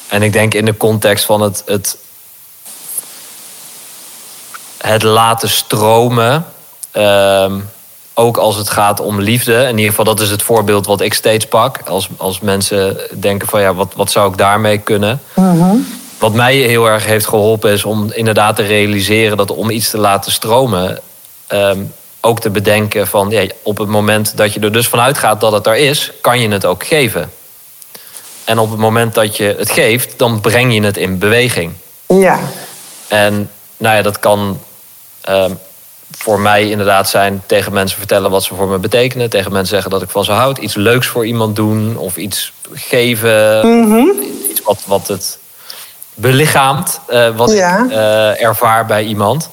En 0.08 0.22
ik 0.22 0.32
denk 0.32 0.54
in 0.54 0.64
de 0.64 0.76
context 0.76 1.24
van 1.24 1.40
het, 1.40 1.62
het, 1.66 1.96
het 4.78 5.02
laten 5.02 5.48
stromen. 5.48 6.46
ehm, 6.90 7.60
ook 8.18 8.36
als 8.36 8.56
het 8.56 8.70
gaat 8.70 9.00
om 9.00 9.20
liefde. 9.20 9.62
In 9.62 9.76
ieder 9.76 9.90
geval, 9.90 10.04
dat 10.04 10.20
is 10.20 10.30
het 10.30 10.42
voorbeeld 10.42 10.86
wat 10.86 11.00
ik 11.00 11.14
steeds 11.14 11.46
pak. 11.46 11.80
Als, 11.88 12.08
als 12.16 12.40
mensen 12.40 12.98
denken 13.20 13.48
van 13.48 13.60
ja, 13.60 13.74
wat, 13.74 13.92
wat 13.96 14.10
zou 14.10 14.30
ik 14.30 14.38
daarmee 14.38 14.78
kunnen? 14.78 15.20
Wat 16.18 16.34
mij 16.34 16.56
heel 16.56 16.86
erg 16.86 17.06
heeft 17.06 17.26
geholpen 17.26 17.70
is 17.70 17.84
om 17.84 18.12
inderdaad 18.12 18.56
te 18.56 18.62
realiseren 18.62 19.36
dat 19.36 19.50
om 19.50 19.70
iets 19.70 19.90
te 19.90 19.98
laten 19.98 20.32
stromen, 20.32 21.00
ehm, 21.46 21.80
ook 22.20 22.40
te 22.40 22.50
bedenken 22.50 23.06
van 23.06 23.30
ja, 23.30 23.46
op 23.62 23.78
het 23.78 23.88
moment 23.88 24.36
dat 24.36 24.52
je 24.52 24.60
er 24.60 24.72
dus 24.72 24.88
vanuit 24.88 25.18
gaat 25.18 25.40
dat 25.40 25.52
het 25.52 25.66
er 25.66 25.76
is, 25.76 26.12
kan 26.20 26.40
je 26.40 26.48
het 26.48 26.64
ook 26.64 26.86
geven. 26.86 27.30
En 28.44 28.58
op 28.58 28.70
het 28.70 28.78
moment 28.78 29.14
dat 29.14 29.36
je 29.36 29.54
het 29.58 29.70
geeft, 29.70 30.18
dan 30.18 30.40
breng 30.40 30.74
je 30.74 30.82
het 30.82 30.96
in 30.96 31.18
beweging. 31.18 31.72
Ja, 32.06 32.40
En 33.08 33.50
nou 33.76 33.96
ja, 33.96 34.02
dat 34.02 34.18
kan 34.18 34.60
ehm, 35.20 35.52
voor 36.18 36.40
mij 36.40 36.70
inderdaad 36.70 37.08
zijn 37.08 37.42
tegen 37.46 37.72
mensen 37.72 37.98
vertellen 37.98 38.30
wat 38.30 38.44
ze 38.44 38.54
voor 38.54 38.68
me 38.68 38.78
betekenen. 38.78 39.30
Tegen 39.30 39.52
mensen 39.52 39.74
zeggen 39.74 39.90
dat 39.90 40.02
ik 40.02 40.10
van 40.10 40.24
ze 40.24 40.32
houd. 40.32 40.58
Iets 40.58 40.74
leuks 40.74 41.06
voor 41.06 41.26
iemand 41.26 41.56
doen 41.56 41.96
of 41.96 42.16
iets 42.16 42.52
geven. 42.72 43.66
Iets 44.50 44.60
wat, 44.64 44.82
wat 44.86 45.08
het 45.08 45.38
belichaamt, 46.14 47.00
eh, 47.06 47.36
wat 47.36 47.52
Ja. 47.52 47.84
ik 47.84 47.90
eh, 47.90 48.42
ervaar 48.42 48.86
bij 48.86 49.04
iemand. 49.04 49.50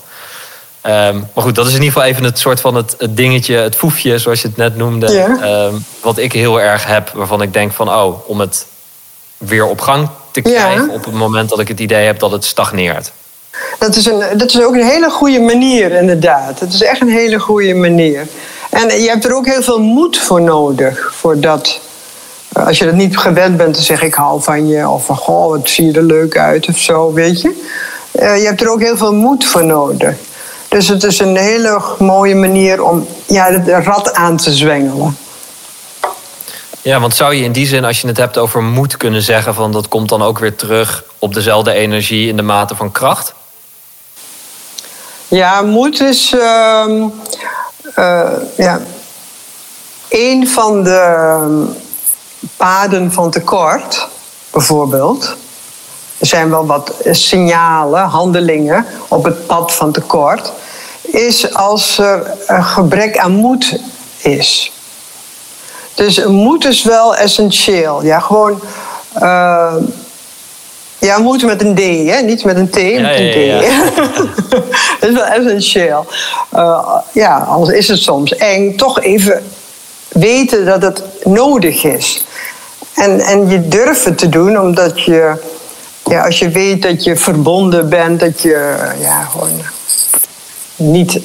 Ehm, 0.82 1.16
maar 1.34 1.44
goed, 1.44 1.56
dat 1.56 1.66
is 1.68 1.74
in 1.74 1.82
ieder 1.82 1.94
geval 1.94 2.10
even 2.10 2.24
het 2.24 2.40
soort 2.40 2.62
van 2.62 2.76
het, 2.76 2.96
het 2.98 3.18
dingetje, 3.18 3.56
het 3.56 3.76
foefje, 3.76 4.18
zoals 4.18 4.42
je 4.42 4.48
het 4.48 4.58
net 4.58 4.76
noemde. 4.76 5.12
Ja. 5.12 5.38
Ehm, 5.42 5.74
wat 6.02 6.18
ik 6.18 6.32
heel 6.34 6.62
erg 6.62 6.86
heb, 6.86 7.10
waarvan 7.14 7.42
ik 7.42 7.54
denk 7.54 7.74
van, 7.74 7.90
oh, 7.90 8.30
om 8.30 8.40
het 8.40 8.66
weer 9.38 9.66
op 9.66 9.82
gang 9.82 10.10
te 10.32 10.40
Ja. 10.44 10.50
krijgen 10.50 10.90
op 10.90 11.06
het 11.06 11.14
moment 11.14 11.50
dat 11.50 11.60
ik 11.60 11.68
het 11.68 11.80
idee 11.80 12.06
heb 12.06 12.20
dat 12.20 12.32
het 12.32 12.46
stagneert. 12.46 13.12
Dat 13.80 13.96
is, 13.96 14.06
een, 14.06 14.38
dat 14.38 14.50
is 14.50 14.62
ook 14.62 14.74
een 14.74 14.86
hele 14.86 15.10
goede 15.10 15.40
manier, 15.40 15.92
inderdaad. 15.92 16.60
Het 16.60 16.74
is 16.74 16.84
echt 16.84 17.02
een 17.02 17.10
hele 17.10 17.40
goede 17.40 17.74
manier. 17.74 18.28
En 18.70 19.02
je 19.02 19.10
hebt 19.10 19.26
er 19.26 19.36
ook 19.36 19.46
heel 19.46 19.64
veel 19.64 19.82
moed 19.82 20.18
voor 20.18 20.42
nodig. 20.42 21.14
Voor 21.16 21.40
dat, 21.40 21.80
eh, 22.54 22.68
als 22.68 22.78
je 22.78 22.86
dat 22.86 22.94
niet 22.94 23.18
gewend 23.18 23.58
bent 23.58 23.74
te 23.74 23.82
zeggen, 23.82 24.08
ik 24.08 24.14
hou 24.14 24.42
van 24.42 24.68
je. 24.68 24.90
Of 24.90 25.06
van, 25.06 25.18
goh, 25.18 25.50
wat 25.50 25.70
zie 25.70 25.86
je 25.86 25.94
er 25.94 26.04
leuk 26.04 26.38
uit 26.38 26.68
of 26.68 26.78
zo, 26.78 27.14
weet 27.14 27.42
je. 27.42 27.64
Eh, 28.12 28.38
je 28.38 28.46
hebt 28.46 28.62
er 28.62 28.72
ook 28.72 28.82
heel 28.82 28.98
veel 28.98 29.14
moed 29.14 29.46
voor 29.46 29.66
nodig. 29.66 30.16
Dus 30.68 30.88
het 30.88 31.04
is 31.04 31.20
een 31.20 31.38
hele 31.38 31.82
mooie 32.00 32.36
manier 32.36 32.84
om 32.84 33.08
ja, 33.26 33.46
het 33.46 33.86
rad 33.86 34.14
aan 34.14 34.38
te 34.38 34.54
zwengelen. 34.54 35.18
Ja, 36.82 37.00
want 37.00 37.16
zou 37.16 37.34
je 37.34 37.44
in 37.44 37.52
die 37.52 37.68
zin, 37.68 37.86
als 37.86 38.02
je 38.02 38.08
het 38.08 38.18
hebt 38.18 38.38
over 38.38 38.64
moed, 38.64 38.98
kunnen 38.98 39.22
zeggen 39.22 39.54
van 39.54 39.72
dat 39.72 39.88
komt 39.88 40.10
dan 40.10 40.22
ook 40.22 40.40
weer 40.40 40.56
terug 40.56 41.04
op 41.20 41.34
dezelfde 41.34 41.74
energie 41.74 42.28
in 42.28 42.36
de 42.36 42.42
mate 42.42 42.76
van 42.76 42.92
kracht? 42.92 43.34
Ja, 45.34 45.62
moed 45.62 46.00
is 46.00 46.34
ehm, 46.34 47.08
eh, 47.96 48.32
ja, 48.58 48.80
een 50.10 50.48
van 50.48 50.84
de 50.84 50.98
ehm, 50.98 51.66
paden 52.58 53.12
van 53.12 53.32
tekort, 53.32 54.08
bijvoorbeeld. 54.52 55.36
Er 56.18 56.28
zijn 56.28 56.50
wel 56.50 56.66
wat 56.66 56.94
signalen, 57.12 58.04
handelingen 58.04 58.86
op 59.08 59.24
het 59.24 59.46
pad 59.46 59.74
van 59.74 59.92
tekort. 59.92 60.52
is 61.02 61.54
als 61.54 61.98
er 61.98 62.32
een 62.48 62.64
gebrek 62.64 63.18
aan 63.18 63.32
moed 63.32 63.80
is. 64.18 64.72
Dus 65.94 66.26
moed 66.26 66.66
is 66.66 66.84
wel 66.84 67.16
essentieel. 67.16 68.04
Ja, 68.04 68.20
gewoon. 68.20 68.62
Uh, 69.22 69.74
ja, 71.04 71.18
moed 71.18 71.44
met 71.44 71.62
een 71.62 71.76
D, 71.76 71.80
hè? 72.10 72.22
niet 72.22 72.44
met 72.44 72.58
een 72.58 72.70
T, 72.70 72.76
ja, 72.76 73.02
met 73.02 73.20
een 73.20 73.32
D. 73.32 73.34
Ja, 73.34 73.62
ja. 73.62 73.92
dat 75.00 75.10
is 75.10 75.14
wel 75.14 75.26
essentieel. 75.26 76.06
Uh, 76.54 76.98
ja, 77.12 77.38
anders 77.38 77.78
is 77.78 77.88
het 77.88 78.00
soms 78.00 78.36
eng. 78.36 78.76
Toch 78.76 79.02
even 79.02 79.44
weten 80.08 80.66
dat 80.66 80.82
het 80.82 81.04
nodig 81.24 81.84
is. 81.84 82.24
En, 82.94 83.20
en 83.20 83.50
je 83.50 83.68
durven 83.68 84.16
te 84.16 84.30
doen, 84.30 84.60
omdat 84.60 85.02
je, 85.02 85.42
ja, 86.04 86.26
als 86.26 86.40
je 86.40 86.50
weet 86.50 86.82
dat 86.82 87.04
je 87.04 87.16
verbonden 87.16 87.90
bent, 87.90 88.20
dat 88.20 88.42
je 88.42 88.76
ja, 89.00 89.24
gewoon 89.24 89.62
niet 90.76 91.22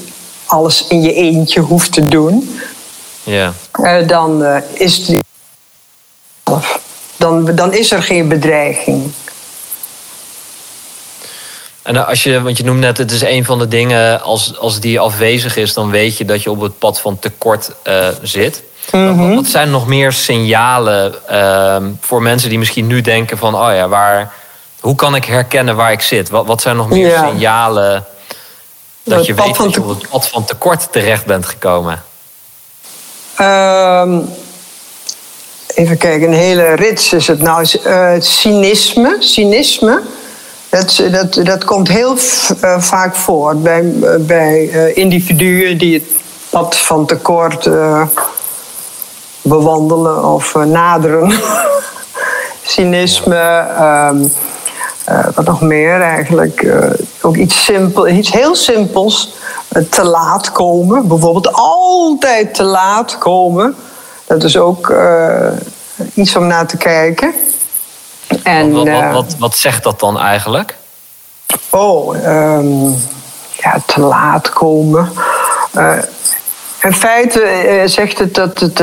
alles 0.47 0.87
in 0.89 1.03
je 1.03 1.13
eentje 1.13 1.61
hoeft 1.61 1.93
te 1.93 2.05
doen. 2.05 2.61
Ja. 3.23 3.53
Uh, 3.81 4.09
dan, 4.09 4.43
uh, 4.43 4.57
is 4.73 5.13
dan, 7.17 7.55
dan 7.55 7.73
is 7.75 7.91
er 7.91 8.03
geen 8.03 8.29
bedreiging. 8.29 9.13
En 11.89 12.07
als 12.07 12.23
je, 12.23 12.43
want 12.43 12.57
je 12.57 12.65
noemt 12.65 12.81
net, 12.81 12.99
het 12.99 13.11
is 13.11 13.23
een 13.23 13.45
van 13.45 13.59
de 13.59 13.69
dingen, 13.69 14.23
als, 14.23 14.59
als 14.59 14.81
die 14.81 15.01
afwezig 15.01 15.57
is, 15.57 15.75
dan 15.75 15.91
weet 15.91 16.17
je 16.17 16.25
dat 16.25 16.43
je 16.43 16.51
op 16.51 16.61
het 16.61 16.79
pad 16.79 17.01
van 17.01 17.19
tekort 17.19 17.71
uh, 17.85 18.09
zit. 18.23 18.63
Mhm. 18.93 19.35
Wat 19.35 19.47
zijn 19.47 19.71
nog 19.71 19.87
meer 19.87 20.13
signalen 20.13 21.15
uh, 21.31 21.77
voor 22.01 22.23
mensen 22.23 22.49
die 22.49 22.59
misschien 22.59 22.87
nu 22.87 23.01
denken 23.01 23.39
van, 23.39 23.55
oh 23.55 23.75
ja, 23.75 23.89
waar, 23.89 24.33
hoe 24.81 24.95
kan 24.95 25.15
ik 25.15 25.25
herkennen 25.25 25.77
waar 25.77 25.93
ik 25.93 26.01
zit? 26.01 26.29
Wat, 26.29 26.47
wat 26.47 26.61
zijn 26.63 26.77
nog 26.77 26.89
meer 26.89 27.09
Ja. 27.09 27.29
signalen 27.29 28.05
dat 29.03 29.27
je 29.27 29.35
weet 29.35 29.57
dat 29.57 29.75
je 29.75 29.83
op 29.83 29.89
het 29.89 30.09
pad 30.09 30.29
van 30.29 30.45
tekort 30.45 30.93
terecht 30.93 31.25
bent 31.25 31.47
gekomen? 31.47 32.03
Ehm, 33.37 34.19
even 35.75 35.99
kijken, 35.99 36.29
een 36.29 36.35
hele 36.35 36.75
rits 36.75 37.13
is 37.13 37.27
het 37.27 37.43
nou. 37.43 37.69
eh, 37.85 38.13
cynisme. 38.19 39.17
cynisme 39.21 40.03
dat, 40.69 41.03
dat, 41.11 41.47
dat 41.47 41.65
komt 41.65 41.89
heel 41.89 42.17
eh, 42.61 42.81
vaak 42.81 43.15
voor 43.15 43.57
bij, 43.57 43.93
bij 44.21 44.71
eh, 44.71 44.97
individuen 44.97 45.79
die 45.79 45.95
het 45.95 46.09
pad 46.51 46.77
van 46.77 47.07
tekort 47.07 47.67
eh, 47.67 48.03
bewandelen 49.43 50.25
of 50.25 50.55
eh, 50.55 50.63
naderen. 50.63 51.33
cynisme. 52.63 53.67
ehm, 53.79 54.25
eh, 55.05 55.27
wat 55.35 55.45
nog 55.45 55.61
meer 55.61 56.01
eigenlijk? 56.01 56.63
eh, 56.63 56.91
ook 57.21 57.37
iets, 57.37 57.65
simpel, 57.65 58.09
iets 58.09 58.33
heel 58.33 58.55
simpels. 58.55 59.35
eh, 59.69 59.83
te 59.91 60.05
laat 60.05 60.53
komen. 60.53 61.09
Bijvoorbeeld 61.09 61.53
altijd 61.53 62.55
te 62.55 62.63
laat 62.63 63.19
komen. 63.19 63.77
Dat 64.27 64.43
is 64.43 64.57
ook 64.57 64.91
eh, 64.91 65.51
iets 66.15 66.37
om 66.37 66.47
naar 66.47 66.67
te 66.67 66.77
kijken. 66.77 67.35
En, 68.43 68.73
wat, 68.73 68.85
wat, 68.85 68.95
eh, 69.03 69.13
wat, 69.13 69.35
wat 69.39 69.57
zegt 69.57 69.83
dat 69.83 70.01
dan 70.01 70.19
eigenlijk? 70.19 70.77
Oh, 71.71 72.17
ehm, 72.17 72.89
ja, 73.53 73.81
te 73.87 74.01
laat 74.01 74.49
komen. 74.49 75.13
Eh, 75.73 75.93
in 76.83 76.93
feite 76.93 77.41
eh, 77.43 77.87
zegt 77.89 78.19
het 78.19 78.35
dat 78.35 78.59
het. 78.59 78.79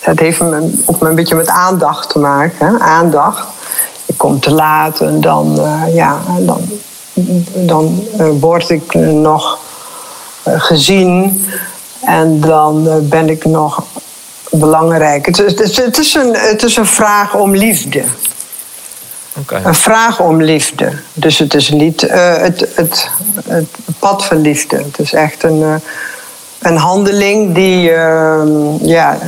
het 0.00 0.20
heeft 0.20 0.40
me- 0.40 0.82
ook 0.86 1.02
een 1.02 1.14
beetje 1.14 1.34
met 1.34 1.48
aandacht 1.48 2.08
te 2.08 2.18
maken. 2.18 2.66
Hè? 2.66 2.78
Aandacht. 2.78 3.46
Je 4.04 4.14
komt 4.16 4.42
te 4.42 4.50
laat 4.50 5.00
en 5.00 5.20
dan, 5.20 5.60
ja, 5.94 6.18
dan, 6.38 6.68
dan 7.54 8.04
word 8.40 8.70
ik 8.70 8.94
nog 8.94 9.58
gezien. 10.44 11.44
En 12.00 12.40
dan 12.40 13.08
ben 13.08 13.28
ik 13.28 13.44
nog 13.44 13.82
belangrijk. 14.50 15.26
Het, 15.26 15.38
is- 15.40 15.50
het, 15.50 15.60
is- 15.60 15.76
het, 15.76 15.98
is 15.98 16.14
een, 16.14 16.34
het 16.34 16.62
is 16.62 16.76
een 16.76 16.86
vraag 16.86 17.34
om 17.34 17.56
liefde. 17.56 18.02
Een 19.64 19.74
vraag 19.74 20.20
om 20.20 20.42
liefde. 20.42 20.92
Dus 21.12 21.38
het 21.38 21.54
is 21.54 21.68
niet 21.68 22.02
eh, 22.02 22.36
het, 22.36 22.66
het, 22.74 23.08
het 23.48 23.66
pad 23.98 24.24
van 24.24 24.40
liefde. 24.40 24.76
Het 24.76 24.98
is 24.98 25.12
echt 25.12 25.42
een, 25.42 25.62
eh, 25.62 25.74
een 26.58 26.76
handeling 26.76 27.54
die, 27.54 27.90
eh, 27.90 28.42
ja, 28.80 29.18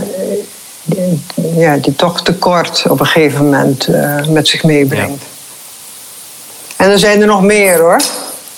die, 0.85 1.23
ja, 1.57 1.77
die 1.77 1.95
toch 1.97 2.23
tekort 2.23 2.85
op 2.89 3.01
een 3.01 3.07
gegeven 3.07 3.45
moment 3.45 3.87
eh, 3.87 4.27
met 4.27 4.49
zich 4.49 4.63
meebrengt. 4.65 5.23
En 6.77 6.91
er 6.91 6.99
zijn 6.99 7.21
er 7.21 7.27
nog 7.27 7.43
meer 7.43 7.79
hoor. 7.79 8.01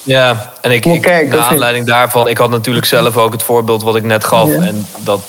Ja, 0.03 0.53
en 0.61 0.71
ik, 0.71 0.87
ik 0.87 1.07
naar 1.07 1.39
aanleiding 1.39 1.87
daarvan, 1.87 2.29
ik 2.29 2.39
had 2.39 2.51
natuurlijk 2.51 2.87
zelf 2.87 3.17
ook 3.17 3.33
het 3.33 3.43
voorbeeld 3.43 3.83
wat 3.83 3.97
ik 3.97 4.03
net 4.03 4.25
gaf. 4.25 4.49
Ja. 4.49 4.55
En 4.63 4.87
dat 4.99 5.21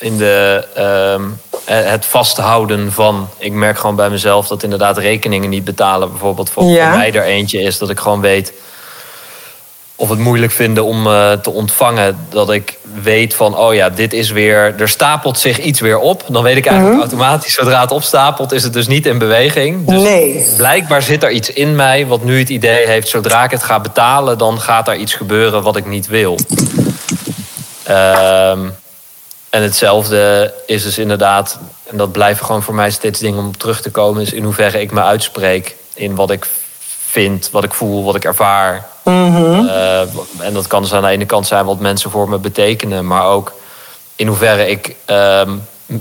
in 0.00 0.16
de, 0.16 0.64
ehm, 0.74 1.22
eh, 1.64 1.90
het 1.90 2.06
vasthouden 2.06 2.92
van, 2.92 3.28
ik 3.38 3.52
merk 3.52 3.78
gewoon 3.78 3.96
bij 3.96 4.10
mezelf 4.10 4.46
dat 4.46 4.62
inderdaad 4.62 4.98
rekeningen 4.98 5.50
niet 5.50 5.64
betalen, 5.64 6.10
bijvoorbeeld 6.10 6.50
voor, 6.50 6.64
Ja. 6.64 6.88
voor 6.88 6.98
mij 6.98 7.12
er 7.14 7.24
eentje 7.24 7.60
is, 7.60 7.78
dat 7.78 7.90
ik 7.90 7.98
gewoon 8.00 8.20
weet 8.20 8.52
of 9.96 10.08
het 10.08 10.18
moeilijk 10.18 10.52
vinden 10.52 10.84
om 10.84 11.06
eh, 11.06 11.32
te 11.32 11.50
ontvangen. 11.50 12.18
Dat 12.28 12.50
ik 12.50 12.78
weet 13.02 13.34
van, 13.34 13.56
oh 13.58 13.74
ja, 13.74 13.90
dit 13.90 14.12
is 14.12 14.30
weer, 14.30 14.74
er 14.78 14.88
stapelt 14.88 15.38
zich 15.38 15.58
iets 15.58 15.80
weer 15.80 15.98
op. 15.98 16.24
Dan 16.28 16.42
weet 16.42 16.56
ik 16.56 16.66
eigenlijk 16.66 16.96
Mhm. 17.00 17.08
automatisch, 17.10 17.54
zodra 17.54 17.80
het 17.80 17.90
opstapelt, 17.90 18.52
is 18.52 18.62
het 18.62 18.72
dus 18.72 18.86
niet 18.86 19.06
in 19.06 19.18
beweging. 19.18 19.86
Dus 19.86 20.02
Nee. 20.02 20.46
blijkbaar 20.56 21.02
zit 21.02 21.22
er 21.22 21.30
iets 21.30 21.50
in 21.52 21.76
mij 21.76 22.06
wat 22.06 22.24
nu 22.24 22.38
het 22.38 22.48
idee 22.48 22.86
heeft... 22.86 23.08
zodra 23.08 23.44
ik 23.44 23.50
het 23.50 23.62
ga 23.62 23.80
betalen, 23.80 24.38
dan 24.38 24.60
gaat 24.60 24.88
er 24.88 24.96
iets 24.96 25.14
gebeuren 25.14 25.62
wat 25.62 25.76
ik 25.76 25.86
niet 25.86 26.06
wil. 26.06 26.38
Ehm, 27.82 28.58
en 29.50 29.62
hetzelfde 29.62 30.54
is 30.66 30.82
dus 30.82 30.98
inderdaad... 30.98 31.58
en 31.90 31.96
dat 31.96 32.12
blijven 32.12 32.46
gewoon 32.46 32.62
voor 32.62 32.74
mij 32.74 32.90
steeds 32.90 33.20
dingen 33.20 33.38
om 33.38 33.56
terug 33.56 33.82
te 33.82 33.90
komen... 33.90 34.22
is 34.22 34.32
in 34.32 34.44
hoeverre 34.44 34.80
ik 34.80 34.92
me 34.92 35.02
uitspreek 35.02 35.76
in 35.94 36.14
wat 36.14 36.30
ik 36.30 36.46
vind, 37.00 37.48
wat 37.50 37.64
ik 37.64 37.74
voel, 37.74 38.04
wat 38.04 38.14
ik 38.14 38.24
ervaar. 38.24 38.86
Eh, 39.04 40.00
en 40.38 40.52
dat 40.52 40.66
kan 40.66 40.82
dus 40.82 40.92
aan 40.92 41.02
de 41.02 41.08
ene 41.08 41.26
kant 41.26 41.46
zijn 41.46 41.64
wat 41.64 41.80
mensen 41.80 42.10
voor 42.10 42.28
me 42.28 42.38
betekenen... 42.38 43.06
maar 43.06 43.24
ook 43.24 43.52
in 44.16 44.26
hoeverre 44.26 44.70
ik 44.70 44.96
ehm, 45.04 45.50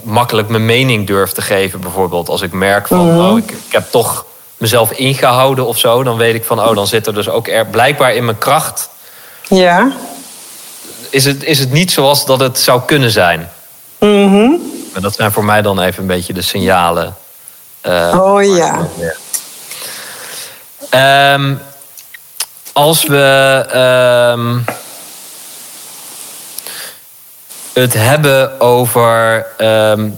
makkelijk 0.04 0.50
mijn 0.50 0.66
mening 0.66 1.08
durf 1.08 1.32
te 1.32 1.42
geven, 1.42 1.80
bijvoorbeeld. 1.80 2.30
Als 2.30 2.42
ik 2.42 2.52
merk 2.52 2.88
van, 2.88 3.20
oh, 3.20 3.38
ik, 3.38 3.52
ik 3.52 3.72
heb 3.72 3.92
toch 3.92 4.26
mezelf 4.58 4.92
ingehouden 4.92 5.66
of 5.66 5.78
zo, 5.78 6.04
dan 6.04 6.18
weet 6.18 6.36
ik 6.36 6.44
van, 6.44 6.60
oh, 6.60 6.76
dan 6.76 6.88
zit 6.88 7.08
er 7.08 7.14
dus 7.14 7.30
ook 7.30 7.48
er, 7.48 7.66
blijkbaar 7.66 8.14
in 8.14 8.26
mijn 8.26 8.38
kracht. 8.38 8.90
Ja. 9.48 9.92
Is 11.10 11.26
het, 11.26 11.44
is 11.44 11.60
het 11.60 11.72
niet 11.72 11.92
zoals 11.92 12.26
dat 12.26 12.40
het 12.40 12.60
zou 12.60 12.82
kunnen 12.86 13.12
zijn? 13.12 13.50
Maar 14.94 15.02
dat 15.02 15.16
zijn 15.16 15.32
voor 15.32 15.46
mij 15.46 15.62
dan 15.62 15.80
even 15.80 16.02
een 16.02 16.08
beetje 16.08 16.34
de 16.34 16.42
signalen. 16.42 17.16
eh, 17.82 18.18
Oh 18.22 18.44
ja. 18.44 18.88
Ehm, 20.90 21.56
als 22.74 23.04
we 23.06 23.66
ehm, 23.72 24.58
het 27.74 27.94
hebben 27.94 28.60
over. 28.60 29.46
ehm, 29.58 30.10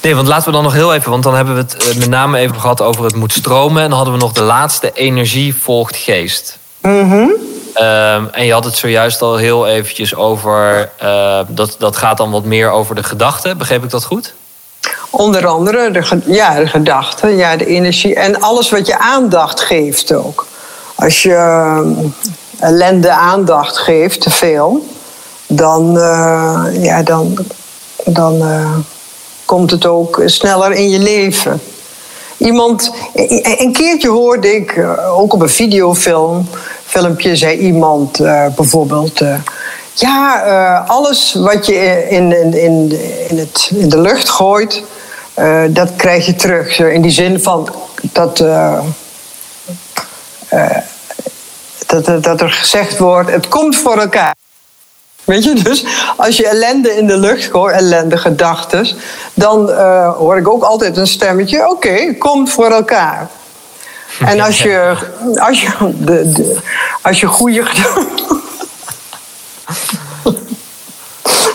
nee, 0.00 0.14
want 0.14 0.28
laten 0.28 0.44
we 0.44 0.52
dan 0.52 0.62
nog 0.62 0.72
heel 0.72 0.94
even, 0.94 1.10
want 1.10 1.22
dan 1.22 1.34
hebben 1.34 1.54
we 1.54 1.60
het 1.60 1.76
eh, 1.76 1.94
met 1.96 2.08
name 2.08 2.38
even 2.38 2.60
gehad 2.60 2.80
over 2.80 3.04
het 3.04 3.14
moet 3.14 3.32
stromen. 3.32 3.82
En 3.82 3.88
dan 3.88 3.96
hadden 3.98 4.14
we 4.14 4.20
nog 4.20 4.32
de 4.32 4.42
laatste 4.42 4.90
energie 4.92 5.54
volgt 5.54 5.96
geest. 5.96 6.58
Mhm. 6.80 7.26
Ehm, 7.74 8.24
en 8.32 8.44
je 8.44 8.52
had 8.52 8.64
het 8.64 8.76
zojuist 8.76 9.22
al 9.22 9.36
heel 9.36 9.66
eventjes 9.66 10.14
over. 10.14 10.90
eh, 10.98 11.40
dat, 11.48 11.76
dat 11.78 11.96
gaat 11.96 12.16
dan 12.16 12.30
wat 12.30 12.44
meer 12.44 12.70
over 12.70 12.94
de 12.94 13.02
gedachten. 13.02 13.58
Begreep 13.58 13.84
ik 13.84 13.90
dat 13.90 14.04
goed? 14.04 14.34
Onder 15.10 15.46
andere 15.46 15.90
de, 15.90 16.20
ja, 16.26 16.54
de 16.54 16.66
gedachten, 16.66 17.36
ja, 17.36 17.56
de 17.56 17.66
energie 17.66 18.14
en 18.14 18.40
alles 18.40 18.70
wat 18.70 18.86
je 18.86 18.98
aandacht 18.98 19.60
geeft 19.60 20.12
ook. 20.14 20.46
Als 20.94 21.22
je 21.22 21.34
eh, 21.34 21.80
ellende 22.58 23.10
aandacht 23.10 23.76
geeft, 23.78 24.20
te 24.20 24.30
veel, 24.30 24.86
dan, 25.46 25.98
eh, 25.98 26.66
ja, 26.72 27.02
dan, 27.02 27.38
dan 28.04 28.42
eh, 28.42 28.76
komt 29.44 29.70
het 29.70 29.86
ook 29.86 30.22
sneller 30.26 30.72
in 30.72 30.90
je 30.90 30.98
leven. 30.98 31.60
Iemand, 32.36 32.92
een 33.58 33.72
keertje 33.72 34.08
hoorde 34.08 34.54
ik, 34.56 34.70
eh, 34.76 35.18
ook 35.18 35.32
op 35.32 35.40
een 35.40 35.48
videofilm, 35.48 36.48
filmpje, 36.96 37.36
zei 37.36 37.58
iemand 37.58 38.20
eh, 38.20 38.46
bijvoorbeeld. 38.56 39.20
eh, 39.20 39.34
ja, 39.94 40.44
eh, 40.44 40.88
alles 40.90 41.34
wat 41.38 41.66
je 41.66 42.06
in, 42.08 42.32
in, 42.42 42.54
in, 42.54 43.00
in, 43.28 43.38
het, 43.38 43.70
in 43.74 43.88
de 43.88 44.00
lucht 44.00 44.28
gooit, 44.28 44.82
dat 45.68 45.90
krijg 45.96 46.26
je 46.26 46.34
terug. 46.34 46.78
In 46.78 47.02
die 47.02 47.10
zin 47.10 47.40
van 47.42 47.68
dat, 48.00 48.36
dat, 51.86 52.22
dat- 52.24 52.40
er 52.40 52.50
gezegd 52.50 52.98
wordt: 52.98 53.30
het 53.30 53.48
komt 53.48 53.76
voor 53.76 53.98
elkaar. 53.98 54.34
Weet 55.24 55.44
je, 55.44 55.54
dus 55.54 55.84
als 56.16 56.36
je 56.36 56.48
ellende 56.48 56.96
in 56.96 57.06
de 57.06 57.16
lucht 57.18 57.50
gooit, 57.50 57.74
ellende 57.74 58.16
gedachten, 58.16 58.86
dan 59.34 59.70
hoor 60.18 60.36
ik 60.36 60.48
ook 60.48 60.62
altijd 60.62 60.96
een 60.96 61.06
stemmetje: 61.06 61.70
oké, 61.70 62.14
komt 62.18 62.50
voor 62.50 62.70
elkaar. 62.70 63.28
En 64.20 64.40
als 64.40 64.62
je, 64.62 64.96
als 65.34 65.62
je, 65.62 65.92
de, 65.98 66.32
de, 66.32 66.58
als 67.02 67.20
je 67.20 67.26
goede 67.26 67.62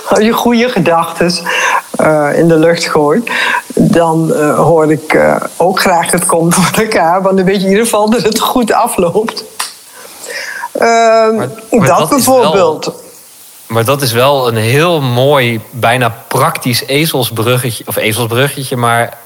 als 0.10 0.20
je 0.20 0.34
goede 0.34 0.70
gedachten 0.70 1.34
uh, 2.01 2.38
in 2.38 2.47
de 2.47 2.58
lucht 2.58 2.86
gooit, 2.86 3.32
dan 3.74 4.32
uh, 4.34 4.60
hoor 4.60 4.91
ik 4.91 5.14
uh, 5.14 5.36
ook 5.58 5.80
graag 5.80 6.12
het 6.12 6.26
komt 6.26 6.55
voor 6.55 6.84
elkaar. 6.84 7.22
Want 7.22 7.38
dan 7.38 7.45
weet 7.45 7.55
je 7.55 7.64
in 7.64 7.70
ieder 7.70 7.84
geval 7.84 8.10
dat 8.10 8.22
het 8.22 8.39
goed 8.39 8.72
afloopt. 8.72 9.43
Ehm, 10.72 11.36
maar, 11.36 11.49
maar 11.70 11.88
dat, 11.88 11.97
dat 11.97 12.10
bijvoorbeeld. 12.10 12.86
Wel, 12.86 13.01
maar 13.68 13.86
dat 13.86 14.01
is 14.01 14.12
wel 14.12 14.47
een 14.47 14.55
heel 14.55 15.01
mooi, 15.01 15.62
bijna 15.72 16.16
praktisch 16.28 16.86
ezelsbruggetje. 16.86 17.84
Of 17.88 17.95
ezelsbruggetje, 17.95 18.78
maar 18.78 19.18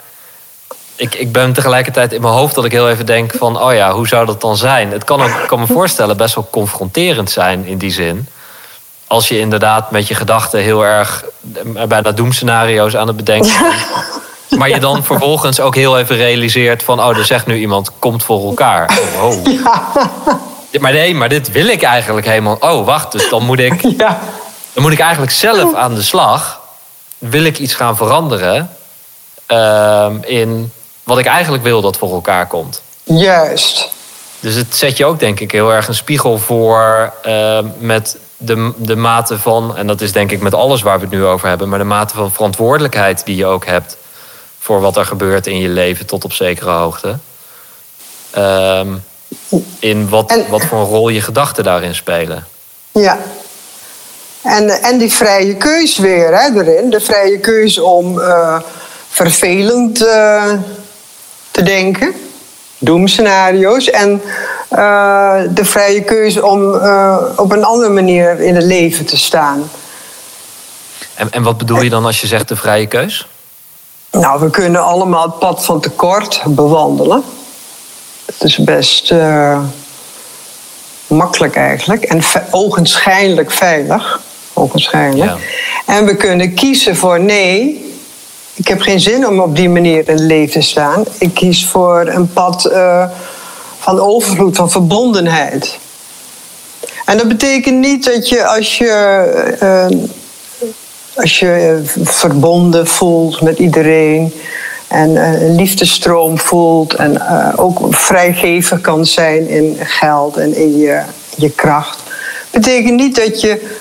ik, 1.02 1.16
ik 1.16 1.32
ben 1.32 1.54
tegelijkertijd 1.54 2.14
in 2.14 2.22
mijn 2.22 2.34
hoofd 2.34 2.56
dat 2.56 2.66
ik 2.66 2.72
heel 2.72 2.89
even 2.89 3.06
denk 3.06 3.32
van... 3.38 3.62
oh 3.62 3.74
ja, 3.74 3.93
hoe 3.93 4.08
zou 4.08 4.26
dat 4.26 4.41
dan 4.41 4.58
zijn? 4.58 4.91
Het 4.91 5.04
kan, 5.04 5.22
ook, 5.22 5.30
ik 5.30 5.47
kan 5.47 5.60
me 5.60 5.68
voorstellen 5.80 6.18
best 6.18 6.36
wel 6.36 6.47
confronterend 6.52 7.32
zijn 7.32 7.66
in 7.66 7.78
die 7.78 7.91
zin. 7.91 8.28
Als 9.08 9.28
je 9.28 9.39
inderdaad 9.39 9.91
met 9.91 10.08
je 10.08 10.16
gedachten 10.16 10.60
heel 10.60 10.86
erg 10.86 11.24
bijna 11.88 12.12
doemscenario's 12.12 12.95
aan 12.95 13.08
het 13.08 13.16
bedenken. 13.16 13.52
Maar 14.58 14.70
je 14.70 14.80
dan 14.80 15.04
vervolgens 15.04 15.60
ook 15.60 15.76
heel 15.76 15.99
even 15.99 16.16
realiseert 16.16 16.84
van... 16.84 16.99
oh, 16.99 17.18
er 17.18 17.26
zegt 17.26 17.45
nu 17.45 17.58
iemand, 17.58 17.91
komt 17.99 18.24
voor 18.24 18.45
elkaar. 18.45 18.99
Oh, 19.22 19.45
ja. 19.64 19.91
Maar 20.80 20.91
nee, 20.91 21.16
maar 21.16 21.30
dit 21.30 21.52
wil 21.52 21.68
ik 21.68 21.82
eigenlijk 21.82 22.28
helemaal... 22.28 22.58
oh, 22.60 22.86
wacht, 22.86 23.12
dus 23.12 23.30
dan 23.30 23.45
moet 23.45 23.60
ik... 23.60 23.82
Ja. 23.97 24.20
Dan 24.74 24.84
moet 24.84 24.91
ik 24.91 24.99
eigenlijk 24.99 25.32
zelf 25.32 25.74
aan 25.74 25.95
de 25.95 26.02
slag. 26.02 26.62
Wil 27.18 27.43
ik 27.43 27.58
iets 27.60 27.74
gaan 27.74 27.97
veranderen... 27.97 28.70
Uh, 29.47 30.08
in 30.22 30.72
wat 31.04 31.18
ik 31.18 31.26
eigenlijk 31.26 31.64
wil 31.64 31.82
dat 31.82 31.97
voor 31.97 32.14
elkaar 32.14 32.47
komt. 32.47 32.82
Juist. 33.04 33.89
Dus 34.39 34.56
het 34.56 34.76
zet 34.76 34.97
je 34.97 35.06
ook 35.06 35.20
denk 35.20 35.39
ik 35.39 35.52
heel 35.52 35.74
erg 35.74 35.88
een 35.88 35.95
spiegel 35.95 36.38
voor 36.38 37.14
uh, 37.26 37.60
met 37.78 38.18
de, 38.38 38.72
de 38.78 38.95
mate 38.95 39.39
van, 39.39 39.78
en 39.78 39.88
dat 39.88 40.02
is 40.02 40.12
denk 40.12 40.32
ik 40.32 40.41
met 40.41 40.54
alles 40.54 40.82
waar 40.82 40.97
we 40.97 41.06
het 41.06 41.14
nu 41.14 41.26
over 41.26 41.47
hebben, 41.47 41.70
maar 41.70 41.80
de 41.80 41.86
mate 41.86 42.16
van 42.16 42.32
verantwoordelijkheid 42.32 43.26
die 43.26 43.36
je 43.36 43.45
ook 43.45 43.66
hebt 43.66 43.97
voor 44.60 44.82
wat 44.82 44.97
er 44.97 45.06
gebeurt 45.06 45.47
in 45.47 45.60
je 45.60 45.70
leven 45.70 46.06
tot 46.06 46.24
op 46.24 46.34
zekere 46.34 46.70
hoogte. 46.70 47.16
Uh, 48.38 48.82
in 49.80 50.10
wat, 50.10 50.43
wat 50.49 50.62
voor 50.62 50.80
een 50.80 50.86
rol 50.86 51.10
je 51.10 51.22
gedachten 51.22 51.64
daarin 51.64 51.95
spelen. 51.95 52.47
Ja. 52.91 53.18
En, 54.41 54.70
en 54.70 54.97
die 54.97 55.12
vrije 55.12 55.56
keus 55.56 55.97
weer 55.97 56.39
hè, 56.39 56.62
erin. 56.62 56.89
De 56.89 56.99
vrije 56.99 57.39
keus 57.39 57.80
om 57.80 58.18
uh, 58.18 58.60
vervelend 59.10 60.02
uh, 60.02 60.54
te 61.52 61.64
denken, 61.64 62.14
doemscenario's. 62.78 63.89
En 63.89 64.22
uh, 64.72 65.41
de 65.49 65.66
vrije 65.66 66.04
keuze 66.04 66.45
om 66.45 66.74
uh, 66.74 67.18
op 67.36 67.52
een 67.52 67.64
andere 67.64 67.89
manier 67.89 68.39
in 68.39 68.56
het 68.56 68.64
leven 68.64 69.06
te 69.06 69.18
staan. 69.18 69.72
En, 71.16 71.32
en 71.32 71.43
wat 71.43 71.58
bedoel 71.58 71.82
je 71.82 71.89
dan 71.89 72.06
als 72.06 72.22
je 72.22 72.28
zegt 72.28 72.47
de 72.47 72.56
vrije 72.56 72.88
keus? 72.88 73.28
Nou, 74.12 74.39
we 74.39 74.49
kunnen 74.49 74.84
allemaal 74.84 75.24
het 75.24 75.39
pad 75.39 75.66
van 75.66 75.82
tekort 75.82 76.41
bewandelen. 76.45 77.24
Het 78.26 78.43
is 78.43 78.58
best 78.58 79.12
uh, 79.12 79.60
makkelijk 81.08 81.56
eigenlijk 81.56 82.04
en 82.04 82.22
ogenschijnlijk 82.52 83.52
veilig. 83.52 84.22
Ogenschijnlijk. 84.54 85.32
Ja. 85.32 85.38
En 85.86 86.06
we 86.06 86.16
kunnen 86.16 86.54
kiezen 86.54 86.95
voor 86.95 87.20
nee, 87.20 87.91
ik 88.62 88.68
heb 88.68 88.82
geen 88.82 88.99
zin 88.99 89.28
om 89.28 89.39
op 89.39 89.55
die 89.55 89.70
manier 89.70 90.09
in 90.09 90.26
leven 90.26 90.51
te 90.53 90.62
staan. 90.62 91.03
Ik 91.18 91.34
kies 91.34 91.66
voor 91.66 92.07
een 92.07 92.34
pad 92.34 92.70
uh, 92.72 93.05
van 93.80 93.99
overvloed, 93.99 94.55
van 94.55 94.72
verbondenheid. 94.72 95.78
En 97.05 97.18
dat 97.18 97.28
betekent 97.28 97.78
niet 97.78 98.05
dat 98.05 98.30
je 98.30 98.45
als 98.45 98.78
je, 98.78 99.57
uh, 99.62 99.99
als 101.14 101.39
je 101.39 101.82
verbonden 102.03 102.88
voelt 102.88 103.41
met 103.41 103.59
iedereen 103.59 104.34
en 104.88 105.16
een 105.16 105.55
liefdestroom 105.55 106.39
voelt 106.39 106.93
en 106.93 107.28
ook 107.57 107.80
vrijgever 107.89 108.80
kan 108.80 109.05
zijn 109.05 109.47
in 109.47 109.78
geld 109.80 110.38
en 110.38 110.55
in 110.55 110.78
je, 110.78 111.01
je 111.36 111.49
kracht, 111.49 112.03
betekent 112.51 112.95
niet 112.95 113.16
dat 113.16 113.41
je 113.41 113.80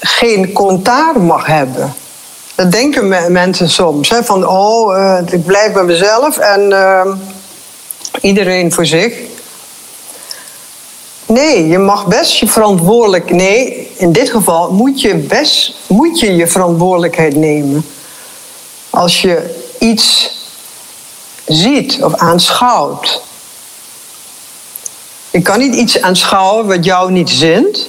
geen 0.00 0.52
commentaar 0.52 1.20
mag 1.20 1.46
hebben. 1.46 1.94
Dat 2.58 2.72
denken 2.72 3.32
mensen 3.32 3.70
soms. 3.70 4.08
Hè, 4.08 4.24
van, 4.24 4.46
oh, 4.48 4.96
uh, 4.96 5.18
ik 5.30 5.44
blijf 5.44 5.72
bij 5.72 5.84
mezelf 5.84 6.38
en 6.38 6.70
uh, 6.70 7.14
iedereen 8.20 8.72
voor 8.72 8.86
zich. 8.86 9.14
Nee, 11.26 11.68
je 11.68 11.78
mag 11.78 12.06
best 12.06 12.38
je 12.38 12.48
verantwoordelijk... 12.48 13.30
Nee, 13.30 13.90
in 13.96 14.12
dit 14.12 14.30
geval 14.30 14.72
moet 14.72 15.00
je 15.00 15.14
best 15.14 15.74
moet 15.86 16.20
je, 16.20 16.36
je 16.36 16.46
verantwoordelijkheid 16.46 17.36
nemen. 17.36 17.86
Als 18.90 19.20
je 19.20 19.54
iets 19.78 20.36
ziet 21.46 22.02
of 22.02 22.14
aanschouwt. 22.14 23.22
Je 25.30 25.42
kan 25.42 25.58
niet 25.58 25.74
iets 25.74 26.00
aanschouwen 26.00 26.66
wat 26.66 26.84
jou 26.84 27.12
niet 27.12 27.30
zint... 27.30 27.88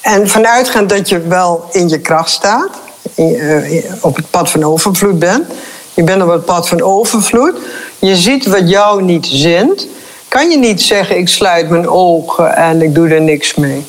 En 0.00 0.28
vanuitgaand 0.28 0.88
dat 0.88 1.08
je 1.08 1.20
wel 1.20 1.68
in 1.72 1.88
je 1.88 1.98
kracht 1.98 2.30
staat, 2.30 2.70
eh, 3.14 3.84
op 4.00 4.16
het 4.16 4.30
pad 4.30 4.50
van 4.50 4.64
overvloed 4.64 5.18
bent, 5.18 5.46
je 5.94 6.02
bent 6.02 6.22
op 6.22 6.28
het 6.28 6.44
pad 6.44 6.68
van 6.68 6.82
overvloed, 6.82 7.54
je 7.98 8.16
ziet 8.16 8.46
wat 8.46 8.70
jou 8.70 9.02
niet 9.02 9.26
zint, 9.26 9.86
kan 10.28 10.50
je 10.50 10.58
niet 10.58 10.82
zeggen: 10.82 11.18
ik 11.18 11.28
sluit 11.28 11.68
mijn 11.68 11.88
ogen 11.88 12.56
en 12.56 12.82
ik 12.82 12.94
doe 12.94 13.08
er 13.08 13.20
niks 13.20 13.54
mee. 13.54 13.86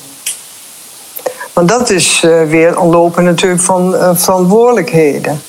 Want 1.53 1.70
dat 1.70 1.89
is 1.89 2.24
uh, 2.26 2.43
weer 2.43 2.80
ontlopen 2.80 3.24
natuurlijk 3.24 3.62
van 3.62 3.93
uh, 3.93 4.09
verantwoordelijkheden. 4.14 5.41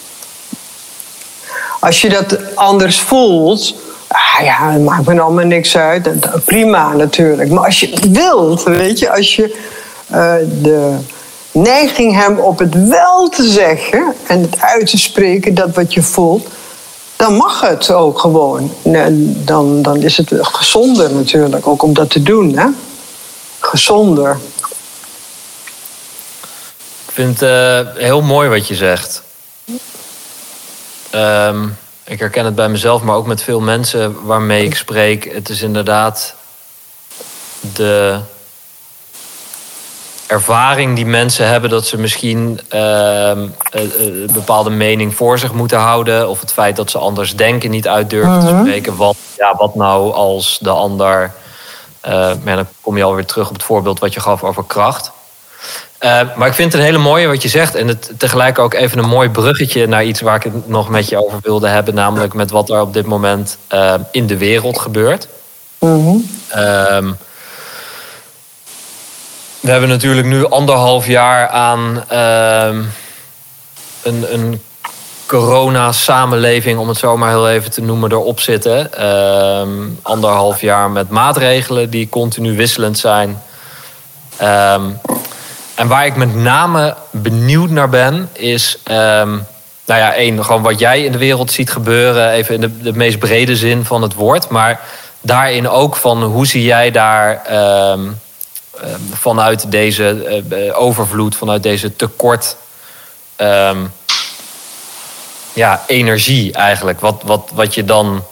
Als 1.81 2.01
je 2.01 2.09
dat 2.09 2.55
anders 2.55 3.01
voelt, 3.01 3.75
ah 4.09 4.45
ja, 4.45 4.71
het 4.71 4.83
maakt 4.85 5.07
me 5.07 5.21
allemaal 5.21 5.45
niks 5.45 5.77
uit. 5.77 6.09
Prima 6.45 6.93
natuurlijk. 6.93 7.51
Maar 7.51 7.65
als 7.65 7.81
je 7.81 7.93
wilt, 8.11 8.63
weet 8.63 8.99
je, 8.99 9.11
als 9.11 9.37
je 9.37 9.57
uh, 10.13 10.35
de 10.63 10.97
neiging 11.53 12.15
hebben 12.15 12.45
op 12.45 12.59
het 12.59 12.89
wel 12.89 13.29
te 13.29 13.49
zeggen 13.49 14.15
en 14.27 14.41
het 14.41 14.61
uit 14.61 14.91
te 14.91 14.99
spreken, 14.99 15.55
dat 15.55 15.75
wat 15.75 15.93
je 15.95 16.03
voelt, 16.03 16.49
dan 17.17 17.35
mag 17.35 17.61
het 17.61 17.91
ook 17.91 18.19
gewoon. 18.19 18.73
Dan, 19.45 19.83
dan 19.83 20.03
is 20.03 20.17
het 20.17 20.31
gezonder 20.41 21.13
natuurlijk 21.13 21.67
ook 21.67 21.83
om 21.83 21.93
dat 21.93 22.11
te 22.11 22.23
doen. 22.23 22.59
Hè? 22.59 22.67
Gezonder. 23.59 24.39
Ik 27.07 27.13
vind 27.13 27.41
het 27.41 27.49
uh, 27.49 27.95
heel 27.97 28.23
mooi 28.23 28.49
wat 28.49 28.69
je 28.69 28.75
zegt. 28.75 29.23
Um, 31.15 31.77
ik 32.05 32.19
herken 32.19 32.45
het 32.45 32.55
bij 32.55 32.69
mezelf, 32.69 33.03
maar 33.03 33.17
ook 33.17 33.27
met 33.27 33.43
veel 33.43 33.61
mensen 33.61 34.25
waarmee 34.25 34.65
ik 34.65 34.77
spreek. 34.77 35.33
Het 35.33 35.49
is 35.49 35.63
inderdaad 35.63 36.35
de 37.75 38.19
ervaring 40.33 40.97
die 40.97 41.07
mensen 41.07 41.49
hebben 41.49 41.71
dat 41.71 41.87
ze 41.87 41.99
misschien 41.99 42.61
uh, 42.75 43.29
een, 43.29 43.53
een 43.99 44.29
bepaalde 44.33 44.71
mening 44.71 45.15
voor 45.15 45.39
zich 45.39 45.53
moeten 45.53 45.79
houden. 45.79 46.29
Of 46.29 46.41
het 46.41 46.53
feit 46.53 46.77
dat 46.77 46.91
ze 46.91 46.99
anders 46.99 47.37
denken 47.37 47.71
niet 47.71 47.89
uit 47.89 48.11
durven 48.11 48.41
te 48.41 48.53
mhm. 48.53 48.61
spreken. 48.61 48.97
Wat, 48.97 49.17
ja, 49.37 49.57
wat 49.57 49.75
nou 49.75 50.13
als 50.13 50.59
de 50.61 50.71
ander. 50.71 51.33
Uh, 52.09 52.31
dan 52.45 52.67
kom 52.81 52.97
je 52.97 53.03
alweer 53.03 53.27
terug 53.27 53.49
op 53.49 53.55
het 53.55 53.63
voorbeeld 53.63 53.99
wat 53.99 54.15
je 54.15 54.21
gaf 54.21 54.43
over 54.43 54.65
kracht. 54.65 55.13
Maar 56.37 56.47
ik 56.47 56.55
vind 56.55 56.73
het 56.73 56.81
een 56.81 56.87
hele 56.87 56.99
mooie 56.99 57.27
wat 57.27 57.43
je 57.43 57.49
zegt. 57.49 57.75
En 57.75 57.89
het, 57.89 58.13
tegelijk 58.17 58.59
ook 58.59 58.75
even 58.75 58.99
een 58.99 59.09
mooi 59.09 59.29
bruggetje 59.29 59.87
naar 59.87 60.05
iets 60.05 60.21
waar 60.21 60.37
ik 60.37 60.43
het 60.43 60.69
nog 60.69 60.89
met 60.89 61.09
je 61.09 61.25
over 61.25 61.39
wilde 61.43 61.69
hebben. 61.69 61.95
Namelijk 61.95 62.35
met 62.35 62.51
wat 62.51 62.71
er 62.71 62.81
op 62.81 62.93
dit 62.93 63.07
moment 63.07 63.59
uh, 63.75 63.95
in 64.11 64.27
de 64.27 64.37
wereld 64.37 64.79
gebeurt. 64.79 65.29
Mm 65.79 66.25
we 69.63 69.71
hebben 69.71 69.89
natuurlijk 69.89 70.27
nu 70.27 70.49
anderhalf 70.49 71.07
jaar 71.07 71.49
aan 71.49 72.05
uh, 72.13 72.85
een, 74.03 74.35
een 74.35 74.61
corona-samenleving, 75.27 76.79
om 76.79 76.89
het 76.89 76.99
zo 76.99 77.17
maar 77.17 77.29
heel 77.29 77.49
even 77.49 77.71
te 77.71 77.83
noemen, 77.83 78.13
erop 78.13 78.41
zitten. 78.41 78.91
Uh, 79.01 79.63
anderhalf 80.03 80.61
jaar 80.61 80.91
met 80.91 81.09
maatregelen 81.09 81.91
die 81.91 82.09
continu 82.09 82.57
wisselend 82.57 82.99
zijn. 82.99 83.43
Ehm, 84.37 84.83
en 85.75 85.89
waar 85.89 86.07
ik 86.07 86.17
met 86.17 86.35
name 86.35 86.95
benieuwd 87.11 87.71
naar 87.71 87.89
ben, 87.89 88.29
is. 88.33 88.79
Ehm, 88.85 89.31
nou 89.87 90.01
ja, 90.01 90.15
één, 90.15 90.45
gewoon 90.45 90.63
wat 90.63 90.79
jij 90.79 91.05
in 91.05 91.13
de 91.13 91.19
wereld 91.19 91.53
ziet 91.53 91.71
gebeuren, 91.71 92.31
even 92.31 92.55
in 92.55 92.61
de, 92.61 92.79
de 92.79 92.93
meest 92.93 93.19
brede 93.19 93.57
zin 93.57 93.85
van 93.85 94.03
het 94.03 94.15
woord. 94.15 94.49
Maar 94.49 94.81
daarin 95.21 95.69
ook 95.69 95.97
van 95.97 96.23
hoe 96.23 96.47
zie 96.47 96.65
jij 96.65 96.91
daar 96.91 97.43
Ehm, 97.47 98.01
vanuit 99.13 99.71
deze 99.71 100.43
uh, 100.49 100.81
overvloed, 100.81 101.37
vanuit 101.37 101.63
deze 101.63 101.97
tekort. 101.97 102.57
Um, 103.37 103.93
ja, 105.53 105.83
energie 105.87 106.53
eigenlijk. 106.53 107.01
Wat, 107.01 107.23
wat, 107.25 107.51
wat 107.55 107.75
je 107.75 107.85
dan 107.85 108.25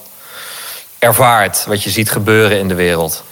ervaart, 0.99 1.64
wat 1.66 1.82
je 1.82 1.91
ziet 1.91 2.11
gebeuren 2.11 2.59
in 2.59 2.68
de 2.68 2.74
wereld. 2.74 3.22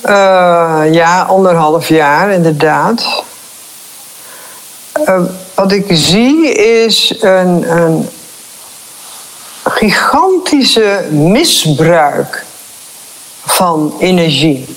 Eh, 0.00 0.82
ja, 0.90 1.22
anderhalf 1.22 1.88
jaar 1.88 2.30
inderdaad. 2.30 3.24
Eh, 4.92 5.22
wat 5.54 5.72
ik 5.72 5.86
zie 5.88 6.52
is 6.52 7.14
een, 7.20 7.76
een 7.76 8.08
gigantische 9.64 11.04
misbruik 11.10 12.44
van 13.56 13.94
energie. 13.98 14.76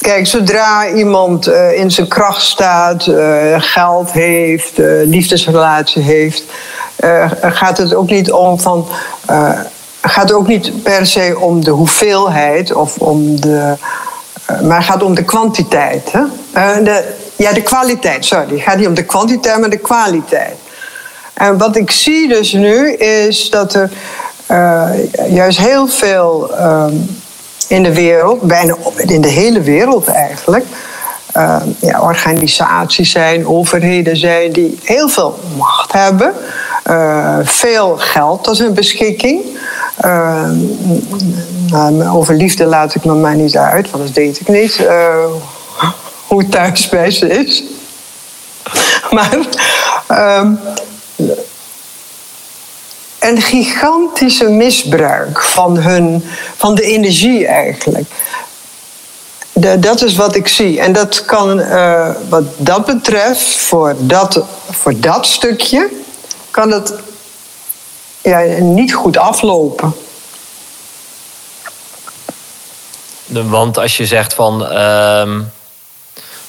Kijk, 0.00 0.26
zodra 0.26 0.88
iemand 0.88 1.46
eh, 1.46 1.78
in 1.78 1.90
zijn 1.90 2.08
kracht 2.08 2.42
staat, 2.42 3.06
eh, 3.06 3.54
geld 3.58 4.12
heeft, 4.12 4.78
uh, 4.78 5.06
liefdesrelatie 5.06 6.02
heeft, 6.02 6.44
gaat 7.40 7.78
het 7.78 7.94
ook 7.94 8.10
niet 8.10 8.32
om 8.32 8.60
van. 8.60 8.88
gaat 10.02 10.32
ook 10.32 10.46
niet 10.46 10.82
per 10.82 11.06
se 11.06 11.36
om 11.38 11.64
de 11.64 11.70
hoeveelheid 11.70 12.72
of 12.72 12.98
om 12.98 13.40
de. 13.40 13.76
maar 14.62 14.82
gaat 14.82 15.02
om 15.02 15.14
de 15.14 15.24
kwantiteit. 15.24 16.12
Hè? 16.12 16.22
de, 16.82 17.14
ja, 17.36 17.52
de 17.52 17.62
kwaliteit, 17.62 18.24
sorry. 18.24 18.54
Het 18.54 18.62
gaat 18.62 18.76
niet 18.76 18.86
om 18.86 18.94
de 18.94 19.04
kwantiteit, 19.04 19.60
maar 19.60 19.70
de 19.70 19.76
kwaliteit. 19.76 20.56
En 21.34 21.58
wat 21.58 21.76
ik 21.76 21.90
zie 21.90 22.28
dus 22.28 22.52
nu 22.52 22.92
is 22.92 23.50
dat 23.50 23.74
er 23.74 23.90
juist 25.28 25.58
heel 25.58 25.88
veel 25.88 26.56
ehm, 26.56 26.94
in 27.68 27.82
de 27.82 27.94
wereld, 27.94 28.40
bijna 28.40 28.76
in 28.96 29.20
de 29.20 29.28
hele 29.28 29.60
wereld 29.60 30.06
eigenlijk, 30.06 30.64
uh, 31.36 31.56
ja, 31.80 32.00
organisaties 32.00 33.10
zijn, 33.10 33.46
overheden 33.46 34.16
zijn 34.16 34.52
die 34.52 34.78
heel 34.82 35.08
veel 35.08 35.38
macht 35.56 35.92
hebben, 35.92 36.34
uh, 36.90 37.38
veel 37.42 37.96
geld 37.96 38.44
tot 38.44 38.58
hun 38.58 38.74
beschikking. 38.74 39.44
Uh, 40.04 40.50
nou, 41.66 42.08
over 42.08 42.34
liefde 42.34 42.64
laat 42.64 42.94
ik 42.94 43.04
nog 43.04 43.20
maar 43.20 43.36
niet 43.36 43.56
uit, 43.56 43.90
want 43.90 44.06
dat 44.06 44.12
weet 44.14 44.40
ik 44.40 44.48
niet 44.48 44.86
hoe 46.26 46.38
het 46.38 46.50
thuis 46.50 46.88
bij 46.88 47.10
ze 47.10 47.28
is. 47.28 47.64
maar 49.10 49.38
ehm, 50.06 50.52
een 53.32 53.42
gigantische 53.42 54.48
misbruik 54.48 55.42
van, 55.42 55.76
hun, 55.76 56.24
van 56.56 56.74
de 56.74 56.82
energie 56.82 57.46
eigenlijk. 57.46 58.08
De, 59.52 59.78
dat 59.78 60.02
is 60.02 60.14
wat 60.16 60.34
ik 60.34 60.48
zie. 60.48 60.80
En 60.80 60.92
dat 60.92 61.24
kan, 61.24 61.58
uh, 61.58 62.10
wat 62.28 62.44
dat 62.56 62.84
betreft, 62.84 63.56
voor 63.56 63.94
dat, 63.98 64.44
voor 64.70 65.00
dat 65.00 65.26
stukje, 65.26 65.90
kan 66.50 66.70
het 66.70 66.94
ja, 68.20 68.40
niet 68.60 68.94
goed 68.94 69.16
aflopen. 69.16 69.94
Want 73.26 73.78
als 73.78 73.96
je 73.96 74.06
zegt 74.06 74.34
van. 74.34 74.62
Uh, 74.72 75.40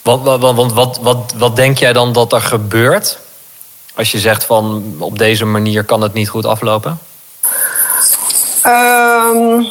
wat, 0.02 0.40
wat, 0.40 0.72
wat, 0.74 1.00
wat, 1.02 1.34
wat 1.38 1.56
denk 1.56 1.78
jij 1.78 1.94
dan 1.94 2.14
dat 2.14 2.34
er 2.34 2.42
gebeurt? 2.42 3.20
Als 3.96 4.12
je 4.12 4.20
zegt 4.20 4.44
van 4.44 4.96
op 4.98 5.18
deze 5.18 5.46
manier 5.46 5.84
kan 5.84 6.02
het 6.02 6.14
niet 6.14 6.30
goed 6.30 6.46
aflopen? 6.46 7.00
Um, 8.66 9.68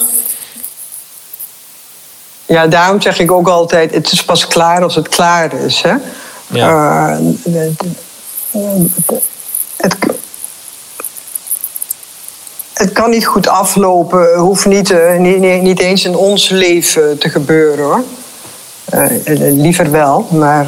ja, 2.47 2.67
daarom 2.67 3.01
zeg 3.01 3.19
ik 3.19 3.33
ook 3.33 3.49
altijd: 3.49 3.95
het 3.95 4.13
is 4.13 4.25
pas 4.25 4.47
klaar 4.47 4.83
als 4.83 4.95
het 4.95 5.09
klaar 5.09 5.53
is. 5.53 5.83
Hè? 5.83 5.95
Ja. 6.47 7.09
Uh, 7.11 7.19
het, 9.77 9.97
het 12.73 12.93
kan 12.93 13.11
niet 13.11 13.27
goed 13.27 13.49
aflopen, 13.49 14.35
hoeft 14.35 14.67
niet, 14.67 14.91
uh, 14.91 15.17
niet, 15.17 15.63
niet, 15.63 15.81
eens 15.81 16.05
in 16.05 16.17
ons 16.17 16.49
leven 16.49 17.19
te 17.19 17.29
gebeuren 17.29 17.85
hoor. 17.85 18.05
Uh, 18.95 19.51
liever 19.53 19.91
wel, 19.91 20.27
maar 20.31 20.67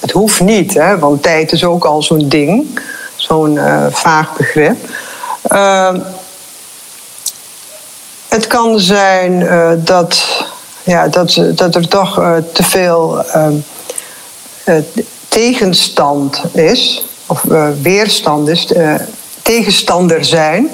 het 0.00 0.10
hoeft 0.10 0.40
niet, 0.40 0.74
hè, 0.74 0.98
want 0.98 1.22
tijd 1.22 1.52
is 1.52 1.64
ook 1.64 1.84
al 1.84 2.02
zo'n 2.02 2.28
ding 2.28 2.80
zo'n 3.16 3.58
vaag 3.90 4.36
begrip. 4.36 4.76
Uh, 5.52 5.94
het 8.28 8.46
kan 8.46 8.80
zijn 8.80 9.46
dat, 9.84 10.44
ja, 10.82 11.08
dat, 11.08 11.42
dat 11.54 11.74
er 11.74 11.88
toch 11.88 12.14
te 12.52 12.62
veel 12.62 13.24
ehm, 13.24 13.54
tegenstand 15.28 16.42
is, 16.52 17.04
of 17.26 17.42
weerstand 17.82 18.48
is, 18.48 18.72
tegenstander 19.42 20.24
zijn, 20.24 20.70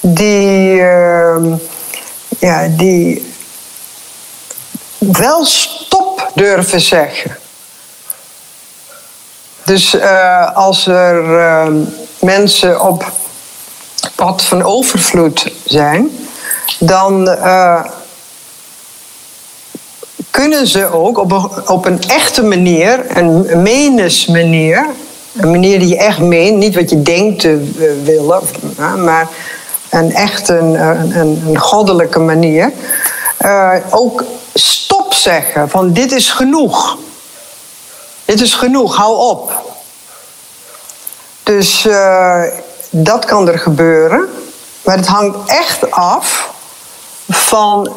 die, 0.00 0.80
ehm, 0.80 1.54
ja, 2.38 2.68
die 2.68 3.32
wel 4.98 5.44
durven 6.34 6.80
zeggen. 6.80 7.36
Dus 9.64 9.94
uh, 9.94 10.56
als 10.56 10.86
er 10.86 11.24
uh, 11.24 11.66
mensen 12.18 12.80
op 12.80 13.04
pad 14.14 14.42
van 14.42 14.62
overvloed 14.62 15.52
zijn, 15.64 16.10
dan 16.78 17.28
uh, 17.28 17.84
kunnen 20.30 20.66
ze 20.66 20.92
ook 20.92 21.18
op 21.18 21.32
een, 21.32 21.68
op 21.68 21.86
een 21.86 22.02
echte 22.02 22.42
manier, 22.42 23.16
een 23.16 23.62
menismanier, 23.62 24.86
een 25.36 25.50
manier 25.50 25.78
die 25.78 25.88
je 25.88 25.96
echt 25.96 26.18
meent, 26.18 26.56
niet 26.56 26.74
wat 26.74 26.90
je 26.90 27.02
denkt 27.02 27.40
te 27.40 27.72
willen, 28.04 28.42
maar 29.04 29.28
een 29.90 30.14
echt 30.14 30.48
een, 30.48 30.74
een, 30.74 31.42
een 31.46 31.58
goddelijke 31.58 32.18
manier, 32.18 32.72
ook 33.90 34.24
zeggen 35.14 35.70
van 35.70 35.92
dit 35.92 36.12
is 36.12 36.30
genoeg. 36.30 36.98
Dit 38.24 38.40
is 38.40 38.54
genoeg, 38.54 38.96
hou 38.96 39.18
op. 39.18 39.52
Dus 41.42 41.84
uh, 41.84 42.42
dat 42.90 43.24
kan 43.24 43.48
er 43.48 43.58
gebeuren. 43.58 44.28
Maar 44.84 44.96
het 44.96 45.06
hangt 45.06 45.50
echt 45.50 45.90
af 45.90 46.50
van. 47.28 47.92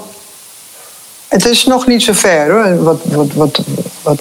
Het 1.27 1.45
is 1.45 1.65
nog 1.65 1.87
niet 1.87 2.03
zo 2.03 2.13
ver 2.13 2.51
hoor, 2.51 2.83
wat, 2.83 2.99
wat, 3.03 3.57
wat, 4.01 4.19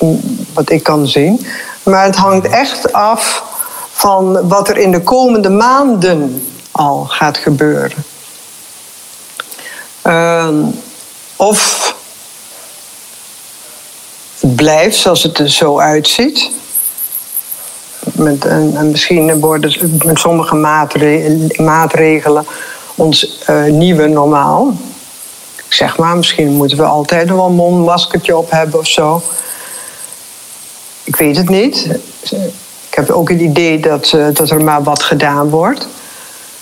wat, 0.55 0.70
ik 0.70 0.82
kan 0.82 1.07
zien. 1.07 1.47
Maar 1.82 2.05
het 2.05 2.16
hangt 2.16 2.49
echt 2.49 2.92
af 2.92 3.42
van 3.92 4.49
wat 4.49 4.68
er 4.68 4.76
in 4.76 4.90
de 4.90 5.03
komende 5.03 5.51
maanden 5.51 6.47
al 6.70 7.05
gaat 7.09 7.36
gebeuren. 7.36 8.05
Uh, 10.07 10.49
of 11.36 11.94
blijft 14.41 14.97
zoals 14.97 15.22
het 15.22 15.39
er 15.39 15.51
zo 15.51 15.78
uitziet. 15.78 16.51
Met, 18.12 18.45
en, 18.45 18.91
misschien 18.91 19.41
worden 19.41 19.99
met 20.05 20.18
sommige 20.18 20.55
maatregelen 21.57 22.47
ons 22.95 23.43
uh, 23.51 23.64
nieuwe 23.64 24.07
normaal. 24.07 24.76
Ik 25.66 25.74
zeg 25.74 25.97
maar, 25.97 26.16
misschien 26.16 26.49
moeten 26.49 26.76
we 26.76 26.84
altijd 26.84 27.26
nog 27.26 27.37
wel 27.37 27.47
een 27.47 27.53
mondmaskertje 27.53 28.37
op 28.37 28.51
hebben 28.51 28.78
of 28.78 28.87
zo. 28.87 29.22
Ik 31.05 31.16
weet 31.16 31.37
het 31.37 31.49
niet. 31.49 31.89
Ik 32.89 32.95
heb 32.95 33.11
ook 33.11 33.28
het 33.28 33.41
idee 33.41 33.80
dat, 33.80 34.12
uh, 34.14 34.26
dat 34.32 34.51
er 34.51 34.64
maar 34.64 34.82
wat 34.82 35.03
gedaan 35.03 35.49
wordt. 35.49 35.89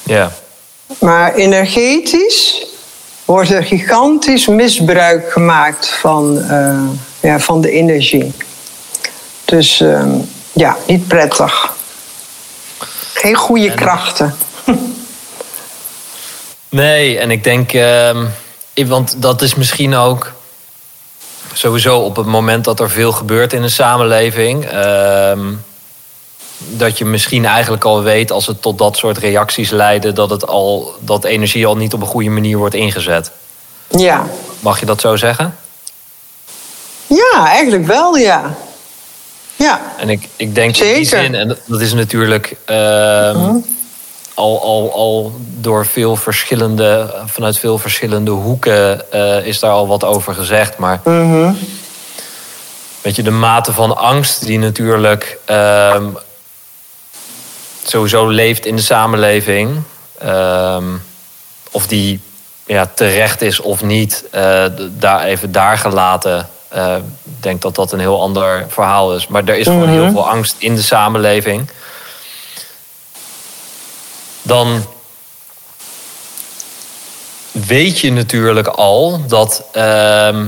Ja. 0.02 0.32
Maar 0.98 1.34
energetisch 1.34 2.66
wordt 3.24 3.50
er 3.50 3.64
gigantisch 3.64 4.46
misbruik 4.46 5.32
gemaakt 5.32 5.88
van. 5.88 6.38
Uh, 6.38 6.88
ja, 7.24 7.38
van 7.38 7.60
de 7.60 7.70
energie. 7.70 8.32
Dus 9.44 9.80
uh, 9.80 10.14
ja, 10.52 10.76
niet 10.86 11.08
prettig. 11.08 11.72
Geen 13.14 13.34
goede 13.34 13.74
krachten. 13.74 14.34
nee, 16.68 17.18
en 17.18 17.30
ik 17.30 17.44
denk, 17.44 17.72
uh, 17.72 18.24
want 18.86 19.22
dat 19.22 19.42
is 19.42 19.54
misschien 19.54 19.94
ook 19.94 20.32
sowieso 21.52 21.98
op 21.98 22.16
het 22.16 22.26
moment 22.26 22.64
dat 22.64 22.80
er 22.80 22.90
veel 22.90 23.12
gebeurt 23.12 23.52
in 23.52 23.62
een 23.62 23.70
samenleving. 23.70 24.72
Uh, 24.72 25.38
dat 26.58 26.98
je 26.98 27.04
misschien 27.04 27.44
eigenlijk 27.44 27.84
al 27.84 28.02
weet 28.02 28.30
als 28.30 28.46
het 28.46 28.62
tot 28.62 28.78
dat 28.78 28.96
soort 28.96 29.18
reacties 29.18 29.70
leidt, 29.70 30.16
dat, 30.16 30.30
het 30.30 30.46
al, 30.46 30.94
dat 31.00 31.24
energie 31.24 31.66
al 31.66 31.76
niet 31.76 31.94
op 31.94 32.00
een 32.00 32.06
goede 32.06 32.30
manier 32.30 32.58
wordt 32.58 32.74
ingezet. 32.74 33.30
Ja. 33.88 34.26
Mag 34.60 34.80
je 34.80 34.86
dat 34.86 35.00
zo 35.00 35.16
zeggen? 35.16 35.54
Ja, 37.06 37.46
eigenlijk 37.46 37.86
wel, 37.86 38.16
ja. 38.16 38.54
Ja. 39.56 39.80
En 39.98 40.08
ik, 40.08 40.28
ik 40.36 40.54
denk 40.54 40.76
Zeker. 40.76 40.92
in 40.92 40.96
die 40.96 41.08
zin, 41.08 41.34
en 41.34 41.58
dat 41.66 41.80
is 41.80 41.92
natuurlijk 41.92 42.56
uh, 42.70 43.50
al, 44.34 44.62
al, 44.62 44.92
al 44.92 45.32
door 45.38 45.86
veel 45.86 46.16
verschillende, 46.16 47.14
vanuit 47.26 47.58
veel 47.58 47.78
verschillende 47.78 48.30
hoeken 48.30 49.04
uh, 49.14 49.46
is 49.46 49.58
daar 49.58 49.70
al 49.70 49.86
wat 49.86 50.04
over 50.04 50.34
gezegd. 50.34 50.78
Maar 50.78 51.00
weet 53.02 53.16
je, 53.16 53.22
de 53.22 53.30
mate 53.30 53.72
van 53.72 53.96
angst 53.96 54.44
die 54.46 54.58
natuurlijk 54.58 55.38
uh, 55.50 55.96
sowieso 57.82 58.28
leeft 58.28 58.66
in 58.66 58.76
de 58.76 58.82
samenleving. 58.82 59.82
ehm, 60.18 60.84
of 61.70 61.86
die 61.86 62.20
ja, 62.66 62.90
terecht 62.94 63.42
is 63.42 63.60
of 63.60 63.82
niet, 63.82 64.24
eh, 64.30 64.64
daar 64.90 65.24
even 65.24 65.52
daar 65.52 65.78
gelaten. 65.78 66.48
Eh, 66.74 66.96
ik 67.24 67.42
denk 67.42 67.62
dat 67.62 67.74
dat 67.74 67.92
een 67.92 68.00
heel 68.00 68.20
ander 68.20 68.66
verhaal 68.68 69.14
is. 69.14 69.26
Maar 69.26 69.44
er 69.44 69.56
is 69.56 69.66
gewoon 69.66 69.88
heel 69.88 70.10
veel 70.10 70.28
angst 70.28 70.56
in 70.58 70.74
de 70.74 70.82
samenleving. 70.82 71.70
Dan 74.42 74.84
weet 77.50 78.00
je 78.00 78.12
natuurlijk 78.12 78.66
al 78.66 79.20
dat. 79.26 79.64
ehm, 79.72 80.46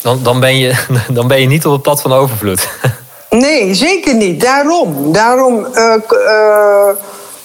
dan, 0.00 0.22
dan, 0.22 0.40
ben 0.40 0.56
je, 0.56 0.74
dan 1.08 1.28
ben 1.28 1.40
je 1.40 1.46
niet 1.46 1.66
op 1.66 1.72
het 1.72 1.82
pad 1.82 2.00
van 2.00 2.12
overvloed. 2.12 2.68
Nee, 3.30 3.74
zeker 3.74 4.14
niet. 4.14 4.40
Daarom. 4.40 5.12
Daarom 5.12 5.66
eh, 5.66 5.94
eh, 6.08 6.96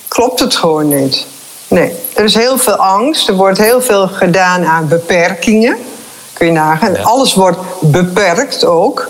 klopt 0.07 0.39
het 0.39 0.55
gewoon 0.55 0.87
niet. 0.87 1.25
Nee, 1.67 1.93
er 2.13 2.23
is 2.23 2.35
heel 2.35 2.57
veel 2.57 2.75
angst. 2.75 3.27
Er 3.27 3.35
wordt 3.35 3.57
heel 3.57 3.81
veel 3.81 4.07
gedaan 4.07 4.65
aan 4.65 4.87
beperkingen. 4.87 5.77
Kun 6.35 6.45
je 6.47 6.51
nagaan. 6.53 6.93
Ja. 6.93 7.01
Alles 7.01 7.33
wordt 7.33 7.59
beperkt 7.79 8.65
ook. 8.65 9.09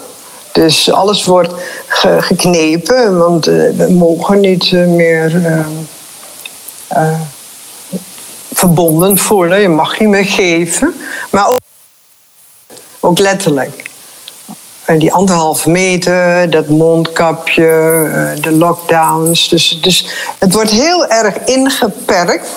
Dus 0.52 0.92
alles 0.92 1.26
wordt 1.26 1.54
ge- 1.88 2.22
geknepen, 2.22 3.18
want 3.18 3.48
eh, 3.48 3.54
we 3.54 3.88
mogen 3.92 4.40
niet 4.40 4.64
eh, 4.74 4.86
meer 4.88 5.46
eh, 6.88 7.20
verbonden 8.54 9.18
voelen. 9.18 9.62
Je 9.62 9.70
mag 9.70 10.00
niet 10.00 10.10
meer 10.10 10.26
geven. 10.26 10.96
Maar 11.32 11.48
ook, 11.48 11.58
ook 13.00 13.20
letterlijk. 13.20 13.90
En 14.86 15.00
die 15.00 15.14
anderhalve 15.14 15.70
meter, 15.70 16.50
dat 16.50 16.68
mondkapje, 16.68 17.64
de 18.42 18.52
lockdowns. 18.52 19.50
Dus, 19.50 19.80
dus 19.82 20.08
het 20.40 20.54
wordt 20.54 20.72
heel 20.72 21.06
erg 21.08 21.38
ingeperkt. 21.46 22.48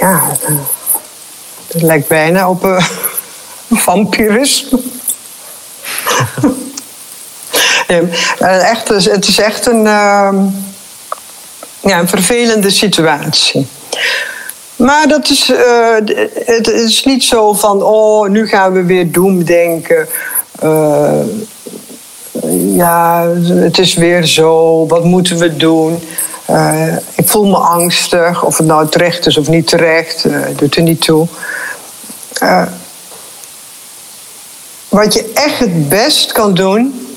Ja, 0.00 0.20
het 1.76 1.84
lijkt 1.84 2.08
bijna 2.08 2.50
op 2.50 2.64
eh, 2.64 2.84
vampirisme. 3.86 4.78
ja, 7.88 8.00
eh, 8.38 8.70
echt, 8.70 8.88
het 8.88 9.28
is 9.28 9.38
echt 9.38 9.66
een, 9.66 9.86
ehm, 9.86 10.36
ja, 11.80 11.98
een 11.98 12.08
vervelende 12.08 12.70
situatie. 12.70 13.66
Maar 14.76 15.08
dat 15.08 15.30
is, 15.30 15.50
eh, 15.50 15.94
het 16.44 16.68
is 16.68 17.04
niet 17.04 17.24
zo 17.24 17.52
van, 17.52 17.82
oh, 17.82 18.28
nu 18.28 18.48
gaan 18.48 18.72
we 18.72 18.84
weer 18.84 19.12
doemdenken. 19.12 20.08
Eh 20.58 21.20
ja, 22.74 23.28
het 23.44 23.78
is 23.78 23.94
weer 23.94 24.26
zo, 24.26 24.86
wat 24.86 25.04
moeten 25.04 25.38
we 25.38 25.56
doen? 25.56 26.00
Ik 27.14 27.28
voel 27.28 27.46
me 27.46 27.56
angstig, 27.56 28.44
of 28.44 28.56
het 28.56 28.66
nou 28.66 28.88
terecht 28.88 29.26
is 29.26 29.36
of 29.36 29.48
niet 29.48 29.66
terecht, 29.66 30.26
doet 30.56 30.76
er 30.76 30.82
niet 30.82 31.00
toe. 31.00 31.28
Eh, 32.40 32.62
wat 34.88 35.14
je 35.14 35.30
echt 35.34 35.58
het 35.58 35.88
best 35.88 36.32
kan 36.32 36.54
doen, 36.54 37.08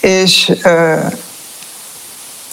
is 0.00 0.52
eh, 0.62 1.06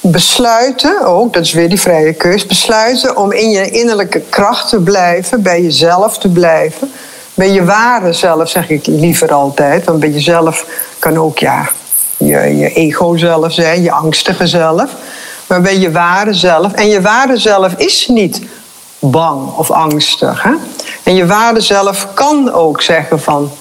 besluiten, 0.01 1.05
ook, 1.05 1.33
dat 1.33 1.43
is 1.43 1.53
weer 1.53 1.69
die 1.69 1.79
vrije 1.79 2.13
keus, 2.13 2.45
besluiten 2.45 3.17
om 3.17 3.31
in 3.31 3.49
je 3.49 3.69
innerlijke 3.69 4.21
kracht 4.29 4.69
te 4.69 4.79
blijven, 4.79 5.41
bij 5.41 5.61
jezelf 5.61 6.17
te 6.17 6.29
blijven. 6.29 6.91
Bij 7.33 7.51
je 7.51 7.63
ware 7.63 8.13
zelf, 8.13 8.49
zeg 8.49 8.69
ik 8.69 8.85
liever 8.85 9.33
altijd. 9.33 9.85
Want 9.85 9.99
bij 9.99 10.09
jezelf 10.09 10.65
kan 10.99 11.17
ook 11.17 11.39
ja, 11.39 11.69
je, 12.17 12.57
je 12.57 12.73
ego 12.73 13.17
zelf 13.17 13.53
zijn, 13.53 13.81
je 13.81 13.91
angstige 13.91 14.47
zelf. 14.47 14.91
Maar 15.47 15.61
bij 15.61 15.77
je 15.77 15.91
ware 15.91 16.33
zelf. 16.33 16.73
En 16.73 16.87
je 16.87 17.01
ware 17.01 17.37
zelf 17.37 17.73
is 17.73 18.07
niet 18.07 18.41
bang 19.09 19.51
of 19.55 19.71
angstig. 19.71 20.43
Hè? 20.43 20.53
En 21.03 21.15
je 21.15 21.25
ware 21.25 21.61
zelf 21.61 22.07
kan 22.13 22.51
ook 22.51 22.81
zeggen 22.81 23.21
van... 23.21 23.51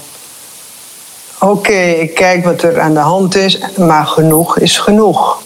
Oké, 1.38 1.80
ik 1.80 2.14
kijk 2.14 2.44
wat 2.44 2.62
er 2.62 2.80
aan 2.80 2.94
de 2.94 3.00
hand 3.00 3.34
is, 3.34 3.58
maar 3.76 4.06
genoeg 4.06 4.58
is 4.58 4.78
genoeg. 4.78 5.42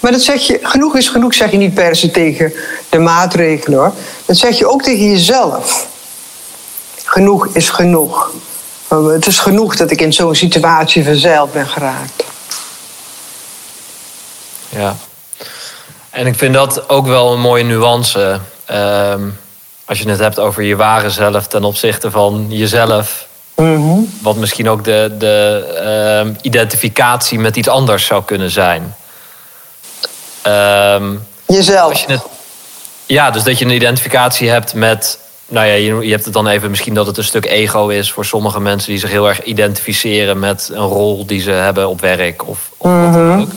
Maar 0.00 0.12
dat 0.12 0.20
zeg 0.20 0.46
je, 0.46 0.58
genoeg 0.62 0.96
is 0.96 1.08
genoeg 1.08 1.34
zeg 1.34 1.50
je 1.50 1.56
niet 1.56 1.74
per 1.74 1.96
se 1.96 2.10
tegen 2.10 2.52
de 2.88 2.98
maatregelen 2.98 3.78
hoor. 3.78 3.92
Dat 4.24 4.36
zeg 4.36 4.58
je 4.58 4.68
ook 4.68 4.82
tegen 4.82 5.10
jezelf. 5.10 5.86
Genoeg 7.04 7.46
is 7.46 7.70
genoeg. 7.70 8.30
Het 8.88 9.26
is 9.26 9.38
genoeg 9.38 9.76
dat 9.76 9.90
ik 9.90 10.00
in 10.00 10.12
zo'n 10.12 10.34
situatie 10.34 11.04
verzeild 11.04 11.52
ben 11.52 11.66
geraakt. 11.66 12.24
Ja. 14.68 14.96
En 16.10 16.26
ik 16.26 16.34
vind 16.34 16.54
dat 16.54 16.88
ook 16.88 17.06
wel 17.06 17.32
een 17.32 17.40
mooie 17.40 17.64
nuance. 17.64 18.40
Ehm, 18.68 19.22
als 19.84 19.98
je 19.98 20.08
het 20.08 20.18
hebt 20.18 20.38
over 20.38 20.62
je 20.62 20.76
ware 20.76 21.10
zelf 21.10 21.46
ten 21.46 21.64
opzichte 21.64 22.10
van 22.10 22.46
jezelf. 22.48 23.26
Mhm. 23.54 23.98
Wat 24.22 24.36
misschien 24.36 24.68
ook 24.68 24.84
de, 24.84 25.14
de 25.18 25.66
ehm, 25.84 26.34
identificatie 26.42 27.38
met 27.38 27.56
iets 27.56 27.68
anders 27.68 28.06
zou 28.06 28.24
kunnen 28.24 28.50
zijn. 28.50 28.94
Ehm, 30.42 31.14
Jezelf. 31.46 31.90
als 31.90 32.00
je 32.00 32.12
het, 32.12 32.22
ja, 33.06 33.30
dus 33.30 33.42
dat 33.42 33.58
je 33.58 33.64
een 33.64 33.70
identificatie 33.70 34.48
hebt 34.48 34.74
met. 34.74 35.18
Nou 35.46 35.66
ja, 35.66 35.72
je, 35.72 35.94
je 35.94 36.10
hebt 36.10 36.24
het 36.24 36.34
dan 36.34 36.46
even 36.46 36.70
misschien 36.70 36.94
dat 36.94 37.06
het 37.06 37.16
een 37.16 37.24
stuk 37.24 37.46
ego 37.46 37.88
is 37.88 38.12
voor 38.12 38.24
sommige 38.24 38.60
mensen 38.60 38.90
die 38.90 38.98
zich 38.98 39.10
heel 39.10 39.28
erg 39.28 39.42
identificeren 39.42 40.38
met 40.38 40.70
een 40.72 40.86
rol 40.86 41.26
die 41.26 41.40
ze 41.40 41.50
hebben 41.50 41.88
op 41.88 42.00
werk 42.00 42.48
of, 42.48 42.70
of 42.76 42.90
wat 42.90 43.12
dan 43.12 43.40
ook. 43.40 43.50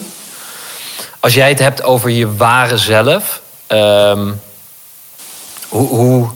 Als 1.20 1.34
jij 1.34 1.50
het 1.50 1.60
hebt 1.60 1.84
over 1.84 2.10
je 2.10 2.36
ware 2.36 2.78
zelf, 2.78 3.42
hoe, 5.72 5.88
hoe, 5.88 6.30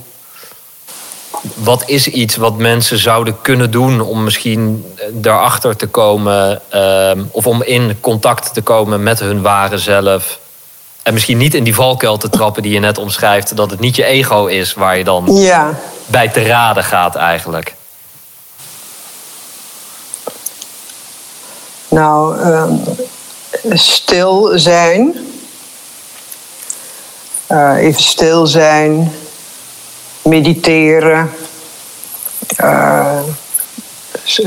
wat 1.53 1.83
is 1.86 2.07
iets 2.07 2.36
wat 2.36 2.57
mensen 2.57 2.97
zouden 2.97 3.41
kunnen 3.41 3.71
doen 3.71 4.01
om 4.01 4.23
misschien 4.23 4.86
daarachter 5.11 5.75
te 5.75 5.88
komen 5.88 6.61
ehm, 6.69 7.23
of 7.31 7.47
om 7.47 7.63
in 7.63 7.97
contact 8.01 8.53
te 8.53 8.61
komen 8.61 9.03
met 9.03 9.19
hun 9.19 9.41
ware 9.41 9.77
zelf? 9.77 10.39
En 11.03 11.13
misschien 11.13 11.38
niet 11.38 11.53
in 11.53 11.63
die 11.63 11.75
valkuil 11.75 12.17
te 12.17 12.29
trappen 12.29 12.63
die 12.63 12.73
je 12.73 12.79
net 12.79 12.97
omschrijft, 12.97 13.55
dat 13.55 13.71
het 13.71 13.79
niet 13.79 13.95
je 13.95 14.05
ego 14.05 14.45
is 14.45 14.73
waar 14.73 14.97
je 14.97 15.03
dan 15.03 15.25
Ja. 15.36 15.79
bij 16.05 16.27
te 16.29 16.41
raden 16.43 16.83
gaat 16.83 17.15
eigenlijk. 17.15 17.75
Nou, 21.88 22.39
ehm, 22.39 22.73
stil 23.73 24.51
zijn. 24.53 25.15
Eh, 27.47 27.75
even 27.77 28.01
stil 28.03 28.47
zijn. 28.47 29.13
Mediteren. 30.26 31.32
Eh, 32.55 33.19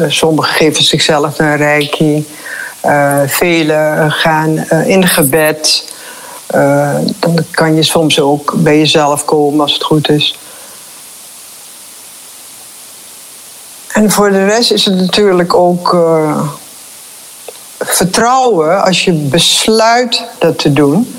sommigen 0.08 0.54
geven 0.54 0.84
zichzelf 0.84 1.38
een 1.38 1.56
reiki. 1.56 2.26
Eh 2.80 3.22
velen 3.26 4.12
gaan 4.12 4.58
eh, 4.58 4.88
in 4.88 5.06
gebed. 5.06 5.92
Dan 7.18 7.44
kan 7.50 7.74
je 7.74 7.82
soms 7.82 8.20
ook 8.20 8.52
bij 8.56 8.78
jezelf 8.78 9.24
komen 9.24 9.60
als 9.60 9.72
het 9.72 9.82
goed 9.82 10.08
is. 10.08 10.38
En 13.92 14.10
voor 14.10 14.30
de 14.30 14.44
rest 14.44 14.72
is 14.72 14.84
het 14.84 14.94
natuurlijk 14.94 15.54
ook 15.54 15.96
vertrouwen 17.78 18.84
als 18.84 19.04
je 19.04 19.12
besluit 19.12 20.24
dat 20.38 20.58
te 20.58 20.72
doen. 20.72 21.14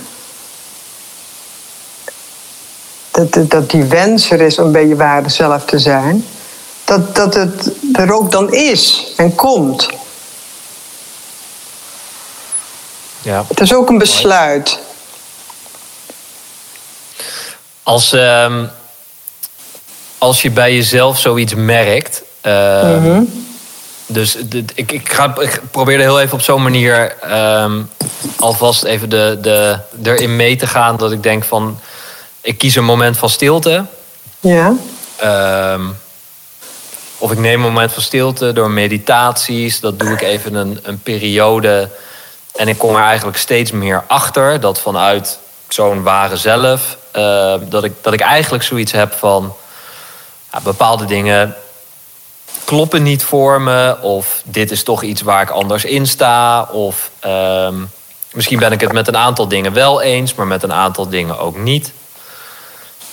Dat, 3.27 3.49
dat, 3.51 3.69
die 3.69 3.83
wens 3.83 4.31
er 4.31 4.41
is 4.41 4.59
om 4.59 4.71
bij 4.71 4.87
je 4.87 4.95
ware 4.95 5.29
zelf 5.29 5.65
te 5.65 5.79
zijn. 5.79 6.25
Dat, 6.83 7.15
dat 7.15 7.33
het 7.33 7.71
er 7.93 8.13
ook 8.13 8.31
dan 8.31 8.53
is 8.53 9.13
en 9.17 9.35
komt. 9.35 9.89
Ja. 13.21 13.45
Het 13.47 13.59
is 13.59 13.73
ook 13.73 13.89
een 13.89 13.97
besluit. 13.97 14.79
Als, 17.83 18.13
ehm, 18.13 18.65
als 20.17 20.41
je 20.41 20.51
bij 20.51 20.75
jezelf 20.75 21.19
zoiets 21.19 21.53
merkt. 21.55 22.21
ehm, 22.41 23.21
Dus 24.11 24.37
dit- 24.45 24.71
ik, 24.75 24.91
ik, 24.91 25.11
ga, 25.13 25.35
ik 25.39 25.61
probeer 25.71 25.95
er 25.95 26.01
heel 26.01 26.19
even 26.19 26.33
op 26.33 26.41
zo'n 26.41 26.63
manier 26.63 27.15
ehm, 27.21 27.81
alvast 28.39 28.83
even 28.83 29.09
de, 29.09 29.37
de, 29.41 29.77
erin 30.03 30.35
mee 30.35 30.55
te 30.55 30.67
gaan. 30.67 30.97
Dat 30.97 31.11
ik 31.11 31.23
denk 31.23 31.43
van, 31.43 31.79
ik 32.41 32.57
kies 32.57 32.75
een 32.75 32.85
moment 32.85 33.17
van 33.17 33.29
stilte. 33.29 33.85
Ja. 34.39 34.73
Ehm, 35.15 35.81
of 37.17 37.31
ik 37.31 37.37
neem 37.37 37.53
een 37.53 37.59
moment 37.59 37.91
van 37.91 38.03
stilte 38.03 38.53
door 38.53 38.69
meditaties. 38.69 39.79
Dat 39.79 39.99
doe 39.99 40.09
ik 40.09 40.21
even 40.21 40.53
een, 40.53 40.79
een 40.83 40.99
periode. 41.01 41.89
En 42.55 42.67
ik 42.67 42.77
kom 42.77 42.95
er 42.95 43.03
eigenlijk 43.03 43.37
steeds 43.37 43.71
meer 43.71 44.03
achter 44.07 44.59
dat 44.59 44.79
vanuit 44.79 45.39
zo'n 45.67 46.03
ware 46.03 46.37
zelf. 46.37 46.97
eh, 47.11 47.53
dat, 47.61 47.83
ik, 47.83 47.93
dat 48.01 48.13
ik 48.13 48.19
eigenlijk 48.19 48.63
zoiets 48.63 48.91
heb 48.91 49.13
van 49.13 49.55
ja, 50.51 50.59
bepaalde 50.61 51.05
dingen 51.05 51.55
kloppen 52.63 53.03
niet 53.03 53.23
voor 53.23 53.61
me. 53.61 53.97
Of 54.01 54.41
dit 54.45 54.71
is 54.71 54.83
toch 54.83 55.03
iets 55.03 55.21
waar 55.21 55.41
ik 55.41 55.49
anders 55.49 55.85
in 55.85 56.07
sta. 56.07 56.63
Of 56.63 57.11
ehm, 57.19 57.75
misschien 58.33 58.59
ben 58.59 58.71
ik 58.71 58.81
het 58.81 58.91
met 58.91 59.07
een 59.07 59.17
aantal 59.17 59.47
dingen 59.47 59.73
wel 59.73 60.01
eens, 60.01 60.33
maar 60.33 60.47
met 60.47 60.63
een 60.63 60.73
aantal 60.73 61.09
dingen 61.09 61.39
ook 61.39 61.57
niet. 61.57 61.91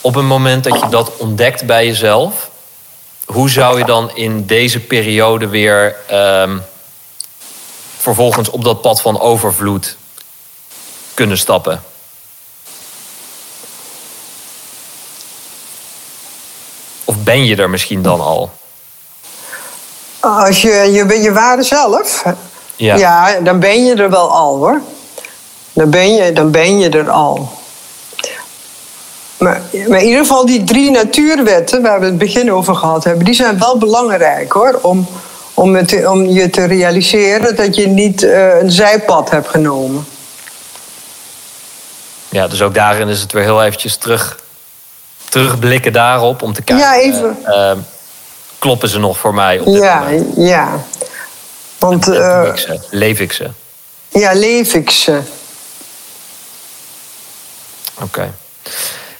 Op 0.06 0.16
een 0.16 0.26
moment 0.26 0.64
dat 0.64 0.80
je 0.80 0.88
dat 0.88 1.16
ontdekt 1.16 1.66
bij 1.66 1.86
jezelf, 1.86 2.50
hoe 3.24 3.50
zou 3.50 3.78
je 3.78 3.84
dan 3.84 4.10
in 4.14 4.44
deze 4.44 4.80
periode 4.80 5.48
weer 5.48 5.96
ehm, 6.06 6.58
vervolgens 7.96 8.50
op 8.50 8.64
dat 8.64 8.80
pad 8.80 9.00
van 9.00 9.20
overvloed 9.20 9.96
kunnen 11.14 11.38
stappen? 11.38 11.82
Of 17.04 17.16
ben 17.18 17.44
je 17.44 17.56
er 17.56 17.70
misschien 17.70 18.02
dan 18.02 18.20
al? 18.20 18.50
Als 20.20 20.62
je, 20.62 20.68
je, 20.68 21.20
je 21.22 21.32
ware 21.32 21.62
zelf, 21.62 22.24
Ja. 22.76 22.96
ja. 22.96 23.40
dan 23.40 23.60
ben 23.60 23.84
je 23.84 23.94
er 23.94 24.10
wel 24.10 24.32
al 24.32 24.56
hoor. 24.56 24.80
Dan 25.72 25.90
ben 25.90 26.14
je, 26.14 26.32
dan 26.32 26.50
ben 26.50 26.78
je 26.78 26.88
er 26.88 27.10
al. 27.10 27.64
Maar, 29.38 29.60
maar 29.88 29.98
in 30.00 30.06
ieder 30.06 30.20
geval 30.20 30.46
die 30.46 30.64
drie 30.64 30.90
natuurwetten 30.90 31.82
waar 31.82 32.00
we 32.00 32.06
het 32.06 32.18
begin 32.18 32.52
over 32.52 32.74
gehad 32.74 33.04
hebben, 33.04 33.24
die 33.24 33.34
zijn 33.34 33.58
wel 33.58 33.78
belangrijk 33.78 34.52
hoor. 34.52 34.78
Om, 34.82 35.08
om, 35.54 35.74
het, 35.74 36.06
om 36.06 36.26
je 36.26 36.50
te 36.50 36.64
realiseren 36.64 37.56
dat 37.56 37.76
je 37.76 37.86
niet 37.86 38.22
eh, 38.22 38.58
een 38.60 38.70
zijpad 38.70 39.30
hebt 39.30 39.48
genomen. 39.48 40.06
Ja, 42.28 42.48
dus 42.48 42.62
ook 42.62 42.74
daarin 42.74 43.08
is 43.08 43.20
het 43.20 43.32
weer 43.32 43.42
heel 43.42 43.62
eventjes 43.64 43.96
terug, 43.96 44.38
terugblikken 45.28 45.92
daarop 45.92 46.42
om 46.42 46.52
te 46.52 46.62
kijken. 46.62 46.84
Ja, 46.86 46.96
even. 47.00 47.36
eh, 47.44 47.70
eh, 47.70 47.76
kloppen 48.58 48.88
ze 48.88 48.98
nog 48.98 49.18
voor 49.18 49.34
mij 49.34 49.58
op 49.58 49.64
dit 49.66 49.82
Ja, 49.82 49.98
moment? 50.00 50.32
ja. 50.36 50.68
Want 51.78 52.08
En 52.08 52.46
ik 52.46 52.56
ze? 52.58 52.78
Leef 52.90 53.20
ik 53.20 53.32
ze? 53.32 53.50
ja, 54.08 54.32
leef 54.34 54.74
ik 54.74 54.90
ze. 54.90 55.20
Oké. 58.02 58.32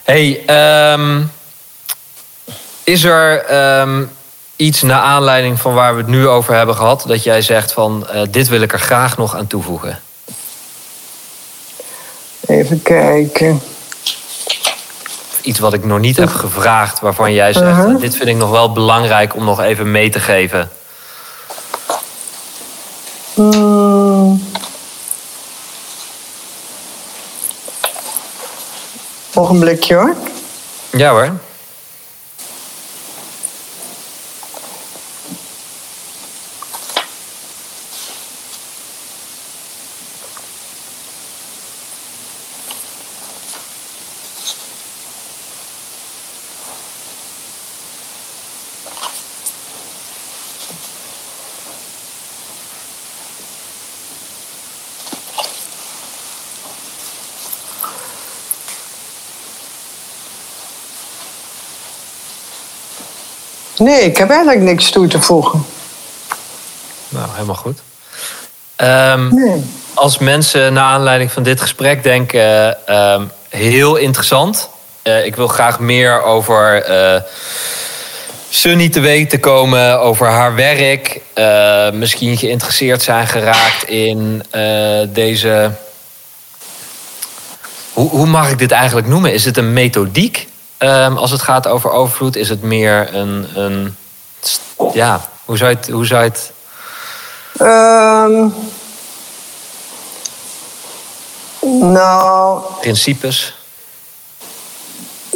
Hey, 0.07 0.43
ehm, 0.47 1.23
is 2.85 3.05
er 3.05 3.45
ehm, 3.45 4.05
iets 4.57 4.83
naar 4.83 5.01
aanleiding 5.01 5.61
van 5.61 5.75
waar 5.75 5.95
we 5.95 6.01
het 6.01 6.11
nu 6.11 6.29
over 6.29 6.55
hebben 6.55 6.75
gehad... 6.75 7.05
dat 7.07 7.23
jij 7.23 7.43
zegt 7.43 7.73
van, 7.73 8.09
eh, 8.09 8.23
dit 8.31 8.49
wil 8.49 8.61
ik 8.61 8.73
er 8.73 8.79
graag 8.79 9.17
nog 9.17 9.37
aan 9.37 9.47
toevoegen? 9.47 10.01
Even 12.47 12.83
kijken. 12.83 13.61
Iets 15.43 15.59
wat 15.59 15.73
ik 15.73 15.85
nog 15.85 15.99
niet 15.99 16.17
heb 16.17 16.29
gevraagd... 16.29 17.01
waarvan 17.01 17.33
jij 17.33 17.53
zegt, 17.53 17.67
Uh-huh. 17.67 17.95
eh, 17.95 18.01
dit 18.01 18.17
vind 18.17 18.29
ik 18.29 18.37
nog 18.37 18.51
wel 18.51 18.73
belangrijk 18.73 19.35
om 19.35 19.45
nog 19.45 19.61
even 19.61 19.91
mee 19.91 20.11
te 20.11 20.21
geven. 20.21 20.71
Hmm. 23.35 23.86
Ogenblikje 29.37 29.95
hoor. 29.95 30.15
Ja 30.97 31.11
hoor. 31.13 31.31
Nee, 63.87 64.01
ik 64.05 64.17
heb 64.17 64.31
eigenlijk 64.31 64.61
niks 64.61 64.91
toe 64.91 65.07
te 65.07 65.21
voegen. 65.21 65.67
Nou, 67.09 67.29
helemaal 67.33 67.55
goed. 67.55 67.79
Ehm, 68.77 69.35
Nee. 69.35 69.65
Als 69.95 70.19
mensen 70.19 70.73
naar 70.73 70.85
aanleiding 70.85 71.33
van 71.33 71.43
dit 71.43 71.61
gesprek 71.61 72.03
denken... 72.03 72.87
ehm, 72.87 73.23
heel 73.49 73.97
interessant. 73.97 74.69
Eh, 75.03 75.25
ik 75.27 75.37
wil 75.37 75.49
graag 75.49 75.79
meer 75.81 76.23
over 76.23 76.83
eh 76.83 77.21
Sunny 78.49 78.89
te 78.89 79.01
weten 79.01 79.41
komen, 79.41 80.01
over 80.01 80.27
haar 80.27 80.55
werk. 80.55 81.21
eh, 81.35 81.91
misschien 81.91 82.37
geïnteresseerd 82.37 83.03
zijn 83.03 83.27
geraakt 83.27 83.89
in 83.89 84.43
deze... 85.09 85.71
Hoe, 87.93 88.11
hoe 88.11 88.27
mag 88.27 88.51
ik 88.51 88.59
dit 88.59 88.71
eigenlijk 88.71 89.07
noemen? 89.07 89.33
Is 89.33 89.45
het 89.45 89.57
een 89.57 89.73
methodiek 89.73 90.49
ehm, 90.79 91.17
als 91.17 91.31
het 91.31 91.43
gaat 91.43 91.67
over 91.67 91.91
overvloed? 91.91 92.37
Is 92.37 92.49
het 92.49 92.63
meer 92.63 93.15
een... 93.15 93.47
een 93.55 93.97
ja, 94.93 95.29
hoe 95.45 95.57
zou 95.57 95.71
je 95.71 95.77
het... 95.77 95.89
Hoe 95.89 96.07
zou 96.07 96.25
je 96.25 96.29
het 96.31 96.53
Ehm, 97.59 98.49
nou, 101.93 102.61
principes? 102.81 103.55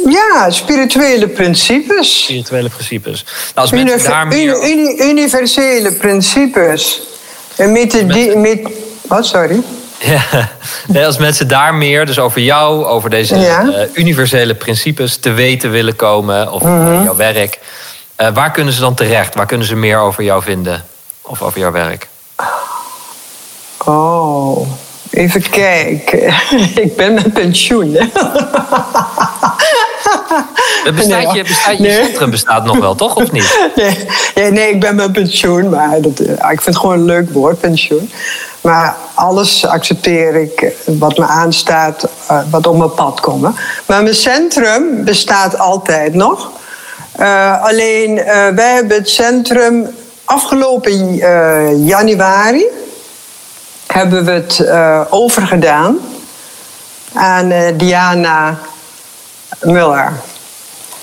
ja, 0.05 0.49
spirituele 0.49 1.27
principes. 1.27 2.23
Spirituele 2.23 2.69
principes. 2.69 3.23
Nou, 3.23 3.33
als 3.55 3.71
mensen 3.71 3.89
Univer- 3.93 4.09
daar 4.11 4.27
meer... 4.27 4.55
uni- 4.55 4.71
uni- 4.71 5.09
universele 5.09 5.91
principes. 5.91 7.01
En 7.55 7.71
methodi- 7.71 8.35
met, 8.35 8.59
wat, 9.01 9.25
sorry? 9.25 9.61
Ja, 10.03 10.21
nee, 10.87 11.05
als 11.05 11.17
mensen 11.17 11.47
daar 11.47 11.73
meer, 11.73 12.05
dus 12.05 12.19
over 12.19 12.41
jou, 12.41 12.85
over 12.85 13.09
deze 13.09 13.37
Ja. 13.37 13.69
eh, 13.69 13.87
universele 13.93 14.55
principes 14.55 15.17
te 15.17 15.31
weten 15.31 15.71
willen 15.71 15.95
komen, 15.95 16.51
of 16.51 16.61
over 16.61 17.03
jouw 17.03 17.15
werk, 17.15 17.59
eh, 18.15 18.27
waar 18.33 18.51
kunnen 18.51 18.73
ze 18.73 18.79
dan 18.79 18.93
terecht? 18.95 19.35
Waar 19.35 19.45
kunnen 19.45 19.67
ze 19.67 19.75
meer 19.75 19.97
over 19.97 20.23
jou 20.23 20.41
vinden? 20.43 20.85
Of 21.21 21.41
over 21.41 21.59
jouw 21.59 21.71
werk? 21.71 22.07
Oh, 23.85 24.67
even 25.09 25.49
kijken. 25.49 26.33
ik 26.85 26.95
ben 26.95 27.13
met 27.13 27.33
pensioen. 27.33 27.97
Het 30.83 30.95
bestaat 30.95 31.23
Nee, 31.23 31.35
je, 31.35 31.43
bestaat 31.43 31.77
je 31.77 32.01
centrum 32.03 32.29
bestaat 32.29 32.65
nog 32.65 32.77
wel, 32.77 32.95
toch? 32.95 33.15
Of 33.15 33.31
niet? 33.31 33.59
nee, 33.75 34.07
nee, 34.35 34.51
nee, 34.51 34.69
ik 34.69 34.79
ben 34.79 34.95
met 34.95 35.11
pensioen, 35.11 35.69
maar 35.69 36.01
dat, 36.01 36.19
eh, 36.19 36.31
ik 36.31 36.61
vind 36.61 36.65
het 36.65 36.77
gewoon 36.77 36.95
een 36.95 37.05
leuk 37.05 37.29
woord, 37.33 37.59
pensioen. 37.59 38.11
Maar 38.61 38.95
alles 39.13 39.65
accepteer 39.65 40.35
ik 40.35 40.61
eh, 40.61 40.71
wat 40.85 41.17
me 41.17 41.25
aanstaat, 41.25 42.07
eh, 42.27 42.39
wat 42.49 42.67
op 42.67 42.77
mijn 42.77 42.93
pad 42.93 43.19
komt. 43.19 43.41
Maar 43.85 44.03
mijn 44.03 44.15
centrum 44.15 45.03
bestaat 45.03 45.57
altijd 45.59 46.13
nog. 46.13 46.51
Alleen, 47.61 48.15
wij 48.55 48.73
hebben 48.73 48.97
het 48.97 49.09
centrum 49.09 49.87
afgelopen 50.25 51.15
januari... 51.85 52.65
hebben 53.87 54.25
we 54.25 54.31
het 54.31 54.65
overgedaan 55.09 55.97
aan 57.13 57.51
Diana 57.77 58.59
Muller. 59.61 60.11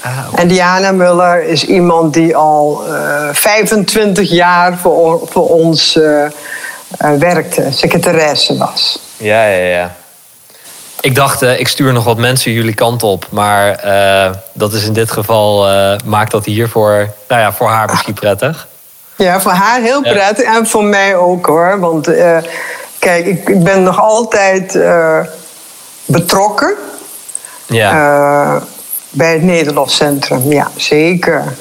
Ah. 0.02 0.18
En 0.34 0.48
Diana 0.48 0.92
Muller 0.92 1.42
is 1.44 1.64
iemand 1.64 2.14
die 2.14 2.36
al 2.36 2.84
eh 2.86 3.28
25 3.32 4.30
jaar 4.30 4.78
voor, 4.78 5.20
voor 5.30 5.48
ons 5.48 5.96
eh, 5.96 6.24
eh, 6.24 6.30
werkte, 7.18 7.66
secretaresse 7.70 8.56
was. 8.56 8.98
Ja, 9.16 9.46
ja, 9.46 9.64
ja. 9.64 9.94
Ik 11.00 11.14
dacht, 11.14 11.42
ik 11.42 11.68
stuur 11.68 11.92
nog 11.92 12.04
wat 12.04 12.16
mensen 12.16 12.52
jullie 12.52 12.74
kant 12.74 13.02
op. 13.02 13.26
Maar 13.30 13.80
dat 14.52 14.72
is 14.72 14.84
in 14.84 14.92
dit 14.92 15.10
geval, 15.10 15.66
maakt 16.04 16.30
dat 16.30 16.44
hiervoor, 16.44 17.08
nou 17.28 17.40
ja, 17.40 17.52
voor 17.52 17.68
haar 17.68 17.88
misschien 17.90 18.14
prettig. 18.14 18.68
Ja, 19.16 19.40
voor 19.40 19.52
haar 19.52 19.80
heel 19.80 20.04
Ja. 20.04 20.12
prettig 20.12 20.44
en 20.44 20.66
voor 20.66 20.84
mij 20.84 21.16
ook 21.16 21.46
hoor. 21.46 21.78
Want 21.78 22.10
kijk, 22.98 23.26
ik, 23.26 23.62
ben 23.64 23.82
nog 23.82 24.00
altijd 24.00 24.78
betrokken 26.04 26.74
Ja. 27.68 27.90
eh, 28.56 28.62
bij 29.10 29.32
het 29.32 29.42
Nederlands 29.42 29.96
Centrum. 29.96 30.50
Ja, 30.52 30.70
zeker. 30.76 31.56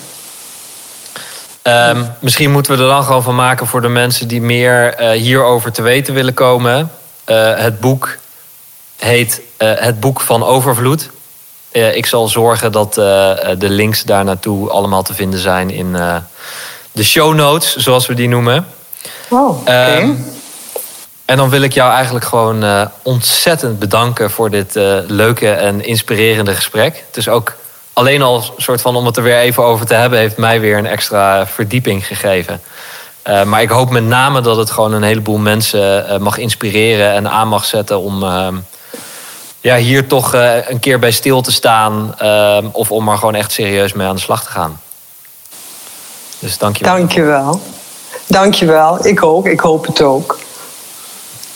Ehm, 1.61 2.03
misschien 2.19 2.51
moeten 2.51 2.77
we 2.77 2.81
er 2.83 2.89
dan 2.89 3.03
gewoon 3.03 3.23
van 3.23 3.35
maken 3.35 3.67
voor 3.67 3.81
de 3.81 3.87
mensen 3.87 4.27
die 4.27 4.41
meer 4.41 4.93
eh, 4.93 5.09
hierover 5.09 5.71
te 5.71 5.81
weten 5.81 6.13
willen 6.13 6.33
komen. 6.33 6.91
Eh, 7.23 7.55
het 7.55 7.79
boek 7.79 8.17
heet 8.97 9.41
Het 9.57 9.99
Boek 9.99 10.21
van 10.21 10.43
Overvloed. 10.43 11.09
Ik 11.71 12.05
zal 12.05 12.27
zorgen 12.27 12.71
dat 12.71 12.93
de 12.93 13.69
links 13.69 14.03
daar 14.03 14.23
naartoe 14.23 14.69
allemaal 14.69 15.03
te 15.03 15.13
vinden 15.13 15.39
zijn 15.39 15.69
in 15.69 15.91
de 16.91 17.03
show 17.03 17.35
notes, 17.35 17.75
zoals 17.75 18.07
we 18.07 18.13
die 18.13 18.27
noemen. 18.27 18.67
Oh, 19.27 19.59
oké. 19.59 19.71
Ehm, 19.71 20.11
en 21.27 21.37
dan 21.37 21.49
wil 21.49 21.61
ik 21.61 21.73
jou 21.73 21.93
eigenlijk 21.93 22.25
gewoon 22.25 22.63
eh, 22.63 22.85
ontzettend 23.01 23.79
bedanken 23.79 24.31
voor 24.31 24.49
dit 24.49 24.75
eh, 24.75 24.97
leuke 25.07 25.49
en 25.49 25.85
inspirerende 25.85 26.55
gesprek. 26.55 27.03
Het 27.07 27.17
is 27.17 27.29
ook 27.29 27.53
alleen 27.93 28.21
al 28.21 28.43
soort 28.57 28.81
van 28.81 28.95
om 28.95 29.05
het 29.05 29.17
er 29.17 29.23
weer 29.23 29.37
even 29.37 29.63
over 29.63 29.85
te 29.85 29.93
hebben, 29.93 30.19
heeft 30.19 30.37
mij 30.37 30.59
weer 30.59 30.77
een 30.77 30.85
extra 30.85 31.47
verdieping 31.47 32.07
gegeven. 32.07 32.61
Eh, 33.21 33.43
maar 33.43 33.61
ik 33.61 33.69
hoop 33.69 33.89
met 33.89 34.03
name 34.03 34.41
dat 34.41 34.57
het 34.57 34.71
gewoon 34.71 34.93
een 34.93 35.03
heleboel 35.03 35.37
mensen 35.37 36.21
mag 36.21 36.37
inspireren 36.37 37.11
en 37.11 37.29
aan 37.29 37.47
mag 37.47 37.65
zetten 37.65 37.99
om 37.99 38.23
ehm, 38.23 38.55
ja, 39.61 39.75
hier 39.75 40.07
toch 40.07 40.33
een 40.67 40.79
keer 40.79 40.99
bij 40.99 41.11
stil 41.11 41.41
te 41.41 41.51
staan. 41.51 42.15
ehm, 42.17 42.65
of 42.71 42.91
om 42.91 43.09
er 43.09 43.17
gewoon 43.17 43.35
echt 43.35 43.51
serieus 43.51 43.93
mee 43.93 44.07
aan 44.07 44.15
de 44.15 44.21
slag 44.21 44.43
te 44.43 44.49
gaan. 44.49 44.81
Dus 46.39 46.57
dank 46.57 46.77
je 46.77 46.83
wel. 46.83 46.97
Dankjewel. 46.97 47.61
Dankjewel. 48.27 49.05
Ik 49.05 49.23
ook. 49.23 49.45
Ik 49.45 49.59
hoop 49.59 49.85
het 49.85 50.01
ook. 50.01 50.45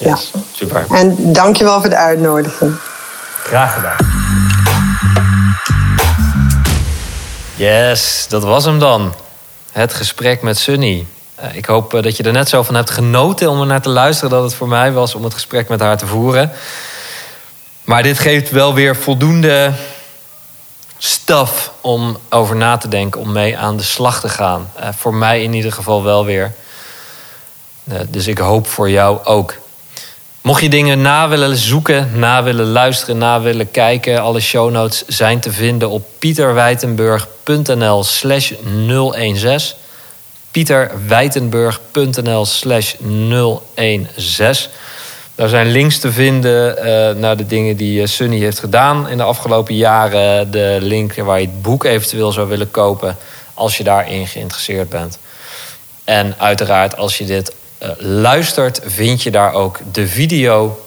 Yes, 0.04 0.32
Super. 0.52 0.86
En 0.90 1.34
dankjewel 1.34 1.80
voor 1.80 1.90
de 1.90 1.96
uitnodiging. 1.96 2.76
Graag 3.44 3.74
gedaan. 3.74 3.98
Yes, 7.56 8.26
dat 8.30 8.44
was 8.44 8.66
hem 8.66 8.80
dan. 8.80 9.14
Het 9.72 9.94
gesprek 9.94 10.42
met 10.42 10.58
Sunny. 10.58 11.06
Eh, 11.36 11.56
ik 11.56 11.66
hoop 11.66 11.94
eh, 11.94 12.04
dat 12.04 12.18
je 12.18 12.24
er 12.24 12.32
net 12.32 12.50
zo 12.50 12.64
van 12.64 12.76
hebt 12.76 12.90
genoten 12.90 13.50
om 13.50 13.60
er 13.60 13.66
naar 13.66 13.82
te 13.82 13.90
luisteren... 13.90 14.30
dat 14.30 14.44
het 14.44 14.54
voor 14.54 14.68
mij 14.68 14.92
was 14.92 15.16
om 15.16 15.24
het 15.24 15.34
gesprek 15.34 15.70
met 15.70 15.80
haar 15.80 15.98
te 15.98 16.08
voeren. 16.08 16.52
Maar 17.84 18.04
dit 18.04 18.20
geeft 18.20 18.50
wel 18.50 18.74
weer 18.74 18.96
voldoende 18.96 19.74
staf 20.98 21.72
om 21.82 22.18
over 22.30 22.56
na 22.56 22.78
te 22.78 22.88
denken... 22.88 23.22
om 23.22 23.32
mee 23.32 23.58
aan 23.58 23.78
de 23.78 23.84
slag 23.84 24.20
te 24.20 24.30
gaan. 24.30 24.72
Eh, 24.76 24.90
voor 24.98 25.14
mij 25.14 25.44
in 25.44 25.54
ieder 25.54 25.72
geval 25.72 26.04
wel 26.04 26.26
weer. 26.26 26.54
Dus 28.08 28.28
ik 28.28 28.38
hoop 28.38 28.68
voor 28.68 28.90
jou 28.90 29.26
ook. 29.26 29.54
Mocht 30.42 30.62
je 30.62 30.70
dingen 30.70 31.02
na 31.02 31.30
willen 31.30 31.58
zoeken, 31.58 32.10
na 32.20 32.44
willen 32.44 32.66
luisteren, 32.72 33.18
na 33.18 33.42
willen 33.42 33.72
kijken, 33.72 34.22
alle 34.22 34.40
show 34.40 34.72
notes 34.72 35.04
zijn 35.08 35.40
te 35.40 35.52
vinden 35.52 35.90
op 35.90 36.06
pieterwijtenburg.nl 36.20 38.04
slash 38.04 38.52
016. 38.88 39.78
pieterwijtenburg.nl 40.52 42.46
slash 42.46 42.94
016. 44.16 44.70
Daar 45.36 45.50
zijn 45.50 45.68
links 45.68 46.00
te 46.00 46.12
vinden 46.12 46.78
eh, 46.78 47.16
naar 47.16 47.38
de 47.38 47.46
dingen 47.46 47.78
die 47.78 48.02
eh, 48.02 48.08
Sunny 48.08 48.40
heeft 48.40 48.60
gedaan 48.60 49.10
in 49.10 49.18
de 49.18 49.24
afgelopen 49.24 49.76
jaren. 49.76 50.52
De 50.52 50.78
link 50.82 51.16
waar 51.16 51.40
je 51.40 51.46
het 51.46 51.62
boek 51.62 51.84
eventueel 51.84 52.32
zou 52.32 52.48
willen 52.48 52.72
kopen 52.72 53.18
als 53.54 53.78
je 53.78 53.84
daarin 53.84 54.28
geïnteresseerd 54.28 54.90
bent. 54.90 55.20
En 56.04 56.36
uiteraard, 56.38 56.98
als 56.98 57.18
je 57.18 57.26
dit 57.26 57.54
luistert, 57.98 58.80
vind 58.84 59.24
je 59.24 59.32
daar 59.32 59.54
ook 59.54 59.80
de 59.92 60.08
video 60.08 60.86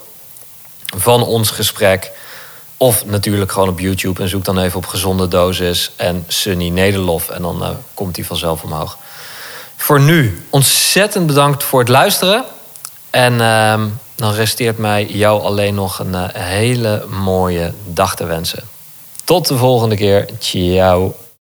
van 0.97 1.23
ons 1.23 1.51
gesprek. 1.51 2.13
Of 2.77 3.07
natuurlijk 3.07 3.53
gewoon 3.53 3.69
op 3.69 3.81
YouTube 3.81 4.23
en 4.23 4.29
zoek 4.29 4.45
dan 4.45 4.59
even 4.59 4.77
op 4.77 4.87
Gezonde 4.87 5.29
Dosis 5.29 5.91
en 5.97 6.25
Sunny 6.29 6.69
Nederlof. 6.69 7.29
En 7.29 7.43
dan 7.43 7.63
eh, 7.63 7.71
komt 7.95 8.15
die 8.15 8.27
vanzelf 8.27 8.63
omhoog. 8.63 8.99
Voor 9.77 10.01
nu, 10.01 10.47
ontzettend 10.51 11.27
bedankt 11.27 11.65
voor 11.65 11.81
het 11.81 11.89
luisteren. 11.89 12.45
En 13.11 13.41
ehm, 13.41 13.89
dan 14.15 14.33
resteert 14.33 14.79
mij 14.79 15.07
jou 15.07 15.43
alleen 15.43 15.75
nog 15.75 15.99
een 15.99 16.15
eh, 16.15 16.29
hele 16.33 17.05
mooie 17.09 17.73
dag 17.85 18.17
te 18.17 18.25
wensen. 18.25 18.63
Tot 19.25 19.49
de 19.49 19.57
volgende 19.57 19.97
keer. 19.97 20.29
Ciao. 20.39 21.24